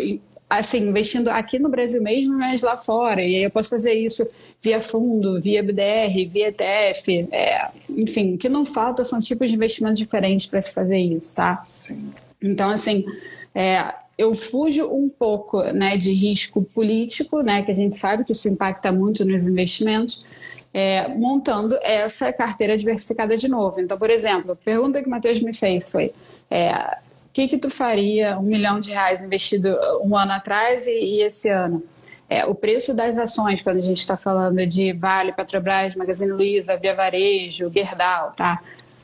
assim, 0.49 0.88
investindo 0.88 1.27
aqui 1.29 1.60
no 1.60 1.69
Brasil 1.69 2.01
mesmo, 2.01 2.38
mas 2.38 2.62
lá 2.62 2.77
fora. 2.77 3.21
E 3.21 3.36
aí 3.36 3.43
eu 3.43 3.51
posso 3.51 3.69
fazer 3.69 3.93
isso 3.93 4.27
via 4.62 4.81
fundo, 4.81 5.41
via 5.41 5.62
BDR, 5.62 6.27
via 6.29 6.49
ETF. 6.49 7.27
É, 7.31 7.67
enfim, 7.89 8.36
o 8.36 8.38
que 8.38 8.47
não 8.47 8.65
falta 8.65 9.03
são 9.03 9.21
tipos 9.21 9.49
de 9.49 9.55
investimentos 9.55 9.97
diferentes 9.97 10.45
para 10.45 10.62
se 10.62 10.73
fazer 10.73 10.97
isso, 10.97 11.36
tá? 11.36 11.62
Sim. 11.65 12.12
Então, 12.41 12.69
assim, 12.69 13.05
é, 13.53 13.93
eu 14.17 14.33
fujo 14.33 14.86
um 14.88 15.10
pouco 15.10 15.62
né, 15.73 15.97
de 15.97 16.12
risco 16.13 16.63
político, 16.63 17.41
né, 17.41 17.62
que 17.62 17.71
a 17.71 17.75
gente 17.75 17.95
sabe 17.95 18.23
que 18.23 18.31
isso 18.31 18.47
impacta 18.47 18.91
muito 18.91 19.23
nos 19.25 19.47
investimentos, 19.47 20.25
é, 20.73 21.07
montando 21.15 21.75
essa 21.81 22.31
carteira 22.31 22.77
diversificada 22.77 23.38
de 23.38 23.47
novo. 23.47 23.79
Então, 23.79 23.97
por 23.97 24.10
exemplo, 24.10 24.51
a 24.53 24.55
pergunta 24.55 25.01
que 25.01 25.07
o 25.07 25.10
Matheus 25.10 25.39
me 25.41 25.53
fez 25.53 25.89
foi: 25.89 26.12
é, 26.49 26.97
que, 27.38 27.47
que 27.47 27.58
tu 27.60 27.69
faria 27.69 28.39
um 28.39 28.41
milhão 28.41 28.80
de 28.80 28.89
reais 28.89 29.21
investido 29.21 29.78
um 30.02 30.17
ano 30.17 30.32
atrás 30.32 30.88
e, 30.88 30.91
e 30.91 31.21
esse 31.21 31.50
ano? 31.50 31.84
É, 32.28 32.45
o 32.45 32.56
preço 32.56 32.95
das 32.95 33.15
ações, 33.15 33.62
quando 33.62 33.78
a 33.78 33.82
gente 33.82 34.00
está 34.00 34.17
falando 34.17 34.65
de 34.65 34.91
Vale, 34.93 35.32
Petrobras, 35.32 35.95
Magazine 35.95 36.32
Luiza, 36.32 36.76
Via 36.78 36.95
Varejo, 36.95 37.71
Gerdau, 37.71 38.34
tá? 38.36 38.60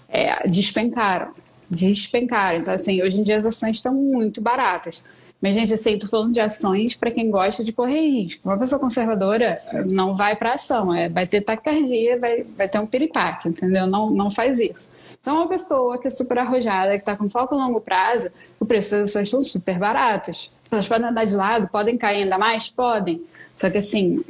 É, 0.09 0.47
despencaram 0.47 1.31
despencaram. 1.69 2.59
Então, 2.59 2.73
assim, 2.73 3.01
hoje 3.01 3.19
em 3.19 3.23
dia 3.23 3.35
as 3.35 3.47
ações 3.47 3.77
estão 3.77 3.93
muito 3.95 4.41
baratas. 4.41 5.03
Mas, 5.43 5.55
gente, 5.55 5.73
assim, 5.73 5.99
tô 5.99 6.07
falando 6.07 6.31
de 6.31 6.39
ações 6.39 6.95
para 6.95 7.11
quem 7.11 7.29
gosta 7.29 7.65
de 7.65 7.73
correr 7.73 7.99
risco. 7.99 8.47
Uma 8.47 8.57
pessoa 8.57 8.79
conservadora 8.79 9.53
não 9.91 10.15
vai 10.15 10.37
para 10.37 10.53
ação, 10.53 10.95
é, 10.95 11.09
vai 11.09 11.27
ter 11.27 11.41
taquicardia, 11.41 12.17
vai, 12.17 12.41
vai 12.43 12.69
ter 12.69 12.79
um 12.79 12.87
piripaque, 12.87 13.49
entendeu? 13.49 13.85
Não, 13.85 14.09
não 14.09 14.29
faz 14.29 14.57
isso. 14.57 14.89
Então, 15.19 15.35
uma 15.35 15.47
pessoa 15.49 15.99
que 15.99 16.07
é 16.07 16.09
super 16.09 16.37
arrojada, 16.37 16.91
que 16.91 16.99
está 16.99 17.17
com 17.17 17.27
foco 17.29 17.55
a 17.55 17.57
longo 17.57 17.81
prazo, 17.81 18.29
o 18.57 18.65
preço 18.65 18.91
das 18.91 19.09
ações 19.09 19.23
estão 19.25 19.43
super 19.43 19.77
baratos. 19.77 20.49
Elas 20.71 20.87
podem 20.87 21.09
andar 21.09 21.25
de 21.25 21.35
lado, 21.35 21.67
podem 21.69 21.97
cair 21.97 22.23
ainda 22.23 22.37
mais? 22.37 22.69
Podem. 22.69 23.21
Só 23.53 23.69
que, 23.69 23.79
assim, 23.79 24.23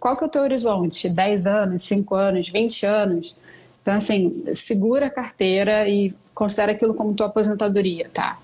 qual 0.00 0.16
que 0.16 0.24
é 0.24 0.26
o 0.26 0.30
teu 0.30 0.40
horizonte? 0.44 1.12
10 1.12 1.46
anos, 1.46 1.82
5 1.82 2.14
anos, 2.14 2.48
20 2.48 2.86
anos? 2.86 3.36
Então, 3.82 3.96
assim, 3.96 4.42
segura 4.54 5.08
a 5.08 5.10
carteira 5.10 5.86
e 5.86 6.10
considera 6.32 6.72
aquilo 6.72 6.94
como 6.94 7.12
tua 7.12 7.26
aposentadoria, 7.26 8.08
tá? 8.10 8.38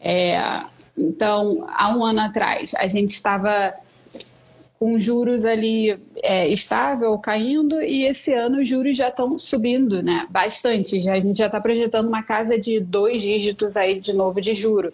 É, 0.00 0.64
então, 0.96 1.66
há 1.68 1.94
um 1.94 2.04
ano 2.04 2.20
atrás, 2.20 2.72
a 2.76 2.88
gente 2.88 3.10
estava 3.10 3.74
com 4.78 4.98
juros 4.98 5.44
ali 5.44 5.98
é, 6.22 6.48
estável, 6.48 7.16
caindo, 7.18 7.80
e 7.80 8.04
esse 8.04 8.32
ano 8.32 8.60
os 8.60 8.68
juros 8.68 8.96
já 8.96 9.08
estão 9.08 9.38
subindo, 9.38 10.02
né? 10.02 10.26
Bastante. 10.30 11.00
Já, 11.02 11.14
a 11.14 11.20
gente 11.20 11.38
já 11.38 11.46
está 11.46 11.60
projetando 11.60 12.08
uma 12.08 12.22
casa 12.22 12.58
de 12.58 12.78
dois 12.78 13.22
dígitos 13.22 13.76
aí 13.76 13.98
de 13.98 14.12
novo 14.12 14.40
de 14.40 14.52
juro. 14.54 14.92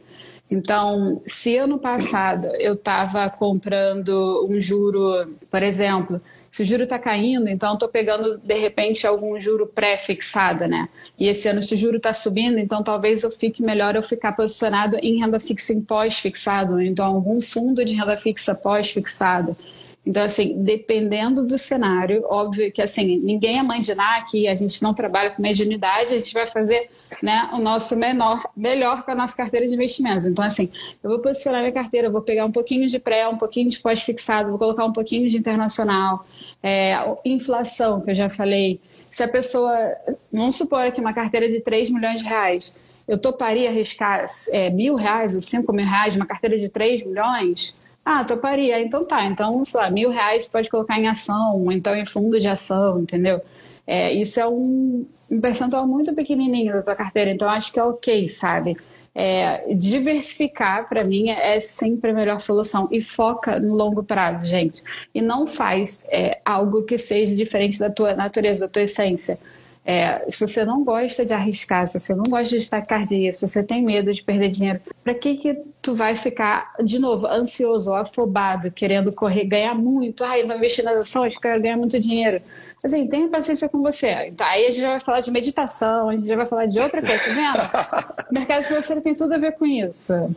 Então, 0.51 1.21
se 1.27 1.57
ano 1.57 1.79
passado 1.79 2.47
eu 2.59 2.75
estava 2.75 3.29
comprando 3.31 4.47
um 4.49 4.61
juro, 4.61 5.35
por 5.51 5.63
exemplo, 5.63 6.19
se 6.53 6.65
o 6.65 6.67
juro 6.67 6.83
está 6.83 6.99
caindo, 6.99 7.49
então 7.49 7.73
estou 7.73 7.89
pegando, 7.89 8.37
de 8.37 8.59
repente, 8.59 9.07
algum 9.07 9.41
juro 9.41 9.67
pré-fixado, 9.67 10.69
né? 10.69 10.87
E 11.19 11.27
esse 11.27 11.49
ano, 11.49 11.63
se 11.63 11.75
o 11.75 11.79
juro 11.79 11.97
está 11.97 12.13
subindo, 12.13 12.59
então 12.59 12.83
talvez 12.83 13.23
eu 13.23 13.31
fique 13.31 13.63
melhor 13.63 13.97
eu 13.97 14.03
ficar 14.03 14.33
posicionado 14.33 14.99
em 14.99 15.19
renda 15.19 15.41
fixa 15.41 15.73
em 15.73 15.81
pós-fixado, 15.81 16.79
então 16.79 17.07
algum 17.07 17.41
fundo 17.41 17.83
de 17.83 17.95
renda 17.95 18.19
fixa 18.19 18.55
pós-fixado. 18.55 19.57
Então, 20.05 20.25
assim, 20.25 20.61
dependendo 20.65 21.47
do 21.47 21.57
cenário, 21.57 22.25
óbvio 22.29 22.73
que, 22.73 22.83
assim, 22.83 23.19
ninguém 23.19 23.59
é 23.61 23.63
mãe 23.63 23.81
de 23.81 23.95
NAC, 23.95 24.49
a 24.49 24.57
gente 24.57 24.83
não 24.83 24.93
trabalha 24.93 25.31
com 25.31 25.41
mediunidade, 25.41 26.13
a 26.13 26.19
gente 26.19 26.35
vai 26.35 26.47
fazer 26.47 26.91
né, 27.23 27.49
o 27.53 27.59
nosso 27.59 27.95
menor, 27.95 28.43
melhor 28.57 29.05
com 29.05 29.13
a 29.13 29.15
nossa 29.15 29.37
carteira 29.37 29.67
de 29.67 29.75
investimentos. 29.75 30.27
Então, 30.27 30.45
assim, 30.45 30.69
eu 31.05 31.09
vou 31.09 31.21
posicionar 31.21 31.61
minha 31.61 31.73
carteira, 31.73 32.11
vou 32.11 32.21
pegar 32.21 32.45
um 32.45 32.51
pouquinho 32.51 32.89
de 32.89 32.99
pré, 32.99 33.29
um 33.29 33.37
pouquinho 33.39 33.71
de 33.71 33.79
pós-fixado, 33.79 34.51
vou 34.51 34.59
colocar 34.59 34.85
um 34.85 34.93
pouquinho 34.93 35.29
de 35.29 35.37
internacional, 35.37 36.27
é, 36.61 36.97
inflação, 37.25 38.01
que 38.01 38.11
eu 38.11 38.15
já 38.15 38.29
falei. 38.29 38.81
Se 39.09 39.23
a 39.23 39.29
pessoa, 39.29 39.73
vamos 40.33 40.57
supor 40.57 40.91
que 40.91 41.01
uma 41.01 41.13
carteira 41.13 41.49
de 41.49 41.61
3 41.61 41.91
milhões 41.91 42.23
de 42.23 42.27
reais, 42.27 42.75
eu 43.07 43.19
toparia 43.19 43.69
arriscar 43.69 44.25
é, 44.51 44.69
mil 44.71 44.97
reais 44.97 45.35
ou 45.35 45.41
5 45.41 45.73
mil 45.73 45.87
reais 45.87 46.17
uma 46.17 46.27
carteira 46.27 46.59
de 46.59 46.69
3 46.69 47.05
milhões? 47.07 47.75
Ah, 48.05 48.25
toparia. 48.25 48.81
Então 48.81 49.07
tá. 49.07 49.25
Então, 49.25 49.65
sei 49.65 49.81
lá, 49.81 49.91
mil 49.91 50.11
reais 50.11 50.49
pode 50.49 50.69
colocar 50.69 50.99
em 50.99 51.07
ação, 51.07 51.71
então 51.71 51.95
em 51.97 52.05
fundo 52.05 52.41
de 52.41 52.49
ação, 52.49 53.01
entendeu? 53.01 53.41
É, 53.87 54.13
isso 54.13 54.39
é 54.41 54.47
um, 54.47 55.07
um 55.31 55.41
percentual 55.41 55.87
muito 55.87 56.15
pequenininho 56.15 56.73
da 56.73 56.83
tua 56.83 56.95
carteira, 56.95 57.31
então 57.31 57.49
acho 57.49 57.73
que 57.73 57.81
é 57.81 57.85
ok, 57.85 58.29
sabe? 58.29 58.77
É, 59.15 59.75
diversificar, 59.75 60.89
para 60.89 61.05
mim, 61.05 61.29
é 61.29 61.61
sempre 61.61 62.11
a 62.11 62.15
melhor 62.15 62.41
solução. 62.41 62.89
E 62.91 63.03
foca 63.03 63.61
no 63.61 63.75
longo 63.75 64.03
prazo, 64.03 64.47
gente. 64.47 64.83
E 65.15 65.21
não 65.21 65.47
faz 65.47 66.07
é, 66.11 66.41
algo 66.45 66.85
que 66.85 66.97
seja 66.97 67.37
diferente 67.37 67.79
da 67.79 67.91
tua 67.91 68.15
natureza, 68.15 68.67
da 68.67 68.69
tua 68.69 68.83
essência. 68.83 69.39
É, 69.85 70.25
se 70.31 70.47
você 70.47 70.65
não 70.65 70.85
gosta 70.85 71.25
de 71.25 71.35
arriscar, 71.35 71.89
se 71.89 71.99
você 71.99 72.15
não 72.15 72.23
gosta 72.25 72.57
de 72.57 72.71
taquicardia, 72.71 73.33
se 73.33 73.47
você 73.47 73.65
tem 73.65 73.83
medo 73.83 74.13
de 74.13 74.23
perder 74.23 74.49
dinheiro, 74.49 74.81
para 75.03 75.13
que 75.15 75.37
que 75.37 75.55
tu 75.81 75.97
vai 75.97 76.15
ficar, 76.15 76.73
de 76.85 77.01
novo, 77.01 77.27
ansioso 77.27 77.91
ou 77.91 77.97
afobado, 77.97 78.71
querendo 78.71 79.13
correr, 79.13 79.45
ganhar 79.45 79.75
muito? 79.75 80.23
Ai, 80.23 80.47
vou 80.47 80.57
investir 80.57 80.85
nas 80.85 81.01
ações, 81.01 81.37
quero 81.37 81.61
ganhar 81.61 81.77
muito 81.77 81.99
dinheiro. 81.99 82.41
Assim, 82.85 83.09
tenha 83.09 83.29
paciência 83.29 83.69
com 83.69 83.81
você. 83.81 84.29
Então, 84.29 84.47
aí 84.47 84.67
a 84.67 84.71
gente 84.71 84.81
já 84.81 84.91
vai 84.91 85.01
falar 85.01 85.21
de 85.21 85.31
meditação, 85.31 86.09
a 86.09 86.15
gente 86.15 86.27
já 86.29 86.37
vai 86.37 86.47
falar 86.47 86.67
de 86.67 86.79
outra 86.79 87.01
coisa, 87.01 87.19
tá 87.19 87.33
vendo? 87.33 88.31
o 88.31 88.35
mercado 88.39 88.65
financeiro 88.65 89.01
tem 89.01 89.15
tudo 89.15 89.35
a 89.35 89.39
ver 89.39 89.53
com 89.53 89.67
isso. 89.67 90.35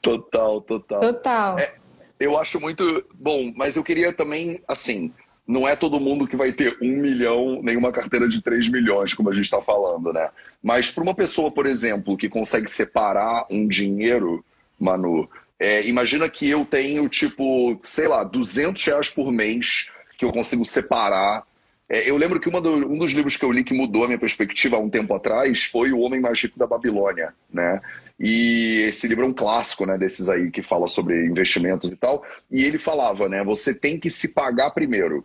Total, 0.00 0.60
total. 0.62 1.00
Total. 1.00 1.58
É, 1.58 1.74
eu 2.20 2.38
acho 2.38 2.60
muito 2.60 3.04
bom, 3.14 3.52
mas 3.56 3.76
eu 3.76 3.84
queria 3.84 4.12
também, 4.12 4.60
assim, 4.68 5.12
não 5.46 5.68
é 5.68 5.76
todo 5.76 6.00
mundo 6.00 6.26
que 6.26 6.36
vai 6.36 6.52
ter 6.52 6.76
um 6.80 6.96
milhão, 6.96 7.60
nem 7.62 7.76
uma 7.76 7.92
carteira 7.92 8.26
de 8.26 8.42
3 8.42 8.70
milhões, 8.70 9.12
como 9.12 9.28
a 9.30 9.34
gente 9.34 9.44
está 9.44 9.60
falando, 9.60 10.12
né? 10.12 10.28
Mas 10.62 10.90
para 10.90 11.02
uma 11.02 11.14
pessoa, 11.14 11.50
por 11.50 11.66
exemplo, 11.66 12.16
que 12.16 12.28
consegue 12.28 12.70
separar 12.70 13.44
um 13.50 13.68
dinheiro, 13.68 14.44
Manu, 14.80 15.28
é, 15.58 15.86
imagina 15.86 16.28
que 16.28 16.48
eu 16.48 16.64
tenho, 16.64 17.08
tipo, 17.08 17.78
sei 17.84 18.08
lá, 18.08 18.24
200 18.24 18.82
reais 18.84 19.10
por 19.10 19.30
mês 19.30 19.90
que 20.18 20.24
eu 20.24 20.32
consigo 20.32 20.64
separar. 20.64 21.44
É, 21.88 22.08
eu 22.08 22.16
lembro 22.16 22.40
que 22.40 22.50
do, 22.50 22.70
um 22.90 22.98
dos 22.98 23.12
livros 23.12 23.36
que 23.36 23.44
eu 23.44 23.52
li 23.52 23.62
que 23.62 23.74
mudou 23.74 24.04
a 24.04 24.06
minha 24.06 24.18
perspectiva 24.18 24.76
há 24.76 24.80
um 24.80 24.88
tempo 24.88 25.14
atrás 25.14 25.64
foi 25.64 25.92
O 25.92 26.00
Homem 26.00 26.20
Mais 26.20 26.40
Rico 26.40 26.58
da 26.58 26.66
Babilônia, 26.66 27.34
né? 27.52 27.80
E 28.18 28.84
esse 28.88 29.06
livro 29.08 29.24
é 29.24 29.28
um 29.28 29.32
clássico, 29.32 29.84
né, 29.84 29.98
desses 29.98 30.28
aí 30.28 30.50
que 30.50 30.62
fala 30.62 30.86
sobre 30.86 31.26
investimentos 31.26 31.90
e 31.90 31.96
tal. 31.96 32.24
E 32.50 32.64
ele 32.64 32.78
falava, 32.78 33.28
né, 33.28 33.42
você 33.42 33.74
tem 33.74 33.98
que 33.98 34.08
se 34.08 34.28
pagar 34.28 34.70
primeiro. 34.70 35.24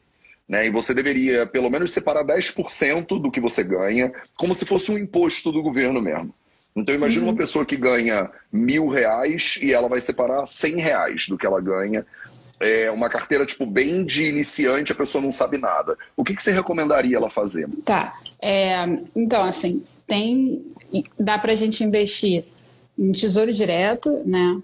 Né, 0.49 0.65
e 0.65 0.71
você 0.71 0.95
deveria, 0.95 1.45
pelo 1.45 1.69
menos, 1.69 1.91
separar 1.91 2.25
10% 2.25 3.21
do 3.21 3.29
que 3.29 3.39
você 3.39 3.63
ganha, 3.63 4.11
como 4.35 4.55
se 4.55 4.65
fosse 4.65 4.91
um 4.91 4.97
imposto 4.97 5.51
do 5.51 5.61
governo 5.61 6.01
mesmo. 6.01 6.33
Então 6.75 6.95
imagina 6.95 7.25
uhum. 7.25 7.31
uma 7.31 7.37
pessoa 7.37 7.65
que 7.65 7.75
ganha 7.75 8.29
mil 8.51 8.87
reais 8.87 9.59
e 9.61 9.71
ela 9.71 9.87
vai 9.87 10.01
separar 10.01 10.45
100 10.47 10.77
reais 10.77 11.27
do 11.27 11.37
que 11.37 11.45
ela 11.45 11.61
ganha. 11.61 12.05
É 12.59 12.91
uma 12.91 13.09
carteira, 13.09 13.45
tipo, 13.45 13.65
bem 13.65 14.03
de 14.03 14.25
iniciante, 14.25 14.91
a 14.91 14.95
pessoa 14.95 15.23
não 15.23 15.31
sabe 15.31 15.57
nada. 15.57 15.97
O 16.17 16.23
que, 16.23 16.35
que 16.35 16.43
você 16.43 16.51
recomendaria 16.51 17.15
ela 17.15 17.29
fazer? 17.29 17.69
Tá. 17.85 18.11
É, 18.41 18.85
então, 19.15 19.43
assim, 19.43 19.85
tem. 20.05 20.65
Dá 21.17 21.37
pra 21.37 21.55
gente 21.55 21.83
investir 21.83 22.43
em 22.99 23.13
tesouro 23.13 23.53
direto, 23.53 24.21
né? 24.25 24.59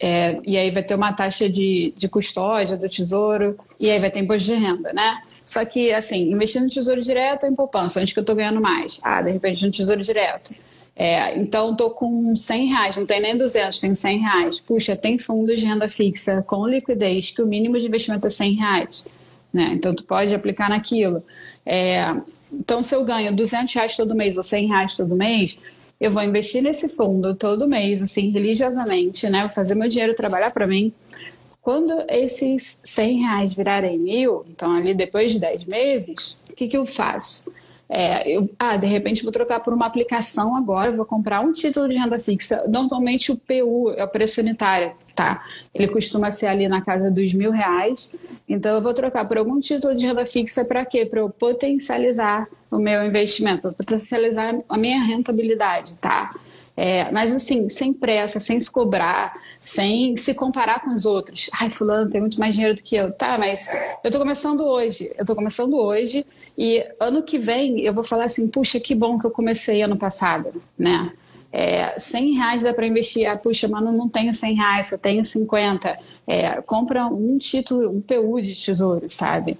É, 0.00 0.40
e 0.44 0.56
aí 0.56 0.70
vai 0.70 0.82
ter 0.82 0.94
uma 0.94 1.12
taxa 1.12 1.48
de, 1.48 1.92
de 1.94 2.08
custódia 2.08 2.76
do 2.78 2.88
tesouro, 2.88 3.56
e 3.78 3.90
aí 3.90 3.98
vai 3.98 4.10
ter 4.10 4.20
imposto 4.20 4.46
de 4.46 4.54
renda, 4.54 4.92
né? 4.92 5.22
Só 5.44 5.62
que, 5.66 5.92
assim, 5.92 6.32
investindo 6.32 6.64
no 6.64 6.70
tesouro 6.70 7.02
direto 7.02 7.44
ou 7.44 7.52
em 7.52 7.54
poupança, 7.54 8.00
onde 8.00 8.14
que 8.14 8.18
eu 8.18 8.22
estou 8.22 8.34
ganhando 8.34 8.60
mais? 8.60 8.98
Ah, 9.02 9.20
de 9.20 9.30
repente 9.30 9.64
no 9.64 9.70
tesouro 9.70 10.02
direto. 10.02 10.54
É, 10.96 11.36
então, 11.38 11.72
estou 11.72 11.90
com 11.90 12.34
100 12.34 12.68
reais, 12.68 12.96
não 12.96 13.04
tem 13.04 13.20
nem 13.20 13.36
200, 13.36 13.80
tenho 13.80 13.94
100 13.94 14.18
reais. 14.18 14.60
Puxa, 14.60 14.96
tem 14.96 15.18
fundos 15.18 15.60
de 15.60 15.66
renda 15.66 15.88
fixa 15.90 16.42
com 16.42 16.66
liquidez, 16.66 17.30
que 17.30 17.42
o 17.42 17.46
mínimo 17.46 17.78
de 17.78 17.86
investimento 17.86 18.26
é 18.26 18.30
100 18.30 18.54
reais. 18.54 19.04
Né? 19.52 19.72
Então, 19.74 19.94
tu 19.94 20.04
pode 20.04 20.34
aplicar 20.34 20.70
naquilo. 20.70 21.22
É, 21.66 22.14
então, 22.50 22.82
se 22.82 22.94
eu 22.94 23.04
ganho 23.04 23.34
200 23.34 23.74
reais 23.74 23.96
todo 23.96 24.14
mês 24.14 24.36
ou 24.36 24.42
100 24.42 24.68
reais 24.68 24.96
todo 24.96 25.14
mês, 25.14 25.58
eu 26.04 26.10
vou 26.10 26.22
investir 26.22 26.62
nesse 26.62 26.86
fundo 26.86 27.34
todo 27.34 27.66
mês, 27.66 28.02
assim, 28.02 28.28
religiosamente, 28.28 29.26
né? 29.30 29.40
Vou 29.40 29.48
fazer 29.48 29.74
meu 29.74 29.88
dinheiro 29.88 30.14
trabalhar 30.14 30.50
para 30.50 30.66
mim. 30.66 30.92
Quando 31.62 31.94
esses 32.10 32.78
100 32.84 33.22
reais 33.22 33.54
virarem 33.54 33.98
mil, 33.98 34.44
então 34.50 34.70
ali 34.70 34.92
depois 34.92 35.32
de 35.32 35.38
10 35.38 35.64
meses, 35.64 36.36
o 36.50 36.52
que, 36.54 36.68
que 36.68 36.76
eu 36.76 36.84
faço? 36.84 37.50
É, 37.88 38.28
eu, 38.30 38.48
ah, 38.58 38.76
de 38.76 38.86
repente 38.86 39.22
vou 39.22 39.32
trocar 39.32 39.60
por 39.60 39.72
uma 39.72 39.86
aplicação 39.86 40.56
agora, 40.56 40.90
vou 40.90 41.04
comprar 41.04 41.40
um 41.40 41.52
título 41.52 41.88
de 41.88 41.96
renda 41.96 42.18
fixa. 42.18 42.64
Normalmente 42.66 43.30
o 43.30 43.36
PU 43.36 43.92
é 43.96 44.04
o 44.04 44.08
preço 44.08 44.40
unitário, 44.40 44.92
tá? 45.14 45.44
Ele 45.72 45.88
costuma 45.88 46.30
ser 46.30 46.46
ali 46.46 46.66
na 46.66 46.80
casa 46.80 47.10
dos 47.10 47.32
mil 47.34 47.50
reais. 47.50 48.10
Então 48.48 48.76
eu 48.76 48.82
vou 48.82 48.94
trocar 48.94 49.26
por 49.28 49.36
algum 49.36 49.60
título 49.60 49.94
de 49.94 50.06
renda 50.06 50.24
fixa 50.24 50.64
para 50.64 50.84
quê? 50.84 51.04
Para 51.04 51.20
eu 51.20 51.28
potencializar 51.28 52.46
o 52.70 52.78
meu 52.78 53.04
investimento, 53.04 53.72
potencializar 53.72 54.54
a 54.68 54.78
minha 54.78 55.02
rentabilidade, 55.02 55.96
tá? 55.98 56.30
É, 56.76 57.10
mas 57.12 57.32
assim, 57.32 57.68
sem 57.68 57.92
pressa, 57.92 58.40
sem 58.40 58.58
se 58.58 58.68
cobrar, 58.70 59.32
sem 59.60 60.16
se 60.16 60.34
comparar 60.34 60.80
com 60.80 60.92
os 60.92 61.04
outros. 61.04 61.48
Ai, 61.52 61.70
fulano 61.70 62.10
tem 62.10 62.20
muito 62.20 62.40
mais 62.40 62.54
dinheiro 62.54 62.74
do 62.74 62.82
que 62.82 62.96
eu. 62.96 63.12
Tá, 63.12 63.38
mas 63.38 63.68
eu 64.02 64.10
tô 64.10 64.18
começando 64.18 64.60
hoje. 64.60 65.10
Eu 65.16 65.24
tô 65.24 65.36
começando 65.36 65.74
hoje 65.74 66.26
e 66.56 66.86
ano 67.00 67.22
que 67.22 67.38
vem 67.38 67.80
eu 67.80 67.92
vou 67.92 68.04
falar 68.04 68.24
assim, 68.24 68.48
puxa, 68.48 68.78
que 68.78 68.94
bom 68.94 69.18
que 69.18 69.26
eu 69.26 69.30
comecei 69.30 69.82
ano 69.82 69.98
passado, 69.98 70.62
né? 70.78 71.12
É, 71.56 71.94
100 71.96 72.34
reais 72.34 72.62
dá 72.64 72.74
para 72.74 72.84
investir. 72.84 73.28
Ah, 73.28 73.36
puxa, 73.36 73.68
mano, 73.68 73.92
não 73.92 74.08
tenho 74.08 74.34
100 74.34 74.54
reais, 74.56 74.88
só 74.88 74.98
tenho 74.98 75.24
50. 75.24 75.96
É, 76.26 76.60
compra 76.62 77.06
um 77.06 77.38
título, 77.38 77.90
um 77.90 78.00
PU 78.00 78.42
de 78.42 78.54
tesouro, 78.56 79.08
sabe? 79.08 79.56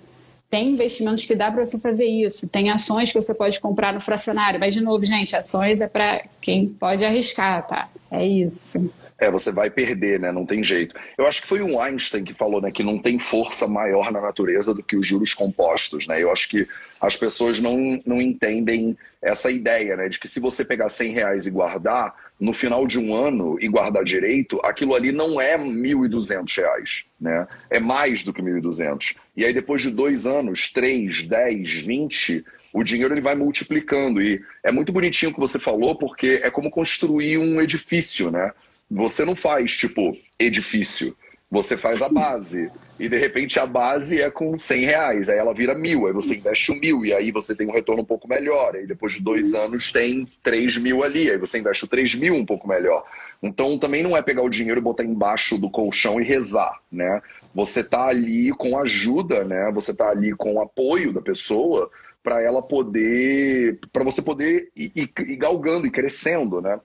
Tem 0.51 0.69
investimentos 0.69 1.25
que 1.25 1.37
dá 1.37 1.53
para 1.53 1.65
você 1.65 1.79
fazer 1.79 2.07
isso. 2.07 2.49
Tem 2.49 2.71
ações 2.71 3.13
que 3.13 3.21
você 3.21 3.33
pode 3.33 3.61
comprar 3.61 3.93
no 3.93 4.01
fracionário. 4.01 4.59
Mas, 4.59 4.75
de 4.75 4.81
novo, 4.81 5.05
gente, 5.05 5.37
ações 5.37 5.81
é 5.81 5.87
para 5.87 6.25
quem 6.41 6.69
pode 6.69 7.05
arriscar, 7.05 7.65
tá? 7.67 7.89
É 8.11 8.27
isso. 8.27 8.91
É, 9.25 9.31
você 9.31 9.51
vai 9.51 9.71
perder, 9.71 10.21
né? 10.21 10.31
Não 10.31 10.45
tem 10.45 10.63
jeito. 10.63 10.95
Eu 11.17 11.27
acho 11.27 11.41
que 11.41 11.49
foi 11.49 11.63
um 11.63 11.81
Einstein 11.81 12.23
que 12.23 12.35
falou, 12.35 12.61
né, 12.61 12.71
que 12.71 12.83
não 12.83 12.99
tem 12.99 13.19
força 13.19 13.67
maior 13.67 14.13
na 14.13 14.21
natureza 14.21 14.75
do 14.75 14.83
que 14.83 14.97
os 14.97 15.07
juros 15.07 15.33
compostos, 15.33 16.07
né? 16.07 16.23
Eu 16.23 16.31
acho 16.31 16.47
que 16.49 16.69
as 17.01 17.17
pessoas 17.17 17.59
não, 17.59 18.03
não 18.05 18.21
entendem 18.21 18.97
essa 19.23 19.51
ideia, 19.51 19.97
né, 19.97 20.09
de 20.09 20.21
que 20.21 20.29
se 20.29 20.39
você 20.39 20.65
pegar 20.65 20.91
100 20.91 21.13
reais 21.13 21.47
e 21.47 21.51
guardar, 21.51 22.15
no 22.39 22.53
final 22.53 22.87
de 22.87 22.99
um 22.99 23.15
ano 23.15 23.57
e 23.61 23.69
guardar 23.69 24.05
direito, 24.05 24.61
aquilo 24.65 24.95
ali 24.95 25.13
não 25.13 25.41
é 25.41 25.57
1.200 25.57 26.57
reais, 26.57 27.05
né? 27.19 27.47
É 27.71 27.81
mais 27.81 28.25
do 28.25 28.33
que 28.33 28.43
1.200. 28.43 29.17
E 29.37 29.45
aí 29.45 29.55
depois 29.55 29.81
de 29.81 29.91
dois 29.91 30.27
anos, 30.27 30.71
três, 30.71 31.23
dez, 31.23 31.73
vinte, 31.79 32.45
o 32.73 32.83
dinheiro 32.83 33.15
ele 33.15 33.21
vai 33.21 33.37
multiplicando. 33.37 34.21
E 34.21 34.43
é 34.63 34.73
muito 34.73 34.93
bonitinho 34.93 35.31
o 35.31 35.35
que 35.35 35.41
você 35.41 35.59
falou, 35.59 35.95
porque 35.95 36.41
é 36.43 36.51
como 36.51 36.71
construir 36.71 37.39
um 37.39 37.61
edifício, 37.61 38.31
né? 38.31 38.53
Você 38.91 39.25
não 39.25 39.35
faz, 39.35 39.77
tipo, 39.77 40.17
edifício. 40.39 41.17
Você 41.51 41.77
faz 41.77 42.03
a 42.03 42.09
base. 42.09 42.71
E 42.99 43.09
de 43.09 43.17
repente 43.17 43.59
a 43.59 43.67
base 43.67 44.21
é 44.21 44.31
com 44.31 44.57
100 44.57 44.85
reais. 44.85 45.29
Aí 45.29 45.39
ela 45.39 45.53
vira 45.55 45.75
mil. 45.75 46.07
Aí 46.07 46.13
você 46.13 46.37
investe 46.37 46.73
um 46.73 46.79
mil. 46.79 47.05
E 47.05 47.13
aí 47.13 47.31
você 47.31 47.55
tem 47.55 47.67
um 47.67 47.73
retorno 47.73 48.03
um 48.03 48.07
pouco 48.07 48.29
melhor. 48.29 48.75
Aí 48.75 48.87
depois 48.87 49.15
de 49.15 49.23
dois 49.23 49.55
anos 49.55 49.93
tem 49.93 50.29
3 50.43 50.79
mil 50.79 51.03
ali. 51.03 51.31
Aí 51.31 51.39
você 51.39 51.59
investe 51.59 51.85
o 51.85 51.89
3 51.89 52.15
mil 52.17 52.35
um 52.35 52.45
pouco 52.45 52.69
melhor. 52.69 53.05
Então 53.43 53.79
também 53.79 54.03
não 54.03 54.17
é 54.17 54.23
pegar 54.23 54.43
o 54.43 54.49
dinheiro 54.49 54.81
e 54.81 54.83
botar 54.83 55.05
embaixo 55.05 55.59
do 55.59 55.71
colchão 55.71 56.21
e 56.21 56.25
rezar, 56.25 56.81
né? 56.91 57.21
Você 57.55 57.85
tá 57.85 58.07
ali 58.07 58.51
com 58.53 58.79
ajuda, 58.79 59.45
né? 59.45 59.71
Você 59.75 59.95
tá 59.95 60.09
ali 60.11 60.33
com 60.33 60.55
o 60.55 60.61
apoio 60.61 61.13
da 61.13 61.21
pessoa 61.21 61.91
para 62.23 62.41
ela 62.41 62.63
poder, 62.63 63.79
para 63.93 64.03
você 64.03 64.23
poder 64.23 64.71
ir, 64.75 64.91
ir, 64.97 65.13
ir 65.19 65.37
galgando 65.37 65.87
e 65.87 65.91
crescendo, 65.91 66.63
né? 66.63 66.81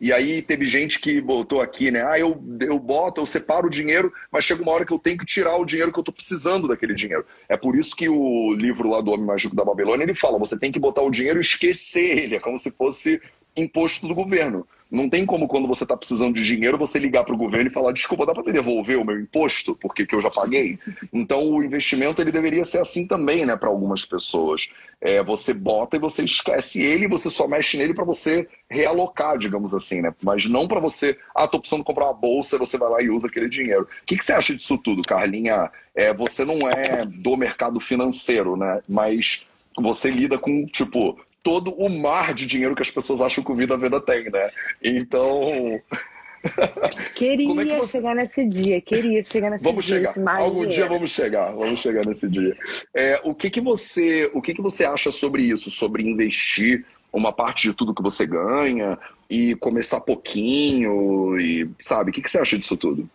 E 0.00 0.12
aí 0.12 0.40
teve 0.40 0.64
gente 0.64 1.00
que 1.00 1.20
botou 1.20 1.60
aqui, 1.60 1.90
né? 1.90 2.04
Ah, 2.06 2.18
eu, 2.18 2.40
eu 2.60 2.78
boto, 2.78 3.20
eu 3.20 3.26
separo 3.26 3.66
o 3.66 3.70
dinheiro, 3.70 4.12
mas 4.30 4.44
chega 4.44 4.62
uma 4.62 4.70
hora 4.70 4.84
que 4.84 4.92
eu 4.92 4.98
tenho 4.98 5.18
que 5.18 5.26
tirar 5.26 5.56
o 5.56 5.64
dinheiro 5.64 5.92
que 5.92 5.98
eu 5.98 6.02
estou 6.02 6.14
precisando 6.14 6.68
daquele 6.68 6.94
dinheiro. 6.94 7.26
É 7.48 7.56
por 7.56 7.74
isso 7.74 7.96
que 7.96 8.08
o 8.08 8.52
livro 8.54 8.88
lá 8.88 9.00
do 9.00 9.10
Homem 9.10 9.26
Mágico 9.26 9.56
da 9.56 9.64
Babilônia, 9.64 10.04
ele 10.04 10.14
fala, 10.14 10.38
você 10.38 10.58
tem 10.58 10.70
que 10.70 10.78
botar 10.78 11.02
o 11.02 11.10
dinheiro 11.10 11.38
e 11.38 11.42
esquecer 11.42 12.18
ele, 12.18 12.36
é 12.36 12.40
como 12.40 12.56
se 12.58 12.70
fosse 12.70 13.20
imposto 13.56 14.06
do 14.06 14.14
governo. 14.14 14.66
Não 14.90 15.08
tem 15.08 15.26
como, 15.26 15.46
quando 15.46 15.68
você 15.68 15.84
está 15.84 15.96
precisando 15.96 16.34
de 16.34 16.44
dinheiro, 16.44 16.78
você 16.78 16.98
ligar 16.98 17.22
para 17.22 17.34
o 17.34 17.38
governo 17.38 17.68
e 17.68 17.72
falar: 17.72 17.92
desculpa, 17.92 18.24
dá 18.24 18.32
para 18.32 18.42
me 18.42 18.52
devolver 18.52 18.98
o 18.98 19.04
meu 19.04 19.20
imposto, 19.20 19.76
porque 19.76 20.06
que 20.06 20.14
eu 20.14 20.20
já 20.20 20.30
paguei? 20.30 20.78
Então, 21.12 21.46
o 21.50 21.62
investimento 21.62 22.22
ele 22.22 22.32
deveria 22.32 22.64
ser 22.64 22.78
assim 22.78 23.06
também, 23.06 23.44
né, 23.44 23.56
para 23.56 23.68
algumas 23.68 24.06
pessoas. 24.06 24.72
É, 25.00 25.22
você 25.22 25.54
bota 25.54 25.96
e 25.96 26.00
você 26.00 26.24
esquece 26.24 26.82
ele 26.82 27.06
você 27.06 27.30
só 27.30 27.46
mexe 27.46 27.76
nele 27.76 27.94
para 27.94 28.04
você 28.04 28.48
realocar, 28.68 29.38
digamos 29.38 29.72
assim, 29.72 30.00
né? 30.02 30.12
Mas 30.20 30.46
não 30.46 30.66
para 30.66 30.80
você, 30.80 31.16
ah, 31.34 31.46
tô 31.46 31.60
precisando 31.60 31.84
comprar 31.84 32.06
uma 32.06 32.14
bolsa, 32.14 32.58
você 32.58 32.76
vai 32.76 32.90
lá 32.90 33.02
e 33.02 33.08
usa 33.08 33.28
aquele 33.28 33.48
dinheiro. 33.48 33.82
O 33.82 34.06
que, 34.06 34.16
que 34.16 34.24
você 34.24 34.32
acha 34.32 34.54
disso 34.54 34.76
tudo, 34.78 35.02
Carlinha? 35.02 35.70
É, 35.94 36.12
você 36.12 36.44
não 36.44 36.68
é 36.68 37.04
do 37.06 37.36
mercado 37.36 37.78
financeiro, 37.78 38.56
né? 38.56 38.80
Mas 38.88 39.47
você 39.82 40.10
lida 40.10 40.38
com, 40.38 40.66
tipo, 40.66 41.18
todo 41.42 41.72
o 41.72 41.88
mar 41.88 42.34
de 42.34 42.46
dinheiro 42.46 42.74
que 42.74 42.82
as 42.82 42.90
pessoas 42.90 43.20
acham 43.20 43.42
que 43.42 43.52
o 43.52 43.54
Vida 43.54 43.76
Veda 43.76 44.00
tem, 44.00 44.30
né? 44.30 44.50
Então. 44.82 45.80
Queria 47.14 47.74
é 47.74 47.78
você... 47.78 47.98
chegar 47.98 48.14
nesse 48.14 48.46
dia, 48.46 48.80
queria 48.80 49.20
chegar 49.24 49.50
nesse 49.50 49.64
vamos 49.64 49.84
dia. 49.84 50.12
Chegar. 50.12 50.36
Algum 50.36 50.66
dia 50.66 50.86
vamos 50.86 51.10
chegar, 51.10 51.50
vamos 51.52 51.80
chegar 51.80 52.06
nesse 52.06 52.28
dia. 52.28 52.56
É, 52.94 53.20
o 53.24 53.34
que, 53.34 53.50
que 53.50 53.60
você, 53.60 54.30
o 54.32 54.40
que, 54.40 54.54
que 54.54 54.62
você 54.62 54.84
acha 54.84 55.10
sobre 55.10 55.42
isso, 55.42 55.68
sobre 55.68 56.08
investir 56.08 56.84
uma 57.12 57.32
parte 57.32 57.68
de 57.68 57.74
tudo 57.74 57.94
que 57.94 58.02
você 58.02 58.24
ganha 58.24 58.96
e 59.28 59.56
começar 59.56 60.00
pouquinho 60.00 61.38
e 61.40 61.68
sabe? 61.80 62.10
O 62.10 62.14
que, 62.14 62.22
que 62.22 62.30
você 62.30 62.38
acha 62.38 62.56
disso 62.56 62.76
tudo? 62.76 63.08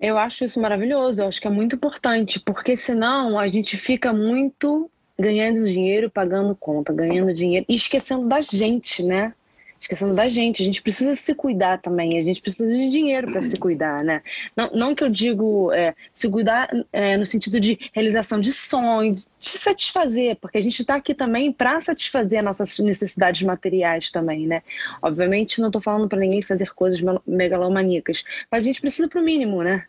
Eu 0.00 0.16
acho 0.16 0.44
isso 0.44 0.58
maravilhoso, 0.58 1.20
eu 1.20 1.28
acho 1.28 1.40
que 1.40 1.46
é 1.46 1.50
muito 1.50 1.76
importante, 1.76 2.40
porque 2.40 2.74
senão 2.74 3.38
a 3.38 3.46
gente 3.48 3.76
fica 3.76 4.12
muito 4.12 4.90
ganhando 5.20 5.64
dinheiro, 5.66 6.10
pagando 6.10 6.54
conta, 6.56 6.92
ganhando 6.92 7.32
dinheiro 7.32 7.66
e 7.68 7.74
esquecendo 7.74 8.26
da 8.26 8.40
gente, 8.40 9.02
né? 9.02 9.32
Esquecendo 9.80 10.14
da 10.14 10.28
gente. 10.28 10.62
A 10.62 10.64
gente 10.66 10.82
precisa 10.82 11.14
se 11.14 11.34
cuidar 11.34 11.78
também. 11.78 12.18
A 12.18 12.22
gente 12.22 12.42
precisa 12.42 12.70
de 12.70 12.90
dinheiro 12.90 13.30
para 13.32 13.40
se 13.40 13.56
cuidar, 13.56 14.04
né? 14.04 14.22
Não, 14.54 14.70
não 14.72 14.94
que 14.94 15.02
eu 15.02 15.08
digo 15.08 15.72
é, 15.72 15.94
se 16.12 16.28
cuidar 16.28 16.68
é, 16.92 17.16
no 17.16 17.24
sentido 17.24 17.58
de 17.58 17.78
realização 17.94 18.38
de 18.40 18.52
sonhos, 18.52 19.28
de 19.38 19.48
satisfazer, 19.48 20.36
porque 20.36 20.58
a 20.58 20.60
gente 20.60 20.82
está 20.82 20.96
aqui 20.96 21.14
também 21.14 21.50
para 21.50 21.80
satisfazer 21.80 22.42
nossas 22.42 22.78
necessidades 22.78 23.42
materiais 23.42 24.10
também, 24.10 24.46
né? 24.46 24.62
Obviamente, 25.00 25.60
não 25.60 25.68
estou 25.68 25.80
falando 25.80 26.08
para 26.08 26.18
ninguém 26.18 26.42
fazer 26.42 26.74
coisas 26.74 27.00
megalomaníacas, 27.26 28.22
mas 28.50 28.64
a 28.64 28.66
gente 28.66 28.82
precisa 28.82 29.08
para 29.08 29.20
o 29.20 29.24
mínimo, 29.24 29.62
né? 29.62 29.86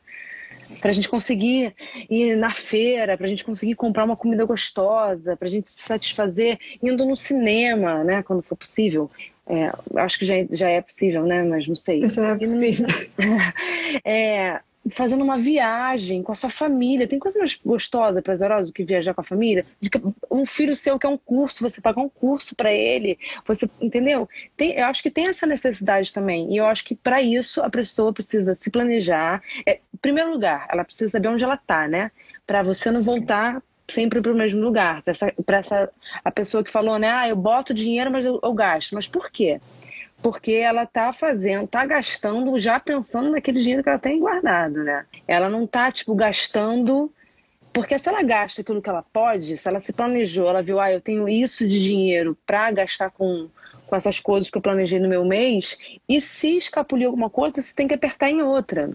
Para 0.82 0.91
a 0.91 0.93
gente 0.93 1.09
conseguir 1.09 1.74
ir 2.09 2.36
na 2.36 2.53
feira, 2.53 3.18
para 3.18 3.26
a 3.26 3.30
gente 3.30 3.43
conseguir 3.43 3.76
comprar 3.76 4.05
uma 4.05 4.16
comida 4.16 4.45
gostosa, 4.45 5.36
para 5.36 5.47
a 5.47 5.51
gente 5.51 5.68
se 5.68 5.82
satisfazer 5.84 6.59
indo 6.82 7.05
no 7.05 7.16
cinema, 7.16 8.03
né, 8.03 8.24
quando 8.24 8.41
for 8.41 8.55
possível. 8.55 9.09
É, 9.47 9.72
acho 9.99 10.20
que 10.20 10.26
já, 10.26 10.36
já 10.51 10.70
é 10.70 10.82
possível, 10.82 11.26
né? 11.26 11.43
Mas 11.43 11.68
não 11.68 11.76
sei. 11.76 12.07
Já 12.07 12.30
é 12.30 12.36
possível. 12.36 12.88
é, 14.05 14.62
fazendo 14.89 15.23
uma 15.23 15.38
viagem 15.38 16.23
com 16.23 16.32
a 16.32 16.36
sua 16.36 16.49
família. 16.49 17.07
Tem 17.07 17.19
coisa 17.19 17.38
mais 17.38 17.59
gostosa, 17.63 18.21
prazerosa 18.21 18.67
do 18.67 18.73
que 18.73 18.84
viajar 18.84 19.13
com 19.13 19.21
a 19.21 19.23
família? 19.23 19.65
De 19.79 19.89
que 19.89 20.01
um 20.29 20.45
filho 20.45 20.75
seu 20.75 20.97
quer 20.97 21.07
um 21.07 21.17
curso, 21.17 21.61
você 21.61 21.79
pagar 21.79 22.01
um 22.01 22.09
curso 22.09 22.55
para 22.55 22.71
ele, 22.71 23.17
você 23.45 23.69
entendeu? 23.79 24.27
Tem, 24.57 24.71
eu 24.71 24.86
acho 24.86 25.03
que 25.03 25.11
tem 25.11 25.27
essa 25.27 25.45
necessidade 25.45 26.11
também. 26.11 26.51
E 26.51 26.57
eu 26.57 26.65
acho 26.65 26.84
que 26.84 26.95
para 26.95 27.21
isso 27.21 27.61
a 27.61 27.69
pessoa 27.69 28.11
precisa 28.13 28.55
se 28.55 28.71
planejar. 28.71 29.41
É, 29.65 29.79
em 29.93 29.97
primeiro 30.01 30.32
lugar, 30.32 30.67
ela 30.71 30.84
precisa 30.84 31.11
saber 31.11 31.27
onde 31.27 31.43
ela 31.43 31.55
está, 31.55 31.88
né? 31.88 32.11
Para 32.47 32.63
você 32.63 32.89
não 32.89 33.01
voltar 33.01 33.61
sempre 33.88 34.21
para 34.21 34.32
o 34.32 34.36
mesmo 34.36 34.61
lugar. 34.61 35.03
Para 35.03 35.11
essa, 35.11 35.34
essa 35.47 35.89
a 36.23 36.32
pessoa 36.32 36.63
que 36.63 36.71
falou, 36.71 36.97
né? 36.97 37.09
Ah, 37.09 37.27
eu 37.27 37.36
boto 37.36 37.73
dinheiro, 37.73 38.09
mas 38.09 38.25
eu, 38.25 38.39
eu 38.41 38.53
gasto. 38.53 38.95
Mas 38.95 39.07
por 39.07 39.29
quê? 39.29 39.59
Porque 40.22 40.53
ela 40.53 40.84
está 40.84 41.11
fazendo, 41.11 41.65
está 41.65 41.86
gastando 41.86 42.57
já 42.59 42.80
pensando 42.80 43.32
naquele 43.32 43.59
dinheiro 43.59 43.84
que 43.84 43.89
ela 43.89 43.99
tem 43.99 44.19
guardado, 44.19 44.84
né? 44.84 45.05
Ela 45.28 45.49
não 45.49 45.63
está 45.63 45.91
tipo 45.91 46.13
gastando 46.13 47.11
porque 47.74 47.97
se 47.97 48.09
ela 48.09 48.22
gasta 48.22 48.61
aquilo 48.61 48.82
que 48.82 48.89
ela 48.89 49.01
pode, 49.01 49.55
se 49.55 49.67
ela 49.67 49.80
se 49.80 49.93
planejou, 49.93 50.49
ela 50.49 50.61
viu, 50.61 50.80
ah, 50.80 50.91
eu 50.91 50.99
tenho 50.99 51.28
isso 51.28 51.67
de 51.67 51.82
dinheiro 51.82 52.38
para 52.45 52.69
gastar 52.72 53.09
com, 53.11 53.47
com 53.88 53.95
essas 53.95 54.19
coisas 54.19 54.49
que 54.49 54.57
eu 54.57 54.61
planejei 54.61 54.99
no 54.99 55.07
meu 55.07 55.24
mês, 55.24 55.78
e 56.07 56.19
se 56.19 56.57
escapulir 56.57 57.07
alguma 57.07 57.30
coisa, 57.30 57.61
você 57.61 57.74
tem 57.74 57.88
que 57.88 57.93
apertar 57.93 58.30
em 58.30 58.41
outra. 58.41 58.91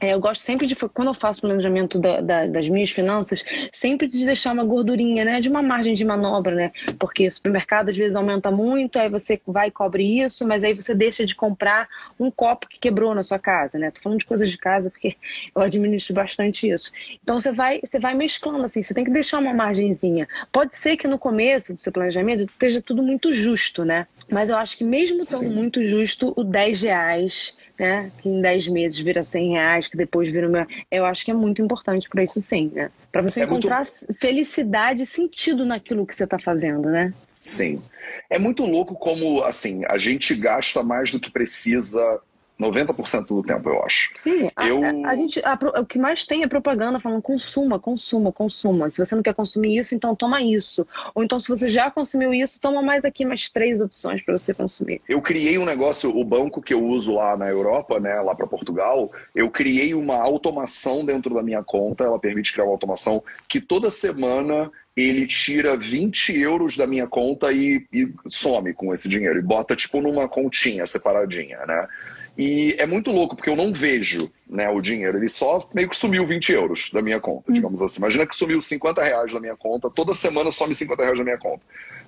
É, 0.00 0.12
eu 0.12 0.20
gosto 0.20 0.42
sempre 0.42 0.66
de, 0.66 0.74
quando 0.74 1.08
eu 1.08 1.14
faço 1.14 1.38
o 1.38 1.42
planejamento 1.42 1.98
da, 1.98 2.20
da, 2.20 2.46
das 2.46 2.68
minhas 2.68 2.90
finanças, 2.90 3.44
sempre 3.72 4.06
de 4.06 4.24
deixar 4.24 4.52
uma 4.52 4.64
gordurinha, 4.64 5.24
né? 5.24 5.40
De 5.40 5.48
uma 5.48 5.62
margem 5.62 5.94
de 5.94 6.04
manobra, 6.04 6.54
né? 6.54 6.72
Porque 6.98 7.26
o 7.26 7.30
supermercado 7.30 7.88
às 7.88 7.96
vezes 7.96 8.16
aumenta 8.16 8.50
muito, 8.50 8.98
aí 8.98 9.08
você 9.08 9.40
vai 9.46 9.68
e 9.68 9.70
cobre 9.70 10.20
isso, 10.22 10.46
mas 10.46 10.64
aí 10.64 10.74
você 10.74 10.94
deixa 10.94 11.24
de 11.24 11.34
comprar 11.34 11.88
um 12.18 12.30
copo 12.30 12.68
que 12.68 12.78
quebrou 12.78 13.14
na 13.14 13.22
sua 13.22 13.38
casa, 13.38 13.78
né? 13.78 13.90
Tô 13.90 14.00
falando 14.00 14.18
de 14.18 14.26
coisas 14.26 14.50
de 14.50 14.58
casa 14.58 14.90
porque 14.90 15.16
eu 15.54 15.62
administro 15.62 16.14
bastante 16.14 16.68
isso. 16.68 16.92
Então 17.22 17.40
você 17.40 17.52
vai, 17.52 17.80
você 17.82 17.98
vai 17.98 18.14
mesclando 18.14 18.64
assim, 18.64 18.82
você 18.82 18.94
tem 18.94 19.04
que 19.04 19.10
deixar 19.10 19.38
uma 19.38 19.54
margenzinha. 19.54 20.28
Pode 20.52 20.74
ser 20.74 20.96
que 20.96 21.06
no 21.06 21.18
começo 21.18 21.72
do 21.72 21.80
seu 21.80 21.92
planejamento 21.92 22.44
esteja 22.44 22.82
tudo 22.82 23.02
muito 23.02 23.32
justo, 23.32 23.84
né? 23.84 24.06
Mas 24.30 24.50
eu 24.50 24.56
acho 24.56 24.76
que 24.76 24.84
mesmo 24.84 25.20
estando 25.20 25.54
muito 25.54 25.82
justo, 25.82 26.32
o 26.36 26.44
10 26.44 26.82
reais 26.82 27.56
né? 27.78 28.10
Que 28.18 28.28
em 28.28 28.40
10 28.40 28.68
meses 28.68 28.98
vira 28.98 29.22
100 29.22 29.52
reais, 29.52 29.88
que 29.88 29.96
depois 29.96 30.28
vira 30.28 30.48
meu. 30.48 30.66
Eu 30.90 31.04
acho 31.04 31.24
que 31.24 31.30
é 31.30 31.34
muito 31.34 31.60
importante 31.62 32.08
para 32.08 32.22
isso 32.22 32.40
sim, 32.40 32.70
né? 32.72 32.90
Para 33.10 33.22
você 33.22 33.40
é 33.40 33.44
encontrar 33.44 33.82
muito... 33.84 34.20
felicidade 34.20 35.02
e 35.02 35.06
sentido 35.06 35.64
naquilo 35.64 36.06
que 36.06 36.14
você 36.14 36.24
está 36.24 36.38
fazendo, 36.38 36.88
né? 36.88 37.12
Sim. 37.38 37.82
É 38.30 38.38
muito 38.38 38.64
louco 38.64 38.94
como, 38.94 39.42
assim, 39.42 39.82
a 39.86 39.98
gente 39.98 40.34
gasta 40.34 40.82
mais 40.82 41.10
do 41.12 41.20
que 41.20 41.30
precisa 41.30 42.20
90% 42.60 43.26
do 43.26 43.42
tempo, 43.42 43.68
eu 43.68 43.82
acho. 43.82 44.12
Sim, 44.20 44.48
eu... 44.66 44.84
a, 44.84 45.10
a 45.10 45.16
gente, 45.16 45.40
a, 45.44 45.58
o 45.80 45.84
que 45.84 45.98
mais 45.98 46.24
tem 46.24 46.42
é 46.42 46.48
propaganda 46.48 47.00
falando 47.00 47.20
consuma, 47.20 47.78
consuma, 47.78 48.30
consuma. 48.30 48.90
Se 48.90 48.98
você 48.98 49.14
não 49.14 49.22
quer 49.22 49.34
consumir 49.34 49.78
isso, 49.78 49.94
então 49.94 50.14
toma 50.14 50.40
isso. 50.40 50.86
Ou 51.14 51.24
então, 51.24 51.40
se 51.40 51.48
você 51.48 51.68
já 51.68 51.90
consumiu 51.90 52.32
isso, 52.32 52.60
toma 52.60 52.80
mais 52.80 53.04
aqui 53.04 53.24
mais 53.24 53.48
três 53.48 53.80
opções 53.80 54.22
para 54.22 54.38
você 54.38 54.54
consumir. 54.54 55.00
Eu 55.08 55.20
criei 55.20 55.58
um 55.58 55.64
negócio, 55.64 56.16
o 56.16 56.24
banco 56.24 56.62
que 56.62 56.72
eu 56.72 56.84
uso 56.84 57.14
lá 57.14 57.36
na 57.36 57.48
Europa, 57.48 57.98
né, 57.98 58.20
lá 58.20 58.34
para 58.34 58.46
Portugal, 58.46 59.10
eu 59.34 59.50
criei 59.50 59.94
uma 59.94 60.16
automação 60.16 61.04
dentro 61.04 61.34
da 61.34 61.42
minha 61.42 61.62
conta, 61.62 62.04
ela 62.04 62.18
permite 62.18 62.52
criar 62.52 62.66
uma 62.66 62.72
automação 62.72 63.22
que 63.48 63.60
toda 63.60 63.90
semana 63.90 64.70
ele 64.96 65.26
tira 65.26 65.76
20 65.76 66.38
euros 66.40 66.76
da 66.76 66.86
minha 66.86 67.06
conta 67.06 67.52
e, 67.52 67.84
e 67.92 68.08
some 68.28 68.72
com 68.72 68.92
esse 68.92 69.08
dinheiro 69.08 69.38
e 69.38 69.42
bota 69.42 69.74
tipo 69.74 70.00
numa 70.00 70.28
continha 70.28 70.86
separadinha, 70.86 71.58
né? 71.66 71.88
E 72.36 72.74
é 72.78 72.86
muito 72.86 73.12
louco, 73.12 73.36
porque 73.36 73.48
eu 73.48 73.56
não 73.56 73.72
vejo 73.72 74.30
né, 74.48 74.68
o 74.68 74.80
dinheiro. 74.80 75.18
Ele 75.18 75.28
só 75.28 75.68
meio 75.72 75.88
que 75.88 75.96
sumiu 75.96 76.26
20 76.26 76.52
euros 76.52 76.90
da 76.92 77.00
minha 77.00 77.20
conta, 77.20 77.50
hum. 77.50 77.54
digamos 77.54 77.80
assim. 77.80 77.98
Imagina 77.98 78.26
que 78.26 78.34
sumiu 78.34 78.60
50 78.60 79.02
reais 79.02 79.32
da 79.32 79.40
minha 79.40 79.56
conta, 79.56 79.88
toda 79.88 80.12
semana 80.12 80.50
some 80.50 80.74
50 80.74 81.02
reais 81.02 81.18
da 81.18 81.24
minha 81.24 81.38
conta. 81.38 81.62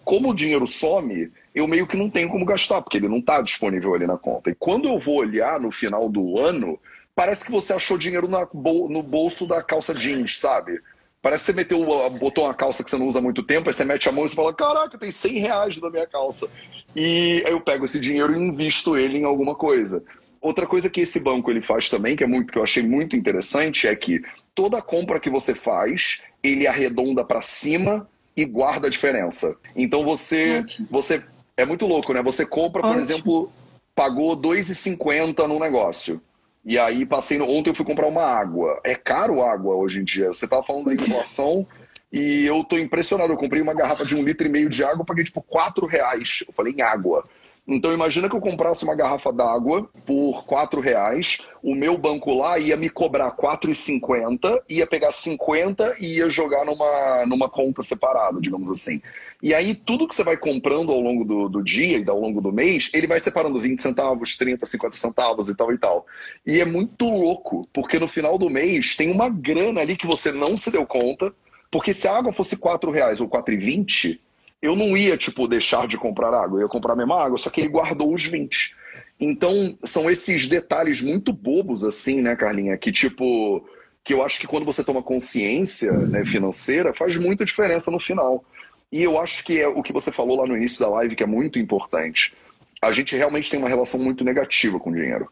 Como 0.05 0.31
o 0.31 0.35
dinheiro 0.35 0.67
some, 0.67 1.31
eu 1.55 1.67
meio 1.67 1.87
que 1.87 1.97
não 1.97 2.09
tenho 2.09 2.29
como 2.29 2.45
gastar, 2.45 2.81
porque 2.83 2.97
ele 2.97 3.09
não 3.09 3.19
está 3.19 3.41
disponível 3.41 3.95
ali 3.95 4.07
na 4.07 4.17
conta. 4.17 4.51
E 4.51 4.55
quando 4.55 4.89
eu 4.89 4.99
vou 4.99 5.17
olhar 5.17 5.59
no 5.59 5.71
final 5.71 6.09
do 6.09 6.39
ano, 6.39 6.79
parece 7.15 7.45
que 7.45 7.51
você 7.51 7.73
achou 7.73 7.99
dinheiro 7.99 8.29
na, 8.29 8.47
no 8.53 9.03
bolso 9.03 9.47
da 9.47 9.63
calça 9.63 9.95
jeans, 9.95 10.39
sabe? 10.39 10.81
Parece 11.27 11.45
que 11.45 11.51
você 11.51 11.57
meteu, 11.57 11.85
botou 12.21 12.45
uma 12.45 12.55
calça 12.55 12.85
que 12.85 12.91
você 12.91 12.97
não 12.97 13.09
usa 13.09 13.19
há 13.19 13.21
muito 13.21 13.43
tempo, 13.43 13.69
aí 13.69 13.75
você 13.75 13.85
mete 13.85 14.09
a 14.09 14.13
mão 14.13 14.25
e 14.25 14.29
você 14.29 14.37
fala: 14.37 14.55
Caraca, 14.55 14.97
tem 14.97 15.11
100 15.11 15.39
reais 15.41 15.81
na 15.81 15.91
minha 15.91 16.07
calça. 16.07 16.49
E 16.95 17.43
aí 17.45 17.51
eu 17.51 17.61
pego 17.61 17.85
esse 17.85 17.99
dinheiro 17.99 18.33
e 18.33 18.39
invisto 18.41 18.97
ele 18.97 19.19
em 19.19 19.25
alguma 19.25 19.53
coisa. 19.57 20.05
Outra 20.41 20.69
coisa 20.69 20.89
que 20.89 21.01
esse 21.01 21.19
banco 21.19 21.51
ele 21.51 21.61
faz 21.61 21.89
também, 21.89 22.15
que 22.15 22.23
é 22.23 22.29
muito 22.29 22.53
que 22.53 22.57
eu 22.57 22.63
achei 22.63 22.85
muito 22.85 23.17
interessante, 23.17 23.89
é 23.89 23.97
que 23.97 24.23
toda 24.55 24.81
compra 24.81 25.19
que 25.19 25.29
você 25.29 25.53
faz, 25.53 26.23
ele 26.45 26.65
arredonda 26.65 27.25
para 27.25 27.43
cima 27.43 28.09
e 28.37 28.45
guarda 28.45 28.87
a 28.87 28.91
diferença. 28.91 29.57
Então 29.75 30.05
você, 30.05 30.63
você 30.89 31.25
é 31.57 31.65
muito 31.65 31.89
louco, 31.89 32.13
né? 32.13 32.23
Você 32.23 32.47
compra, 32.47 32.83
por 32.83 32.91
Ótimo. 32.91 33.03
exemplo, 33.03 33.53
pagou 33.97 34.37
2,50 34.37 35.49
num 35.49 35.59
negócio. 35.59 36.23
E 36.67 36.77
aí 36.77 37.07
passei 37.07 37.39
no... 37.39 37.49
ontem 37.49 37.71
eu 37.71 37.75
fui 37.75 37.87
comprar 37.87 38.09
uma 38.09 38.25
água. 38.25 38.81
É 38.83 38.97
caro 38.97 39.41
água 39.41 39.77
hoje 39.77 40.01
em 40.01 40.05
dia. 40.05 40.29
Você 40.29 40.49
tava 40.49 40.65
falando 40.65 40.87
da 40.87 40.95
inflação 40.95 41.65
e 42.13 42.45
eu 42.45 42.65
tô 42.65 42.77
impressionado. 42.77 43.33
Eu 43.33 43.37
comprei 43.37 43.63
uma 43.63 43.73
garrafa 43.73 44.05
de 44.05 44.17
um 44.17 44.23
litro 44.23 44.49
e 44.49 44.51
meio 44.51 44.69
de 44.69 44.83
água, 44.83 45.05
paguei 45.05 45.23
tipo 45.23 45.41
quatro 45.41 45.87
reais. 45.87 46.43
Eu 46.47 46.53
falei 46.53 46.75
em 46.77 46.83
água. 46.83 47.23
Então 47.69 47.93
imagina 47.93 48.29
que 48.29 48.37
eu 48.37 48.41
comprasse 48.41 48.85
uma 48.85 48.95
garrafa 48.95 49.33
d'água 49.33 49.89
por 50.05 50.45
quatro 50.45 50.81
reais, 50.81 51.49
o 51.61 51.75
meu 51.75 51.99
banco 51.99 52.33
lá 52.33 52.59
ia 52.61 52.77
me 52.77 52.89
cobrar 52.89 53.33
quatro 53.33 53.71
e 53.71 53.75
cinquenta, 53.75 54.63
ia 54.69 54.87
pegar 54.87 55.11
50 55.11 55.97
e 55.99 56.19
ia 56.19 56.31
jogar 56.31 56.65
numa, 56.65 57.27
numa 57.27 57.49
conta 57.49 57.83
separada, 57.83 58.41
digamos 58.41 58.71
assim. 58.71 59.03
E 59.43 59.53
aí, 59.53 59.75
tudo 59.75 60.07
que 60.07 60.15
você 60.15 60.23
vai 60.23 60.37
comprando 60.37 60.93
ao 60.93 61.01
longo 61.01 61.25
do, 61.25 61.49
do 61.49 61.63
dia 61.63 61.99
e 61.99 62.09
ao 62.09 62.21
longo 62.21 62.41
do 62.41 62.53
mês, 62.53 62.89
ele 62.95 63.07
vai 63.07 63.19
separando 63.19 63.61
20 63.61 63.83
centavos, 63.83 64.37
30, 64.37 64.65
50 64.65 64.97
centavos 64.97 65.49
e 65.49 65.57
tal 65.57 65.73
e 65.73 65.79
tal. 65.79 66.07
E 66.47 66.61
é 66.61 66.65
muito 66.65 67.05
louco, 67.05 67.63
porque 67.73 67.99
no 67.99 68.09
final 68.09 68.39
do 68.39 68.49
mês 68.49 68.95
tem 68.95 69.11
uma 69.11 69.29
grana 69.29 69.81
ali 69.81 69.97
que 69.97 70.07
você 70.07 70.31
não 70.33 70.57
se 70.57 70.71
deu 70.71 70.87
conta, 70.87 71.35
porque 71.71 71.93
se 71.93 72.07
a 72.07 72.17
água 72.17 72.33
fosse 72.33 72.57
4 72.57 72.91
reais 72.91 73.21
ou 73.21 73.29
4,20, 73.29 74.21
eu 74.67 74.77
não 74.77 74.97
ia, 74.97 75.17
tipo, 75.17 75.49
deixar 75.49 75.87
de 75.87 75.97
comprar 75.97 76.35
água, 76.35 76.59
eu 76.59 76.63
ia 76.63 76.69
comprar 76.69 76.93
a 76.93 76.97
mesma 76.97 77.23
água, 77.23 77.39
só 77.39 77.51
que 77.51 77.61
ele 77.61 77.69
guardou 77.69 78.13
os 78.13 78.25
20. 78.25 78.77
Então, 79.19 79.79
são 79.85 80.11
esses 80.11 80.49
detalhes 80.49 81.01
muito 81.01 81.33
bobos, 81.33 81.85
assim, 81.85 82.21
né, 82.21 82.37
Carlinha, 82.37 82.77
que, 82.77 82.93
tipo, 82.93 83.67
que 84.05 84.13
eu 84.13 84.23
acho 84.23 84.39
que 84.39 84.47
quando 84.47 84.65
você 84.65 84.85
toma 84.85 85.03
consciência 85.03 85.91
né, 85.93 86.25
financeira, 86.25 86.95
faz 86.95 87.17
muita 87.17 87.45
diferença 87.45 87.91
no 87.91 87.99
final. 87.99 88.45
E 88.93 89.03
eu 89.03 89.19
acho 89.19 89.45
que 89.45 89.61
é 89.61 89.67
o 89.67 89.83
que 89.83 89.93
você 89.93 90.13
falou 90.13 90.41
lá 90.41 90.47
no 90.47 90.57
início 90.57 90.79
da 90.79 90.89
live 90.89 91.17
que 91.17 91.23
é 91.23 91.27
muito 91.27 91.59
importante. 91.59 92.35
A 92.81 92.93
gente 92.93 93.17
realmente 93.17 93.51
tem 93.51 93.59
uma 93.59 93.69
relação 93.69 93.99
muito 93.99 94.23
negativa 94.23 94.79
com 94.79 94.91
o 94.91 94.95
dinheiro. 94.95 95.29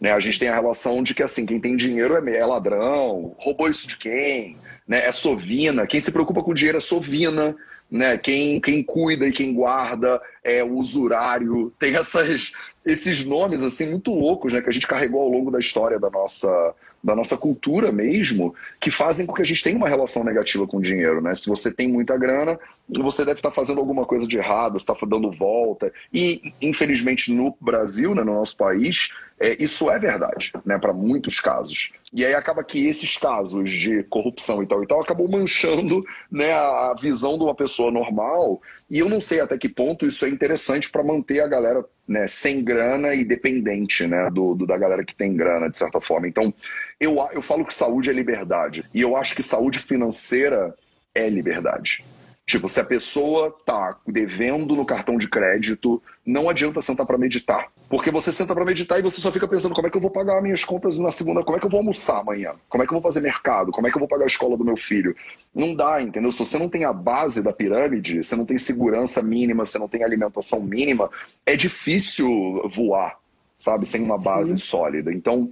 Né? 0.00 0.12
A 0.12 0.20
gente 0.20 0.38
tem 0.38 0.48
a 0.48 0.54
relação 0.54 1.02
de 1.02 1.14
que 1.14 1.22
assim, 1.22 1.44
quem 1.44 1.60
tem 1.60 1.76
dinheiro 1.76 2.16
é, 2.16 2.36
é 2.36 2.46
ladrão, 2.46 3.34
roubou 3.38 3.68
isso 3.68 3.86
de 3.86 3.98
quem, 3.98 4.56
né? 4.88 5.06
é 5.06 5.12
sovina, 5.12 5.86
quem 5.86 6.00
se 6.00 6.12
preocupa 6.12 6.42
com 6.42 6.54
dinheiro 6.54 6.78
é 6.78 6.80
sovina, 6.80 7.54
né? 7.90 8.18
quem, 8.18 8.60
quem 8.60 8.82
cuida 8.82 9.26
e 9.26 9.32
quem 9.32 9.54
guarda 9.54 10.20
é 10.42 10.62
usurário. 10.62 11.72
Tem 11.78 11.96
essas, 11.96 12.52
esses 12.84 13.24
nomes 13.24 13.62
assim 13.62 13.90
muito 13.90 14.12
loucos 14.14 14.52
né? 14.52 14.60
que 14.60 14.68
a 14.68 14.72
gente 14.72 14.86
carregou 14.86 15.22
ao 15.22 15.28
longo 15.28 15.50
da 15.50 15.58
história 15.58 15.98
da 15.98 16.10
nossa, 16.10 16.74
da 17.02 17.14
nossa 17.14 17.36
cultura 17.36 17.92
mesmo, 17.92 18.54
que 18.80 18.90
fazem 18.90 19.26
com 19.26 19.34
que 19.34 19.42
a 19.42 19.46
gente 19.46 19.62
tenha 19.62 19.76
uma 19.76 19.88
relação 19.88 20.24
negativa 20.24 20.66
com 20.66 20.78
o 20.78 20.82
dinheiro, 20.82 21.20
né? 21.20 21.34
Se 21.34 21.48
você 21.48 21.72
tem 21.72 21.88
muita 21.88 22.18
grana, 22.18 22.58
você 22.88 23.24
deve 23.24 23.38
estar 23.38 23.50
fazendo 23.50 23.80
alguma 23.80 24.04
coisa 24.04 24.26
de 24.26 24.36
errado, 24.36 24.76
está 24.76 24.94
dando 25.06 25.30
volta. 25.30 25.92
E, 26.12 26.52
infelizmente, 26.62 27.32
no 27.32 27.56
Brasil, 27.60 28.14
né, 28.14 28.22
no 28.22 28.34
nosso 28.34 28.56
país, 28.56 29.10
é, 29.38 29.62
isso 29.62 29.90
é 29.90 29.98
verdade, 29.98 30.52
né, 30.64 30.78
para 30.78 30.92
muitos 30.92 31.40
casos. 31.40 31.92
E 32.12 32.24
aí 32.24 32.34
acaba 32.34 32.62
que 32.64 32.86
esses 32.86 33.18
casos 33.18 33.70
de 33.70 34.02
corrupção 34.04 34.62
e 34.62 34.66
tal 34.66 34.82
e 34.82 34.86
tal 34.86 35.02
acabam 35.02 35.28
manchando 35.28 36.04
né, 36.30 36.52
a 36.52 36.94
visão 36.94 37.36
de 37.36 37.44
uma 37.44 37.54
pessoa 37.54 37.90
normal. 37.90 38.62
E 38.88 39.00
eu 39.00 39.08
não 39.08 39.20
sei 39.20 39.40
até 39.40 39.58
que 39.58 39.68
ponto 39.68 40.06
isso 40.06 40.24
é 40.24 40.28
interessante 40.28 40.90
para 40.90 41.02
manter 41.02 41.40
a 41.40 41.48
galera 41.48 41.84
né, 42.06 42.26
sem 42.26 42.62
grana 42.62 43.14
e 43.14 43.24
dependente 43.24 44.06
né, 44.06 44.30
do, 44.30 44.54
do, 44.54 44.64
da 44.64 44.78
galera 44.78 45.04
que 45.04 45.14
tem 45.14 45.36
grana, 45.36 45.68
de 45.68 45.76
certa 45.76 46.00
forma. 46.00 46.28
Então, 46.28 46.54
eu, 47.00 47.16
eu 47.32 47.42
falo 47.42 47.64
que 47.64 47.74
saúde 47.74 48.08
é 48.08 48.12
liberdade. 48.12 48.84
E 48.94 49.00
eu 49.00 49.16
acho 49.16 49.34
que 49.34 49.42
saúde 49.42 49.80
financeira 49.80 50.74
é 51.14 51.28
liberdade. 51.28 52.04
Tipo, 52.46 52.68
se 52.68 52.78
a 52.78 52.84
pessoa 52.84 53.52
tá 53.64 53.98
devendo 54.06 54.76
no 54.76 54.86
cartão 54.86 55.18
de 55.18 55.28
crédito, 55.28 56.00
não 56.24 56.48
adianta 56.48 56.80
sentar 56.80 57.04
para 57.04 57.18
meditar. 57.18 57.72
Porque 57.88 58.08
você 58.08 58.30
senta 58.30 58.54
para 58.54 58.64
meditar 58.64 59.00
e 59.00 59.02
você 59.02 59.20
só 59.20 59.32
fica 59.32 59.48
pensando 59.48 59.74
como 59.74 59.88
é 59.88 59.90
que 59.90 59.96
eu 59.96 60.00
vou 60.00 60.10
pagar 60.10 60.40
minhas 60.40 60.64
contas 60.64 60.96
na 60.96 61.10
segunda, 61.10 61.42
como 61.42 61.56
é 61.56 61.60
que 61.60 61.66
eu 61.66 61.70
vou 61.70 61.78
almoçar 61.78 62.20
amanhã, 62.20 62.52
como 62.68 62.84
é 62.84 62.86
que 62.86 62.92
eu 62.92 63.00
vou 63.00 63.02
fazer 63.02 63.20
mercado, 63.20 63.72
como 63.72 63.88
é 63.88 63.90
que 63.90 63.96
eu 63.96 64.00
vou 64.00 64.08
pagar 64.08 64.24
a 64.24 64.28
escola 64.28 64.56
do 64.56 64.64
meu 64.64 64.76
filho. 64.76 65.14
Não 65.52 65.74
dá, 65.74 66.00
entendeu? 66.00 66.30
Se 66.30 66.38
você 66.38 66.56
não 66.56 66.68
tem 66.68 66.84
a 66.84 66.92
base 66.92 67.42
da 67.42 67.52
pirâmide, 67.52 68.22
você 68.22 68.36
não 68.36 68.44
tem 68.44 68.58
segurança 68.58 69.22
mínima, 69.22 69.64
você 69.64 69.78
não 69.78 69.88
tem 69.88 70.04
alimentação 70.04 70.62
mínima, 70.62 71.10
é 71.44 71.56
difícil 71.56 72.28
voar, 72.68 73.18
sabe? 73.56 73.86
Sem 73.86 74.02
uma 74.02 74.18
base 74.18 74.52
Sim. 74.52 74.64
sólida. 74.64 75.12
Então, 75.12 75.50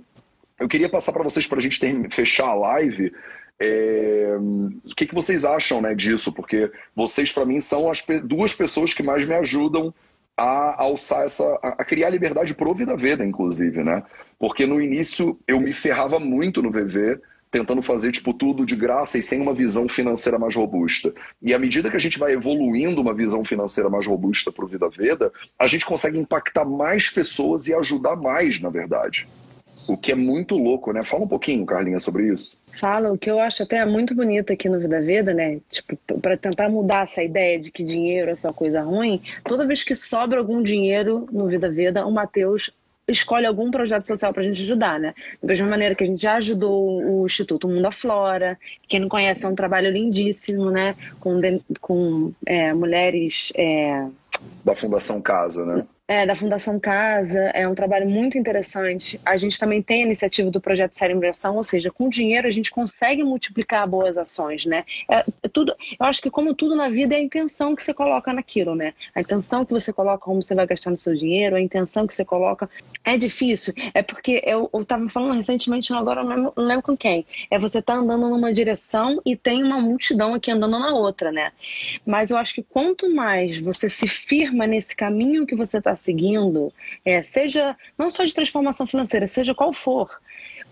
eu 0.61 0.69
queria 0.69 0.89
passar 0.89 1.13
para 1.13 1.25
vocês, 1.25 1.47
para 1.47 1.59
a 1.59 1.63
gente 1.63 1.81
ter, 1.81 2.11
fechar 2.11 2.49
a 2.49 2.55
live, 2.55 3.13
é, 3.61 4.37
o 4.39 4.95
que, 4.95 5.07
que 5.07 5.15
vocês 5.15 5.45
acham 5.45 5.81
né, 5.81 5.95
disso? 5.95 6.33
Porque 6.33 6.71
vocês, 6.95 7.33
para 7.33 7.47
mim, 7.47 7.61
são 7.61 7.91
as 7.91 8.05
duas 8.25 8.53
pessoas 8.53 8.93
que 8.93 9.03
mais 9.03 9.27
me 9.27 9.35
ajudam 9.35 9.95
a 10.37 10.83
alçar 10.83 11.25
essa. 11.25 11.45
a 11.63 11.85
criar 11.85 12.11
liberdade 12.11 12.55
pro 12.55 12.75
Vida 12.75 12.97
Veda, 12.97 13.25
inclusive, 13.25 13.85
né? 13.85 14.03
Porque 14.39 14.67
no 14.67 14.81
início 14.81 15.39
eu 15.47 15.61
me 15.61 15.73
ferrava 15.73 16.19
muito 16.19 16.61
no 16.61 16.71
VV, 16.71 17.21
tentando 17.51 17.81
fazer 17.81 18.11
tipo 18.11 18.35
tudo 18.35 18.67
de 18.67 18.75
graça 18.75 19.17
e 19.17 19.23
sem 19.23 19.41
uma 19.41 19.55
visão 19.55 19.89
financeira 19.89 20.39
mais 20.39 20.57
robusta. 20.57 21.15
E 21.41 21.55
à 21.55 21.59
medida 21.59 21.89
que 21.89 21.97
a 21.97 22.01
gente 22.01 22.19
vai 22.19 22.33
evoluindo 22.33 23.01
uma 23.01 23.15
visão 23.15 23.45
financeira 23.45 23.89
mais 23.89 24.07
robusta 24.07 24.51
pro 24.51 24.67
Vida 24.67 24.89
Veda, 24.89 25.33
a 25.57 25.69
gente 25.69 25.87
consegue 25.87 26.19
impactar 26.19 26.65
mais 26.65 27.11
pessoas 27.11 27.69
e 27.69 27.75
ajudar 27.75 28.17
mais, 28.17 28.61
na 28.61 28.71
verdade. 28.71 29.29
O 29.87 29.97
que 29.97 30.13
é 30.13 30.15
muito 30.15 30.57
louco, 30.57 30.93
né? 30.93 31.05
Fala 31.05 31.25
um 31.25 31.29
pouquinho, 31.29 31.67
Carlinha, 31.67 32.01
sobre 32.01 32.33
isso. 32.33 32.59
Fala, 32.79 33.13
o 33.13 33.19
que 33.19 33.31
eu 33.31 33.39
acho 33.39 33.63
até 33.63 33.85
muito 33.85 34.15
bonito 34.15 34.53
aqui 34.53 34.69
no 34.69 34.81
Vida 34.81 35.01
Veda, 35.01 35.35
né? 35.35 35.61
Tipo, 35.71 35.97
para 36.21 36.37
tentar 36.37 36.69
mudar 36.69 37.03
essa 37.03 37.23
ideia 37.23 37.59
de 37.59 37.71
que 37.71 37.85
dinheiro 37.85 38.31
é 38.31 38.35
só 38.35 38.53
coisa 38.53 38.83
ruim, 38.83 39.21
toda 39.45 39.67
vez 39.67 39.83
que 39.83 39.95
sobra 39.95 40.39
algum 40.39 40.63
dinheiro 40.63 41.29
no 41.31 41.47
Vida 41.49 41.71
Veda, 41.71 42.07
o 42.07 42.11
Mateus 42.11 42.71
escolhe 43.07 43.47
algum 43.47 43.71
projeto 43.71 44.07
social 44.07 44.33
para 44.33 44.43
a 44.43 44.47
gente 44.47 44.63
ajudar, 44.63 44.99
né? 44.99 45.15
Da 45.43 45.49
mesma 45.49 45.67
maneira 45.67 45.95
que 45.95 46.05
a 46.05 46.07
gente 46.07 46.23
já 46.23 46.37
ajudou 46.37 47.03
o 47.03 47.27
Instituto 47.27 47.69
Mundo 47.69 47.91
Flora, 47.93 48.59
quem 48.89 49.01
não 49.01 49.09
conhece 49.09 49.45
é 49.45 49.49
um 49.49 49.55
trabalho 49.55 49.91
lindíssimo, 49.91 50.71
né? 50.71 50.97
Com, 51.21 51.41
com 51.81 52.33
é, 52.47 52.73
mulheres. 52.73 53.53
É... 53.55 54.07
Da 54.65 54.75
Fundação 54.75 55.21
Casa, 55.21 55.65
né? 55.67 55.87
É, 56.07 56.27
da 56.27 56.35
Fundação 56.35 56.79
Casa, 56.79 57.41
é 57.55 57.67
um 57.67 57.75
trabalho 57.75 58.09
muito 58.09 58.37
interessante. 58.37 59.19
A 59.25 59.39
gente 59.39 59.59
também 59.59 59.81
tem 59.81 60.03
a 60.03 60.07
iniciativa 60.07 60.51
do 60.51 60.61
Projeto 60.61 60.93
Celebração, 60.93 61.57
ou 61.57 61.65
seja, 61.65 61.91
com 61.91 62.11
dinheiro 62.11 62.47
a 62.47 62.51
gente 62.51 62.71
consegue 62.71 63.25
multiplicar 63.25 63.89
boas 63.89 64.19
ações, 64.19 64.67
né? 64.67 64.85
É, 65.09 65.25
é, 65.43 65.49
tudo, 65.49 65.75
eu 65.99 66.07
acho 66.07 66.21
que 66.21 66.31
como 66.31 66.55
tudo 66.55 66.77
na 66.77 66.91
vida 66.91 67.15
é 67.15 67.19
a 67.19 67.23
intenção 67.23 67.75
que 67.75 67.83
você 67.83 67.95
coloca 67.95 68.35
naquilo, 68.35 68.75
né? 68.75 68.93
A 69.15 69.23
intenção 69.23 69.65
que 69.65 69.73
você 69.73 69.95
coloca 69.95 70.25
como 70.25 70.43
você 70.43 70.55
vai 70.55 70.67
gastar 70.67 70.91
no 70.91 70.97
seu 70.99 71.15
dinheiro, 71.15 71.57
a 71.57 71.61
intenção 71.61 72.07
que 72.07 72.13
você 72.13 72.25
coloca. 72.25 72.69
É 73.03 73.17
difícil, 73.17 73.73
é 73.95 74.03
porque 74.03 74.43
eu, 74.45 74.69
estava 74.75 75.09
falando 75.09 75.35
recentemente, 75.35 75.93
agora 75.93 76.23
não 76.23 76.29
lembro, 76.29 76.53
não 76.57 76.65
lembro, 76.65 76.83
com 76.83 76.97
quem, 76.97 77.25
é 77.51 77.59
você 77.59 77.81
tá 77.81 77.95
andando 77.95 78.29
numa 78.29 78.53
direção 78.53 79.23
e 79.25 79.37
tem 79.37 79.63
uma 79.63 79.81
multidão 79.81 80.35
aqui 80.35 80.51
andando 80.51 80.79
na 80.79 80.95
outra, 80.95 81.33
né? 81.33 81.51
Mas 82.05 82.31
eu 82.31 82.37
acho 82.37 82.55
que 82.55 82.63
quanto 82.63 83.09
mais 83.15 83.59
você 83.59 83.89
se 83.89 84.07
firma 84.07 84.67
nesse 84.67 84.95
caminho 84.95 85.47
que 85.47 85.55
você 85.55 85.79
está 85.79 85.94
seguindo, 85.97 86.73
é, 87.05 87.23
seja 87.23 87.77
não 87.97 88.11
só 88.11 88.25
de 88.25 88.35
transformação 88.35 88.87
financeira, 88.87 89.27
seja 89.27 89.55
qual 89.55 89.73
for, 89.73 90.11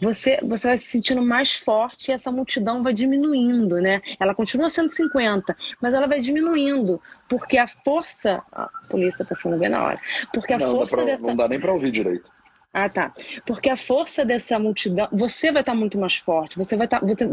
você, 0.03 0.41
você 0.43 0.67
vai 0.67 0.77
se 0.77 0.87
sentindo 0.87 1.23
mais 1.23 1.53
forte 1.53 2.11
e 2.11 2.13
essa 2.13 2.31
multidão 2.33 2.83
vai 2.83 2.93
diminuindo, 2.93 3.81
né? 3.81 4.03
Ela 4.19 4.35
continua 4.35 4.69
sendo 4.69 4.89
50, 4.89 5.57
mas 5.81 5.95
ela 5.95 6.09
vai 6.09 6.19
diminuindo, 6.19 7.01
porque 7.29 7.57
a 7.57 7.69
força. 7.69 8.43
A 8.51 8.69
polícia 8.89 9.25
passando 9.25 9.57
bem 9.59 9.69
na 9.69 9.85
hora. 9.85 9.99
Porque 10.35 10.53
a 10.53 10.59
não, 10.59 10.73
força 10.73 10.97
pra, 10.97 11.05
dessa. 11.05 11.27
Não 11.29 11.37
dá 11.37 11.47
nem 11.47 11.61
para 11.61 11.73
ouvir 11.73 11.93
direito. 11.93 12.33
Ah, 12.75 12.89
tá. 12.89 13.13
Porque 13.45 13.69
a 13.69 13.77
força 13.77 14.25
dessa 14.25 14.59
multidão, 14.59 15.07
você 15.13 15.53
vai 15.53 15.61
estar 15.61 15.75
muito 15.75 15.99
mais 15.99 16.17
forte, 16.17 16.57
você 16.57 16.75
vai, 16.75 16.87
estar, 16.87 17.01
você, 17.05 17.27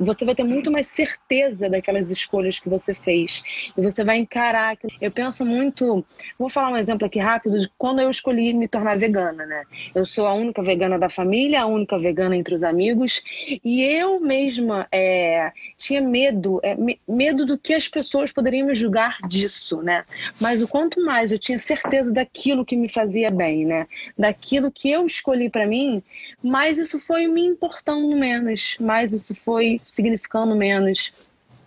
você 0.00 0.24
vai 0.24 0.34
ter 0.34 0.42
muito 0.42 0.72
mais 0.72 0.88
certeza 0.88 1.70
daquelas 1.70 2.10
escolhas 2.10 2.58
que 2.58 2.68
você 2.68 2.92
fez. 2.92 3.72
E 3.76 3.80
você 3.80 4.02
vai 4.02 4.18
encarar. 4.18 4.76
Eu 5.00 5.12
penso 5.12 5.46
muito. 5.46 6.04
Vou 6.36 6.48
falar 6.48 6.70
um 6.70 6.76
exemplo 6.76 7.06
aqui 7.06 7.20
rápido 7.20 7.60
de 7.60 7.70
quando 7.78 8.00
eu 8.00 8.10
escolhi 8.10 8.52
me 8.52 8.66
tornar 8.66 8.98
vegana, 8.98 9.46
né? 9.46 9.62
Eu 9.94 10.04
sou 10.04 10.26
a 10.26 10.34
única 10.34 10.60
vegana 10.64 10.98
da 10.98 11.08
família, 11.08 11.62
a 11.62 11.66
única 11.66 11.96
vegana 11.96 12.36
entre 12.36 12.52
os 12.52 12.64
amigos. 12.64 13.22
E 13.64 13.82
eu 13.82 14.18
mesma 14.18 14.88
é, 14.90 15.52
tinha 15.76 16.00
medo, 16.00 16.58
é, 16.64 16.76
medo 17.06 17.46
do 17.46 17.56
que 17.56 17.72
as 17.72 17.86
pessoas 17.86 18.32
poderiam 18.32 18.66
me 18.66 18.74
julgar 18.74 19.18
disso, 19.28 19.80
né? 19.80 20.04
Mas 20.40 20.60
o 20.60 20.66
quanto 20.66 21.00
mais 21.04 21.30
eu 21.30 21.38
tinha 21.38 21.58
certeza 21.58 22.12
daquilo 22.12 22.64
que 22.64 22.74
me 22.74 22.88
fazia 22.88 23.30
bem, 23.30 23.64
né? 23.64 23.86
Daquilo 24.18 24.71
que 24.72 24.90
eu 24.90 25.06
escolhi 25.06 25.50
para 25.50 25.66
mim, 25.66 26.02
mais 26.42 26.78
isso 26.78 26.98
foi 26.98 27.26
me 27.26 27.42
importando 27.42 28.16
menos, 28.16 28.76
mais 28.80 29.12
isso 29.12 29.34
foi 29.34 29.80
significando 29.86 30.56
menos. 30.56 31.12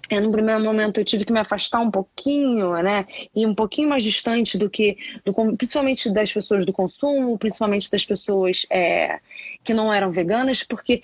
É, 0.10 0.20
no 0.20 0.32
primeiro 0.32 0.64
momento 0.64 1.00
eu 1.00 1.06
tive 1.06 1.26
que 1.26 1.34
me 1.34 1.40
afastar 1.40 1.80
um 1.80 1.90
pouquinho, 1.90 2.74
né? 2.82 3.06
E 3.36 3.46
um 3.46 3.56
pouquinho 3.56 3.90
mais 3.90 4.04
distante 4.04 4.58
do 4.58 4.70
que, 4.70 4.98
do, 5.24 5.34
principalmente 5.58 6.12
das 6.12 6.32
pessoas 6.32 6.66
do 6.66 6.72
consumo, 6.74 7.38
principalmente 7.38 7.90
das 7.90 8.06
pessoas 8.06 8.66
é, 8.70 9.20
que 9.66 9.74
não 9.74 9.92
eram 9.92 10.12
veganas, 10.12 10.64
porque 10.64 11.04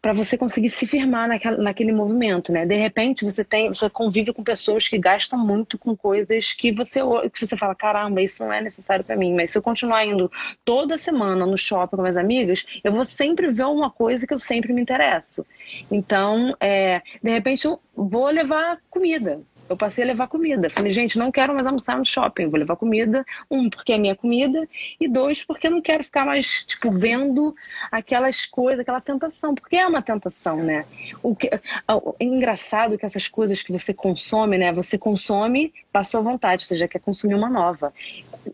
para 0.00 0.12
você 0.12 0.36
conseguir 0.36 0.68
se 0.68 0.86
firmar 0.86 1.28
naquela, 1.28 1.56
naquele 1.56 1.92
movimento, 1.92 2.52
né? 2.52 2.66
De 2.66 2.76
repente 2.76 3.24
você 3.24 3.42
tem, 3.42 3.68
você 3.68 3.88
convive 3.88 4.32
com 4.32 4.42
pessoas 4.42 4.86
que 4.88 4.98
gastam 4.98 5.38
muito 5.38 5.78
com 5.78 5.96
coisas 5.96 6.52
que 6.52 6.70
você 6.72 7.00
que 7.32 7.46
você 7.46 7.56
fala, 7.56 7.74
caramba, 7.74 8.20
isso 8.20 8.44
não 8.44 8.52
é 8.52 8.60
necessário 8.60 9.04
para 9.04 9.16
mim. 9.16 9.34
Mas 9.34 9.50
se 9.50 9.58
eu 9.58 9.62
continuar 9.62 10.04
indo 10.04 10.30
toda 10.64 10.98
semana 10.98 11.46
no 11.46 11.56
shopping 11.56 11.96
com 11.96 12.02
minhas 12.02 12.16
amigas, 12.16 12.66
eu 12.84 12.92
vou 12.92 13.04
sempre 13.04 13.50
ver 13.50 13.64
uma 13.64 13.90
coisa 13.90 14.26
que 14.26 14.34
eu 14.34 14.40
sempre 14.40 14.72
me 14.72 14.82
interesso. 14.82 15.46
Então, 15.90 16.54
é, 16.60 17.00
de 17.22 17.30
repente 17.30 17.64
eu 17.64 17.80
vou 17.96 18.28
levar 18.28 18.78
comida 18.90 19.40
eu 19.68 19.76
passei 19.76 20.04
a 20.04 20.06
levar 20.06 20.28
comida. 20.28 20.68
Falei, 20.70 20.92
gente, 20.92 21.18
não 21.18 21.30
quero 21.30 21.54
mais 21.54 21.66
almoçar 21.66 21.98
no 21.98 22.04
shopping, 22.04 22.48
vou 22.48 22.58
levar 22.58 22.76
comida. 22.76 23.24
Um, 23.50 23.70
porque 23.70 23.92
é 23.92 23.98
minha 23.98 24.14
comida, 24.14 24.68
e 25.00 25.08
dois, 25.08 25.42
porque 25.42 25.66
eu 25.66 25.70
não 25.70 25.80
quero 25.80 26.04
ficar 26.04 26.24
mais, 26.24 26.64
tipo, 26.64 26.90
vendo 26.90 27.54
aquelas 27.90 28.46
coisas, 28.46 28.80
aquela 28.80 29.00
tentação, 29.00 29.54
porque 29.54 29.76
é 29.76 29.86
uma 29.86 30.02
tentação, 30.02 30.58
né? 30.58 30.84
O 31.22 31.34
que, 31.34 31.48
é 31.48 32.24
engraçado 32.24 32.98
que 32.98 33.06
essas 33.06 33.28
coisas 33.28 33.62
que 33.62 33.72
você 33.72 33.94
consome, 33.94 34.58
né? 34.58 34.72
Você 34.72 34.98
consome, 34.98 35.72
passou 35.92 36.20
à 36.20 36.22
vontade, 36.22 36.64
você 36.64 36.76
já 36.76 36.88
quer 36.88 37.00
consumir 37.00 37.34
uma 37.34 37.48
nova 37.48 37.92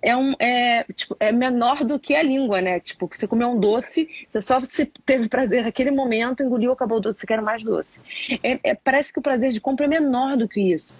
é, 0.03 0.17
um, 0.17 0.35
é, 0.39 0.85
tipo, 0.95 1.17
é 1.19 1.33
menor 1.33 1.85
do 1.85 1.99
que 1.99 2.15
a 2.15 2.23
língua, 2.23 2.61
né? 2.61 2.81
Tipo, 2.81 3.09
você 3.13 3.27
comeu 3.27 3.49
um 3.49 3.59
doce, 3.59 4.09
você 4.29 4.41
só 4.41 4.63
se 4.65 4.87
teve 4.87 5.29
prazer 5.29 5.65
naquele 5.65 5.91
momento, 5.91 6.43
engoliu, 6.43 6.73
acabou 6.73 6.99
o 6.99 7.01
doce, 7.01 7.21
você 7.21 7.27
quer 7.27 7.41
mais 7.41 7.63
doce. 7.63 8.01
É, 8.43 8.59
é, 8.63 8.75
parece 8.75 9.13
que 9.13 9.19
o 9.19 9.23
prazer 9.23 9.51
de 9.51 9.61
compra 9.61 9.87
é 9.87 9.89
menor 9.89 10.37
do 10.37 10.49
que 10.49 10.61
isso. 10.61 10.93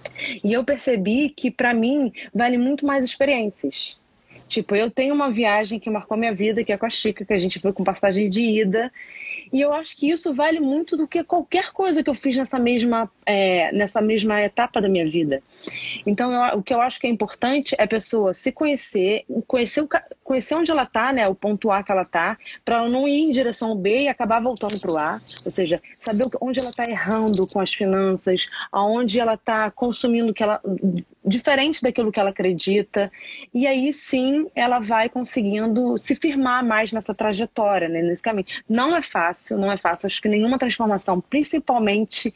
E 0.43 0.53
eu 0.53 0.65
percebi 0.65 1.31
que, 1.31 1.51
para 1.51 1.73
mim, 1.75 2.13
vale 2.35 2.59
muito 2.59 2.85
mais 2.85 3.05
experiências. 3.05 3.99
Tipo, 4.49 4.75
eu 4.75 4.91
tenho 4.91 5.15
uma 5.15 5.31
viagem 5.31 5.79
que 5.79 5.91
marcou 5.91 6.17
minha 6.17 6.35
vida, 6.35 6.65
que 6.65 6.73
é 6.73 6.79
com 6.79 6.87
a 6.87 6.91
Chica, 6.91 7.25
que 7.25 7.33
a 7.33 7.39
gente 7.39 7.61
foi 7.61 7.73
com 7.73 7.85
passagem 7.85 8.31
de 8.31 8.43
ida. 8.43 8.91
E 9.53 9.61
eu 9.61 9.73
acho 9.73 9.97
que 9.97 10.11
isso 10.11 10.33
vale 10.33 10.59
muito 10.59 10.97
do 10.97 11.07
que 11.07 11.23
qualquer 11.23 11.71
coisa 11.73 12.03
que 12.03 12.11
eu 12.11 12.15
fiz 12.15 12.37
nessa 12.37 12.59
mesma, 12.59 13.11
é, 13.25 13.71
nessa 13.73 14.01
mesma 14.01 14.43
etapa 14.43 14.81
da 14.81 14.89
minha 14.89 15.09
vida. 15.09 15.43
Então, 16.07 16.33
eu, 16.33 16.59
o 16.59 16.63
que 16.63 16.73
eu 16.73 16.81
acho 16.81 16.99
que 16.99 17.07
é 17.07 17.11
importante 17.11 17.75
é 17.79 17.85
a 17.85 17.87
pessoa 17.87 18.33
se 18.33 18.51
conhecer, 18.51 19.25
conhecer, 19.47 19.83
o, 19.83 19.89
conhecer 20.25 20.55
onde 20.55 20.71
ela 20.71 20.85
está, 20.85 21.13
né, 21.13 21.29
o 21.29 21.35
ponto 21.35 21.71
A 21.71 21.83
que 21.83 21.93
ela 21.93 22.03
está, 22.03 22.39
para 22.65 22.77
ela 22.77 22.89
não 22.89 23.07
ir 23.07 23.21
em 23.21 23.31
direção 23.31 23.71
ao 23.71 23.77
B 23.77 24.05
e 24.05 24.09
acabar 24.09 24.41
voltando 24.41 24.81
para 24.81 24.93
o 24.93 24.99
A. 24.99 25.21
Ou 25.45 25.51
seja, 25.51 25.81
saber 25.95 26.25
onde 26.41 26.59
ela 26.59 26.71
está 26.71 26.85
errando 26.89 27.47
com 27.53 27.61
as 27.61 27.73
finanças, 27.73 28.49
aonde 28.73 29.21
ela 29.21 29.35
está 29.35 29.71
consumindo 29.71 30.33
que 30.33 30.43
ela 30.43 30.61
diferente 31.25 31.83
daquilo 31.83 32.11
que 32.11 32.19
ela 32.19 32.31
acredita. 32.31 33.13
E 33.53 33.67
aí 33.67 33.93
sim 33.93 34.38
ela 34.55 34.79
vai 34.79 35.09
conseguindo 35.09 35.97
se 35.99 36.15
firmar 36.15 36.65
mais 36.65 36.93
nessa 36.93 37.15
trajetória, 37.15 37.89
né, 37.89 38.03
nesse 38.03 38.23
caminho. 38.23 38.47
Não 38.69 38.97
é 38.97 39.03
fácil, 39.03 39.59
não 39.59 39.71
é 39.71 39.77
fácil. 39.77 40.07
Acho 40.07 40.21
que 40.21 40.29
nenhuma 40.29 40.59
transformação, 40.59 41.21
principalmente 41.21 42.33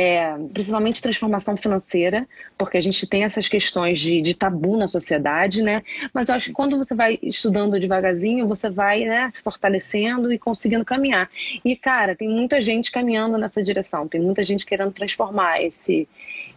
é, 0.00 0.34
principalmente 0.54 1.02
transformação 1.02 1.58
financeira, 1.58 2.26
porque 2.56 2.78
a 2.78 2.80
gente 2.80 3.06
tem 3.06 3.24
essas 3.24 3.48
questões 3.48 4.00
de, 4.00 4.22
de 4.22 4.34
tabu 4.34 4.74
na 4.74 4.88
sociedade, 4.88 5.62
né? 5.62 5.82
Mas 6.14 6.28
eu 6.28 6.36
acho 6.36 6.46
que 6.46 6.52
quando 6.52 6.78
você 6.78 6.94
vai 6.94 7.18
estudando 7.22 7.78
devagarzinho, 7.78 8.48
você 8.48 8.70
vai 8.70 9.04
né, 9.04 9.28
se 9.28 9.42
fortalecendo 9.42 10.32
e 10.32 10.38
conseguindo 10.38 10.86
caminhar. 10.86 11.28
E, 11.62 11.76
cara, 11.76 12.16
tem 12.16 12.30
muita 12.30 12.62
gente 12.62 12.90
caminhando 12.90 13.36
nessa 13.36 13.62
direção, 13.62 14.08
tem 14.08 14.22
muita 14.22 14.42
gente 14.42 14.64
querendo 14.64 14.90
transformar 14.90 15.60
esse, 15.60 16.08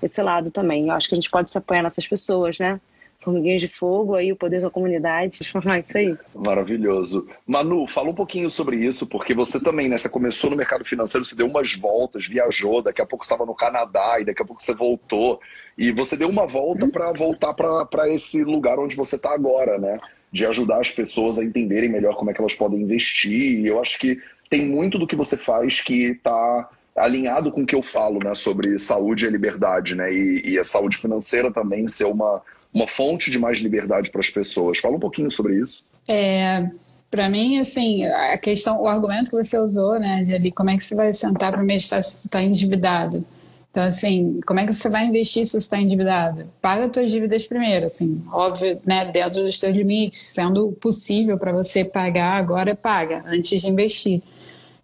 esse 0.01 0.21
lado 0.21 0.49
também. 0.49 0.87
Eu 0.87 0.93
acho 0.93 1.09
que 1.09 1.15
a 1.15 1.17
gente 1.17 1.29
pode 1.29 1.51
se 1.51 1.57
apoiar 1.57 1.83
nessas 1.83 2.07
pessoas, 2.07 2.57
né? 2.59 2.79
Formiguinhas 3.23 3.61
de 3.61 3.67
Fogo, 3.67 4.15
aí 4.15 4.31
o 4.31 4.35
poder 4.35 4.61
da 4.61 4.69
comunidade, 4.69 5.39
transformar 5.39 5.79
isso 5.79 5.97
aí. 5.97 6.17
Maravilhoso. 6.35 7.27
Manu, 7.47 7.87
fala 7.87 8.09
um 8.09 8.15
pouquinho 8.15 8.51
sobre 8.51 8.77
isso, 8.77 9.07
porque 9.07 9.33
você 9.33 9.59
também, 9.59 9.89
né? 9.89 9.97
Você 9.97 10.09
começou 10.09 10.49
no 10.49 10.57
mercado 10.57 10.83
financeiro, 10.85 11.25
você 11.25 11.35
deu 11.35 11.47
umas 11.47 11.73
voltas, 11.75 12.27
viajou, 12.27 12.81
daqui 12.81 13.01
a 13.01 13.05
pouco 13.05 13.23
estava 13.23 13.45
no 13.45 13.55
Canadá 13.55 14.19
e 14.19 14.25
daqui 14.25 14.41
a 14.41 14.45
pouco 14.45 14.61
você 14.61 14.73
voltou. 14.73 15.39
E 15.77 15.91
você 15.91 16.15
deu 16.15 16.29
uma 16.29 16.45
volta 16.45 16.87
para 16.87 17.11
voltar 17.13 17.53
para 17.53 18.09
esse 18.09 18.43
lugar 18.43 18.77
onde 18.79 18.95
você 18.95 19.15
está 19.15 19.33
agora, 19.33 19.77
né? 19.77 19.99
De 20.31 20.45
ajudar 20.45 20.79
as 20.79 20.91
pessoas 20.91 21.37
a 21.37 21.43
entenderem 21.43 21.89
melhor 21.89 22.15
como 22.15 22.29
é 22.29 22.33
que 22.33 22.41
elas 22.41 22.55
podem 22.55 22.81
investir. 22.81 23.59
E 23.59 23.67
eu 23.67 23.79
acho 23.79 23.97
que 23.99 24.19
tem 24.49 24.65
muito 24.65 24.99
do 24.99 25.07
que 25.07 25.15
você 25.15 25.35
faz 25.35 25.81
que 25.81 26.11
está 26.11 26.69
alinhado 26.95 27.51
com 27.51 27.61
o 27.61 27.65
que 27.65 27.75
eu 27.75 27.81
falo, 27.81 28.19
né, 28.23 28.33
sobre 28.35 28.77
saúde 28.77 29.25
e 29.25 29.29
liberdade, 29.29 29.95
né, 29.95 30.13
e, 30.13 30.51
e 30.51 30.59
a 30.59 30.63
saúde 30.63 30.97
financeira 30.97 31.51
também 31.51 31.87
ser 31.87 32.05
uma, 32.05 32.41
uma 32.73 32.87
fonte 32.87 33.29
de 33.29 33.37
mais 33.37 33.59
liberdade 33.59 34.09
para 34.09 34.21
as 34.21 34.29
pessoas. 34.29 34.79
Fala 34.79 34.95
um 34.95 34.99
pouquinho 34.99 35.29
sobre 35.29 35.59
isso. 35.61 35.83
É, 36.07 36.69
Para 37.13 37.29
mim, 37.29 37.59
assim, 37.59 38.05
a 38.05 38.37
questão, 38.39 38.81
o 38.81 38.87
argumento 38.87 39.29
que 39.29 39.37
você 39.37 39.55
usou, 39.59 39.99
né, 39.99 40.23
de 40.23 40.33
ali, 40.33 40.51
como 40.51 40.71
é 40.71 40.77
que 40.77 40.83
você 40.83 40.95
vai 40.95 41.13
sentar 41.13 41.51
para 41.51 41.61
meditar 41.61 42.03
se 42.03 42.21
você 42.21 42.27
está 42.27 42.41
endividado? 42.41 43.23
Então, 43.69 43.83
assim, 43.83 44.39
como 44.47 44.59
é 44.59 44.65
que 44.65 44.73
você 44.73 44.89
vai 44.89 45.05
investir 45.05 45.45
se 45.45 45.51
você 45.51 45.57
está 45.57 45.79
endividado? 45.79 46.41
Paga 46.59 46.91
suas 46.91 47.11
dívidas 47.11 47.45
primeiro, 47.45 47.85
assim, 47.85 48.23
óbvio, 48.31 48.79
né, 48.83 49.05
dentro 49.11 49.43
dos 49.43 49.59
seus 49.59 49.75
limites, 49.75 50.19
sendo 50.21 50.71
possível 50.73 51.37
para 51.37 51.51
você 51.51 51.85
pagar 51.85 52.33
agora, 52.33 52.75
paga, 52.75 53.23
antes 53.27 53.61
de 53.61 53.67
investir. 53.67 54.21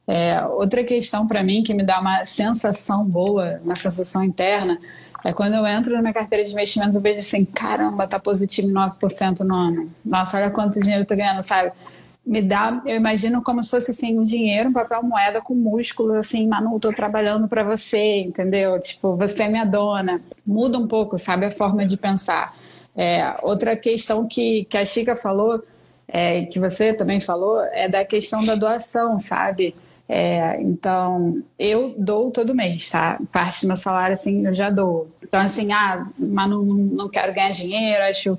É, 0.07 0.43
outra 0.45 0.83
questão 0.83 1.27
para 1.27 1.43
mim 1.43 1.63
que 1.63 1.73
me 1.73 1.83
dá 1.83 1.99
uma 1.99 2.25
sensação 2.25 3.05
boa, 3.05 3.59
uma 3.63 3.75
sensação 3.75 4.23
interna, 4.23 4.79
é 5.23 5.33
quando 5.33 5.53
eu 5.55 5.65
entro 5.67 5.93
na 5.93 6.01
minha 6.01 6.13
carteira 6.13 6.43
de 6.43 6.51
investimento, 6.51 6.95
eu 6.95 7.01
vejo 7.01 7.19
assim, 7.19 7.45
caramba, 7.45 8.07
tá 8.07 8.19
positivo 8.19 8.67
9% 8.69 9.39
no 9.39 9.55
ano. 9.55 9.91
Nossa, 10.03 10.37
olha 10.37 10.49
quanto 10.49 10.79
dinheiro 10.79 11.03
eu 11.03 11.07
tô 11.07 11.15
ganhando, 11.15 11.43
sabe? 11.43 11.71
Me 12.25 12.41
dá, 12.41 12.81
eu 12.85 12.95
imagino 12.95 13.41
como 13.41 13.63
se 13.63 13.71
fosse 13.71 13.91
assim, 13.91 14.17
um 14.17 14.23
dinheiro, 14.23 14.69
um 14.69 14.73
papel 14.73 15.01
moeda 15.03 15.41
com 15.41 15.55
músculos, 15.55 16.15
assim, 16.15 16.47
Manu, 16.47 16.79
tô 16.79 16.93
trabalhando 16.93 17.47
para 17.47 17.63
você, 17.63 18.21
entendeu? 18.21 18.79
Tipo, 18.79 19.15
você 19.15 19.43
é 19.43 19.49
minha 19.49 19.65
dona. 19.65 20.21
Muda 20.45 20.77
um 20.77 20.87
pouco, 20.87 21.17
sabe, 21.17 21.45
a 21.45 21.51
forma 21.51 21.85
de 21.85 21.97
pensar. 21.97 22.55
É, 22.95 23.23
outra 23.43 23.75
questão 23.75 24.27
que, 24.27 24.65
que 24.65 24.77
a 24.77 24.85
Chica 24.85 25.15
falou, 25.15 25.63
é, 26.07 26.43
que 26.43 26.59
você 26.59 26.93
também 26.93 27.19
falou, 27.19 27.63
é 27.71 27.87
da 27.87 28.05
questão 28.05 28.43
da 28.43 28.55
doação, 28.55 29.17
sabe? 29.17 29.75
É, 30.11 30.59
então, 30.59 31.39
eu 31.57 31.93
dou 31.95 32.31
todo 32.31 32.55
mês, 32.55 32.89
tá? 32.89 33.19
Parte 33.31 33.61
do 33.61 33.67
meu 33.67 33.77
salário, 33.77 34.13
assim, 34.13 34.47
eu 34.47 34.53
já 34.55 34.71
dou. 34.71 35.07
Então, 35.23 35.39
assim, 35.39 35.71
ah, 35.71 36.07
mas 36.17 36.49
não, 36.49 36.63
não 36.63 37.07
quero 37.07 37.31
ganhar 37.31 37.51
dinheiro, 37.51 38.03
acho 38.05 38.37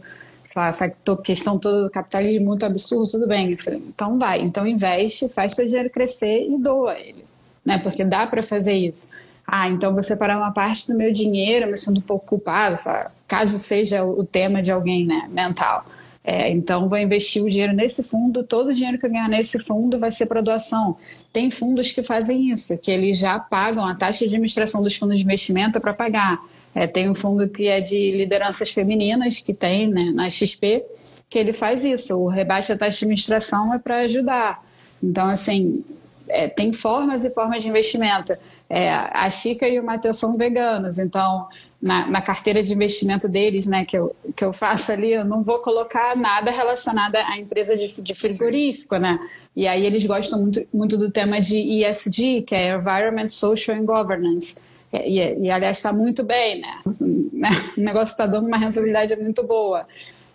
lá, 0.56 0.68
essa 0.68 0.88
questão 1.22 1.58
toda 1.58 1.84
do 1.84 1.90
capitalismo 1.90 2.46
muito 2.46 2.66
absurdo, 2.66 3.10
tudo 3.10 3.28
bem. 3.28 3.56
Falei, 3.56 3.82
então 3.86 4.18
vai, 4.18 4.40
então 4.40 4.66
investe, 4.66 5.28
faz 5.28 5.54
seu 5.54 5.64
dinheiro 5.66 5.90
crescer 5.90 6.46
e 6.48 6.58
doa 6.58 6.98
ele, 6.98 7.24
né? 7.64 7.78
Porque 7.78 8.04
dá 8.04 8.26
para 8.26 8.42
fazer 8.42 8.74
isso. 8.74 9.08
Ah, 9.46 9.68
então 9.68 9.92
vou 9.92 10.02
separar 10.02 10.38
uma 10.38 10.52
parte 10.52 10.86
do 10.86 10.94
meu 10.94 11.12
dinheiro, 11.12 11.70
me 11.70 11.76
sinto 11.76 11.98
um 11.98 12.02
pouco 12.02 12.26
culpada, 12.26 13.10
caso 13.26 13.58
seja 13.58 14.04
o 14.04 14.24
tema 14.24 14.62
de 14.62 14.70
alguém, 14.70 15.06
né, 15.06 15.28
mental. 15.28 15.84
É, 16.22 16.50
então, 16.50 16.88
vou 16.88 16.98
investir 16.98 17.42
o 17.42 17.48
dinheiro 17.48 17.72
nesse 17.72 18.02
fundo, 18.02 18.42
todo 18.42 18.68
o 18.68 18.74
dinheiro 18.74 18.98
que 18.98 19.06
eu 19.06 19.10
ganhar 19.10 19.28
nesse 19.28 19.58
fundo 19.58 19.98
vai 19.98 20.10
ser 20.10 20.26
para 20.26 20.42
doação. 20.42 20.96
Tem 21.32 21.50
fundos 21.50 21.92
que 21.92 22.02
fazem 22.02 22.50
isso, 22.50 22.78
que 22.78 22.90
eles 22.90 23.18
já 23.18 23.38
pagam 23.38 23.86
a 23.86 23.94
taxa 23.94 24.20
de 24.20 24.26
administração 24.26 24.82
dos 24.82 24.96
fundos 24.96 25.16
de 25.16 25.24
investimento 25.24 25.80
para 25.80 25.94
pagar. 25.94 26.38
É, 26.74 26.86
tem 26.86 27.08
um 27.08 27.14
fundo 27.14 27.48
que 27.48 27.66
é 27.66 27.80
de 27.80 28.12
lideranças 28.12 28.70
femininas, 28.70 29.40
que 29.40 29.54
tem 29.54 29.88
né, 29.88 30.12
na 30.14 30.30
XP, 30.30 30.84
que 31.28 31.38
ele 31.38 31.52
faz 31.52 31.84
isso. 31.84 32.14
O 32.16 32.28
rebate 32.28 32.68
da 32.68 32.76
taxa 32.76 32.98
de 32.98 33.04
administração 33.04 33.74
é 33.74 33.78
para 33.78 34.00
ajudar. 34.00 34.62
Então, 35.02 35.26
assim, 35.26 35.82
é, 36.28 36.48
tem 36.48 36.72
formas 36.72 37.24
e 37.24 37.30
formas 37.30 37.62
de 37.62 37.68
investimento. 37.68 38.36
É, 38.68 38.90
a 38.90 39.28
Chica 39.30 39.66
e 39.66 39.80
o 39.80 39.84
Matheus 39.84 40.18
são 40.18 40.36
veganos, 40.36 40.98
então 40.98 41.48
na, 41.80 42.06
na, 42.06 42.20
carteira 42.20 42.62
de 42.62 42.72
investimento 42.72 43.28
deles, 43.28 43.66
né, 43.66 43.84
que 43.84 43.96
eu, 43.96 44.14
que 44.36 44.44
eu 44.44 44.52
faço 44.52 44.92
ali, 44.92 45.12
eu 45.12 45.24
não 45.24 45.42
vou 45.42 45.58
colocar 45.60 46.14
nada 46.14 46.50
relacionado 46.50 47.16
à 47.16 47.38
empresa 47.38 47.76
de, 47.76 48.00
de 48.00 48.14
frigorífico, 48.14 48.96
né? 48.96 49.18
E 49.56 49.66
aí 49.66 49.84
eles 49.84 50.04
gostam 50.04 50.40
muito, 50.40 50.66
muito 50.72 50.96
do 50.96 51.10
tema 51.10 51.40
de 51.40 51.56
ESG, 51.56 52.42
que 52.42 52.54
é 52.54 52.74
Environment, 52.76 53.28
Social 53.28 53.76
and 53.76 53.84
Governance. 53.84 54.60
E, 54.92 55.18
e, 55.18 55.38
e 55.46 55.50
aliás, 55.50 55.78
está 55.78 55.92
muito 55.92 56.22
bem, 56.22 56.60
né? 56.60 56.80
O 57.76 57.80
negócio 57.80 58.12
está 58.12 58.26
dando 58.26 58.46
uma 58.46 58.58
rentabilidade 58.58 59.16
muito 59.16 59.42
boa. 59.42 59.86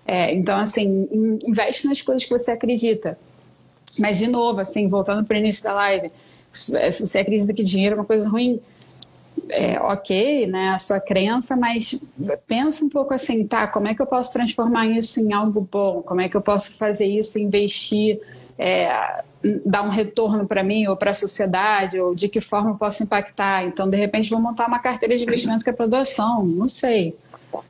É, 0.06 0.34
então, 0.34 0.58
assim, 0.58 1.08
investe 1.46 1.88
nas 1.88 2.02
coisas 2.02 2.24
que 2.24 2.30
você 2.30 2.52
acredita. 2.52 3.18
Mas, 3.98 4.18
de 4.18 4.28
novo, 4.28 4.60
assim, 4.60 4.88
voltando 4.88 5.26
para 5.26 5.36
o 5.36 5.40
início 5.40 5.64
da 5.64 5.74
live, 5.74 6.12
se 6.52 7.06
você 7.06 7.20
acredita 7.20 7.54
que 7.54 7.64
dinheiro 7.64 7.96
é 7.96 8.00
uma 8.00 8.06
coisa 8.06 8.30
ruim, 8.30 8.60
é, 9.50 9.80
ok, 9.80 10.48
né, 10.48 10.70
a 10.70 10.80
sua 10.80 11.00
crença, 11.00 11.56
mas 11.56 12.00
pensa 12.48 12.84
um 12.84 12.90
pouco 12.90 13.14
assim, 13.14 13.46
tá, 13.46 13.68
como 13.68 13.88
é 13.88 13.96
que 13.96 14.02
eu 14.02 14.08
posso 14.08 14.32
transformar 14.32 14.88
isso 14.88 15.20
em 15.20 15.34
algo 15.34 15.68
bom? 15.70 16.02
Como 16.02 16.22
é 16.22 16.30
que 16.30 16.36
eu 16.36 16.42
posso 16.42 16.74
fazer 16.78 17.06
isso, 17.06 17.38
investir, 17.40 18.20
é, 18.58 19.24
dar 19.66 19.84
um 19.84 19.90
retorno 19.90 20.48
para 20.48 20.64
mim 20.64 20.88
ou 20.88 20.98
para 20.98 21.12
a 21.12 21.16
sociedade, 21.16 22.00
ou 22.00 22.16
de 22.16 22.28
que 22.28 22.42
forma 22.42 22.72
eu 22.72 22.76
posso 22.76 23.04
impactar? 23.04 23.66
Então, 23.66 23.90
de 23.90 23.98
repente, 23.98 24.30
vou 24.30 24.42
montar 24.42 24.68
uma 24.68 24.80
carteira 24.80 25.18
de 25.18 25.24
investimento 25.24 25.64
que 25.64 25.70
é 25.70 25.74
para 25.74 25.86
doação, 25.86 26.46
não 26.46 26.70
sei. 26.70 27.16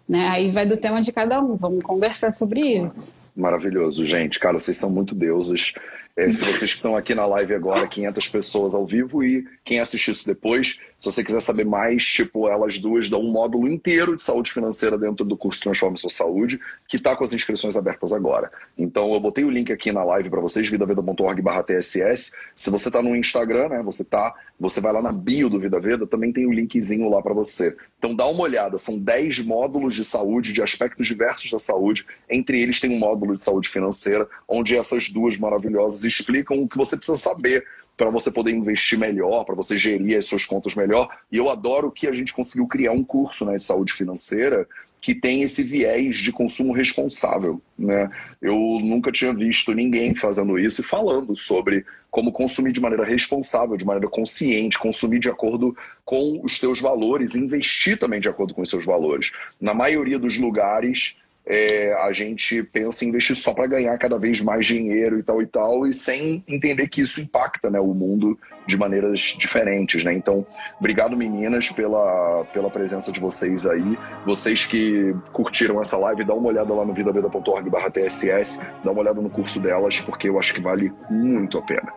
Né? 0.07 0.27
Aí 0.29 0.49
vai 0.51 0.65
do 0.65 0.77
tema 0.77 1.01
de 1.01 1.11
cada 1.11 1.41
um, 1.41 1.55
vamos 1.55 1.83
conversar 1.83 2.31
sobre 2.31 2.61
isso. 2.61 3.13
Maravilhoso, 3.35 4.05
gente. 4.05 4.39
Cara, 4.39 4.57
vocês 4.57 4.77
são 4.77 4.89
muito 4.89 5.13
deuses. 5.13 5.73
É, 6.17 6.31
se 6.31 6.45
vocês 6.45 6.63
estão 6.63 6.95
aqui 6.95 7.13
na 7.13 7.25
live 7.25 7.53
agora, 7.53 7.85
500 7.85 8.29
pessoas 8.29 8.73
ao 8.73 8.85
vivo 8.85 9.21
e 9.21 9.45
quem 9.65 9.81
assistir 9.81 10.11
isso 10.11 10.25
depois, 10.25 10.79
se 10.97 11.11
você 11.11 11.23
quiser 11.23 11.41
saber 11.41 11.65
mais, 11.65 12.05
tipo, 12.05 12.47
elas 12.47 12.79
duas 12.79 13.09
dão 13.09 13.21
um 13.21 13.31
módulo 13.31 13.67
inteiro 13.67 14.15
de 14.15 14.23
saúde 14.23 14.51
financeira 14.51 14.97
dentro 14.97 15.25
do 15.25 15.35
curso 15.35 15.61
Transforme 15.61 15.97
Sua 15.97 16.09
Saúde, 16.09 16.59
que 16.87 16.95
está 16.95 17.15
com 17.15 17.23
as 17.23 17.33
inscrições 17.33 17.75
abertas 17.75 18.13
agora. 18.13 18.51
Então, 18.77 19.13
eu 19.13 19.19
botei 19.19 19.43
o 19.43 19.49
link 19.49 19.71
aqui 19.71 19.91
na 19.91 20.03
live 20.03 20.29
para 20.29 20.39
vocês, 20.39 20.67
vidaveda.org 20.67 21.41
TSS. 21.67 22.31
Se 22.55 22.69
você 22.69 22.87
está 22.87 23.01
no 23.01 23.15
Instagram, 23.15 23.69
né, 23.69 23.83
você 23.83 24.03
tá, 24.03 24.33
você 24.59 24.79
vai 24.79 24.93
lá 24.93 25.01
na 25.01 25.11
bio 25.11 25.49
do 25.49 25.59
Vida 25.59 25.79
Veda, 25.79 26.07
também 26.07 26.31
tem 26.31 26.47
o 26.47 26.53
linkzinho 26.53 27.09
lá 27.09 27.21
para 27.21 27.33
você. 27.33 27.75
Então, 27.97 28.15
dá 28.15 28.25
uma 28.27 28.43
olhada, 28.43 28.77
são 28.77 28.97
10 28.97 29.45
módulos 29.45 29.95
de 29.95 30.05
saúde, 30.05 30.53
de 30.53 30.61
aspectos 30.61 31.05
diversos 31.05 31.51
da 31.51 31.59
saúde. 31.59 32.05
Entre 32.29 32.61
eles 32.61 32.79
tem 32.79 32.91
um 32.91 32.99
módulo 32.99 33.35
de 33.35 33.41
saúde 33.41 33.67
financeira, 33.67 34.27
onde 34.47 34.75
essas 34.75 35.09
duas 35.09 35.37
maravilhosas 35.37 36.03
explicam 36.03 36.61
o 36.61 36.69
que 36.69 36.77
você 36.77 36.95
precisa 36.95 37.17
saber 37.17 37.65
para 37.97 38.09
você 38.09 38.29
poder 38.31 38.51
investir 38.51 38.99
melhor, 38.99 39.43
para 39.45 39.55
você 39.55 39.77
gerir 39.77 40.17
as 40.17 40.25
suas 40.25 40.45
contas 40.45 40.75
melhor. 40.75 41.07
E 41.31 41.37
eu 41.37 41.49
adoro 41.49 41.91
que 41.91 42.07
a 42.07 42.11
gente 42.11 42.33
conseguiu 42.33 42.67
criar 42.67 42.91
um 42.91 43.03
curso 43.03 43.45
né, 43.45 43.57
de 43.57 43.63
saúde 43.63 43.93
financeira 43.93 44.67
que 45.05 45.13
tem 45.13 45.43
esse 45.43 45.61
viés 45.61 46.15
de 46.15 46.31
consumo 46.31 46.73
responsável. 46.73 47.61
Né? 47.77 48.09
Eu 48.41 48.57
nunca 48.81 49.11
tinha 49.11 49.31
visto 49.33 49.71
ninguém 49.71 50.15
fazendo 50.15 50.57
isso 50.57 50.81
e 50.81 50.83
falando 50.83 51.35
sobre 51.35 51.85
como 52.09 52.31
consumir 52.31 52.71
de 52.71 52.81
maneira 52.81 53.05
responsável, 53.05 53.77
de 53.77 53.85
maneira 53.85 54.07
consciente, 54.07 54.79
consumir 54.79 55.19
de 55.19 55.29
acordo 55.29 55.77
com 56.03 56.41
os 56.43 56.57
teus 56.57 56.79
valores, 56.79 57.35
investir 57.35 57.99
também 57.99 58.19
de 58.19 58.27
acordo 58.27 58.55
com 58.55 58.63
os 58.63 58.69
seus 58.69 58.83
valores. 58.83 59.31
Na 59.61 59.75
maioria 59.75 60.17
dos 60.17 60.39
lugares, 60.39 61.15
é, 61.45 61.93
a 61.93 62.11
gente 62.11 62.63
pensa 62.63 63.05
em 63.05 63.09
investir 63.09 63.35
só 63.35 63.53
para 63.53 63.67
ganhar 63.67 63.97
cada 63.97 64.17
vez 64.17 64.41
mais 64.41 64.65
dinheiro 64.65 65.19
e 65.19 65.23
tal 65.23 65.41
e 65.41 65.45
tal, 65.45 65.85
e 65.85 65.93
sem 65.93 66.43
entender 66.47 66.87
que 66.87 67.01
isso 67.01 67.21
impacta 67.21 67.69
né, 67.69 67.79
o 67.79 67.93
mundo 67.93 68.37
de 68.65 68.77
maneiras 68.77 69.35
diferentes, 69.37 70.03
né? 70.03 70.13
Então, 70.13 70.45
obrigado 70.79 71.15
meninas 71.15 71.69
pela, 71.69 72.45
pela 72.53 72.69
presença 72.69 73.11
de 73.11 73.19
vocês 73.19 73.65
aí. 73.65 73.97
Vocês 74.25 74.65
que 74.65 75.15
curtiram 75.31 75.81
essa 75.81 75.97
live, 75.97 76.23
dá 76.23 76.33
uma 76.33 76.47
olhada 76.47 76.73
lá 76.73 76.85
no 76.85 76.93
vidaveda.org 76.93 77.69
TSS, 77.91 78.65
dá 78.83 78.91
uma 78.91 79.01
olhada 79.01 79.21
no 79.21 79.29
curso 79.29 79.59
delas, 79.59 80.01
porque 80.01 80.29
eu 80.29 80.39
acho 80.39 80.53
que 80.53 80.61
vale 80.61 80.91
muito 81.09 81.57
a 81.57 81.61
pena. 81.61 81.91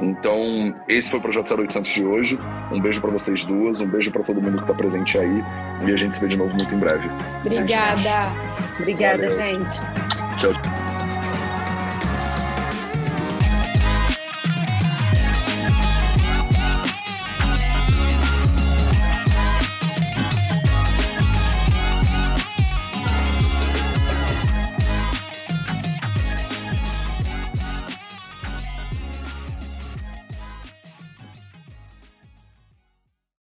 Então, 0.00 0.74
esse 0.88 1.10
foi 1.10 1.18
o 1.18 1.22
Projeto 1.22 1.54
0800 1.54 1.92
de 1.92 2.04
hoje. 2.04 2.38
Um 2.72 2.80
beijo 2.80 3.00
para 3.00 3.10
vocês 3.10 3.44
duas, 3.44 3.80
um 3.80 3.88
beijo 3.88 4.10
para 4.10 4.22
todo 4.22 4.40
mundo 4.40 4.56
que 4.58 4.64
está 4.64 4.74
presente 4.74 5.18
aí, 5.18 5.44
e 5.86 5.92
a 5.92 5.96
gente 5.96 6.14
se 6.14 6.20
vê 6.20 6.28
de 6.28 6.38
novo 6.38 6.54
muito 6.54 6.74
em 6.74 6.78
breve. 6.78 7.08
Obrigada. 7.44 8.32
Obrigada, 8.78 9.28
Valeu. 9.28 9.38
gente. 9.38 9.80
Tchau. 10.36 10.81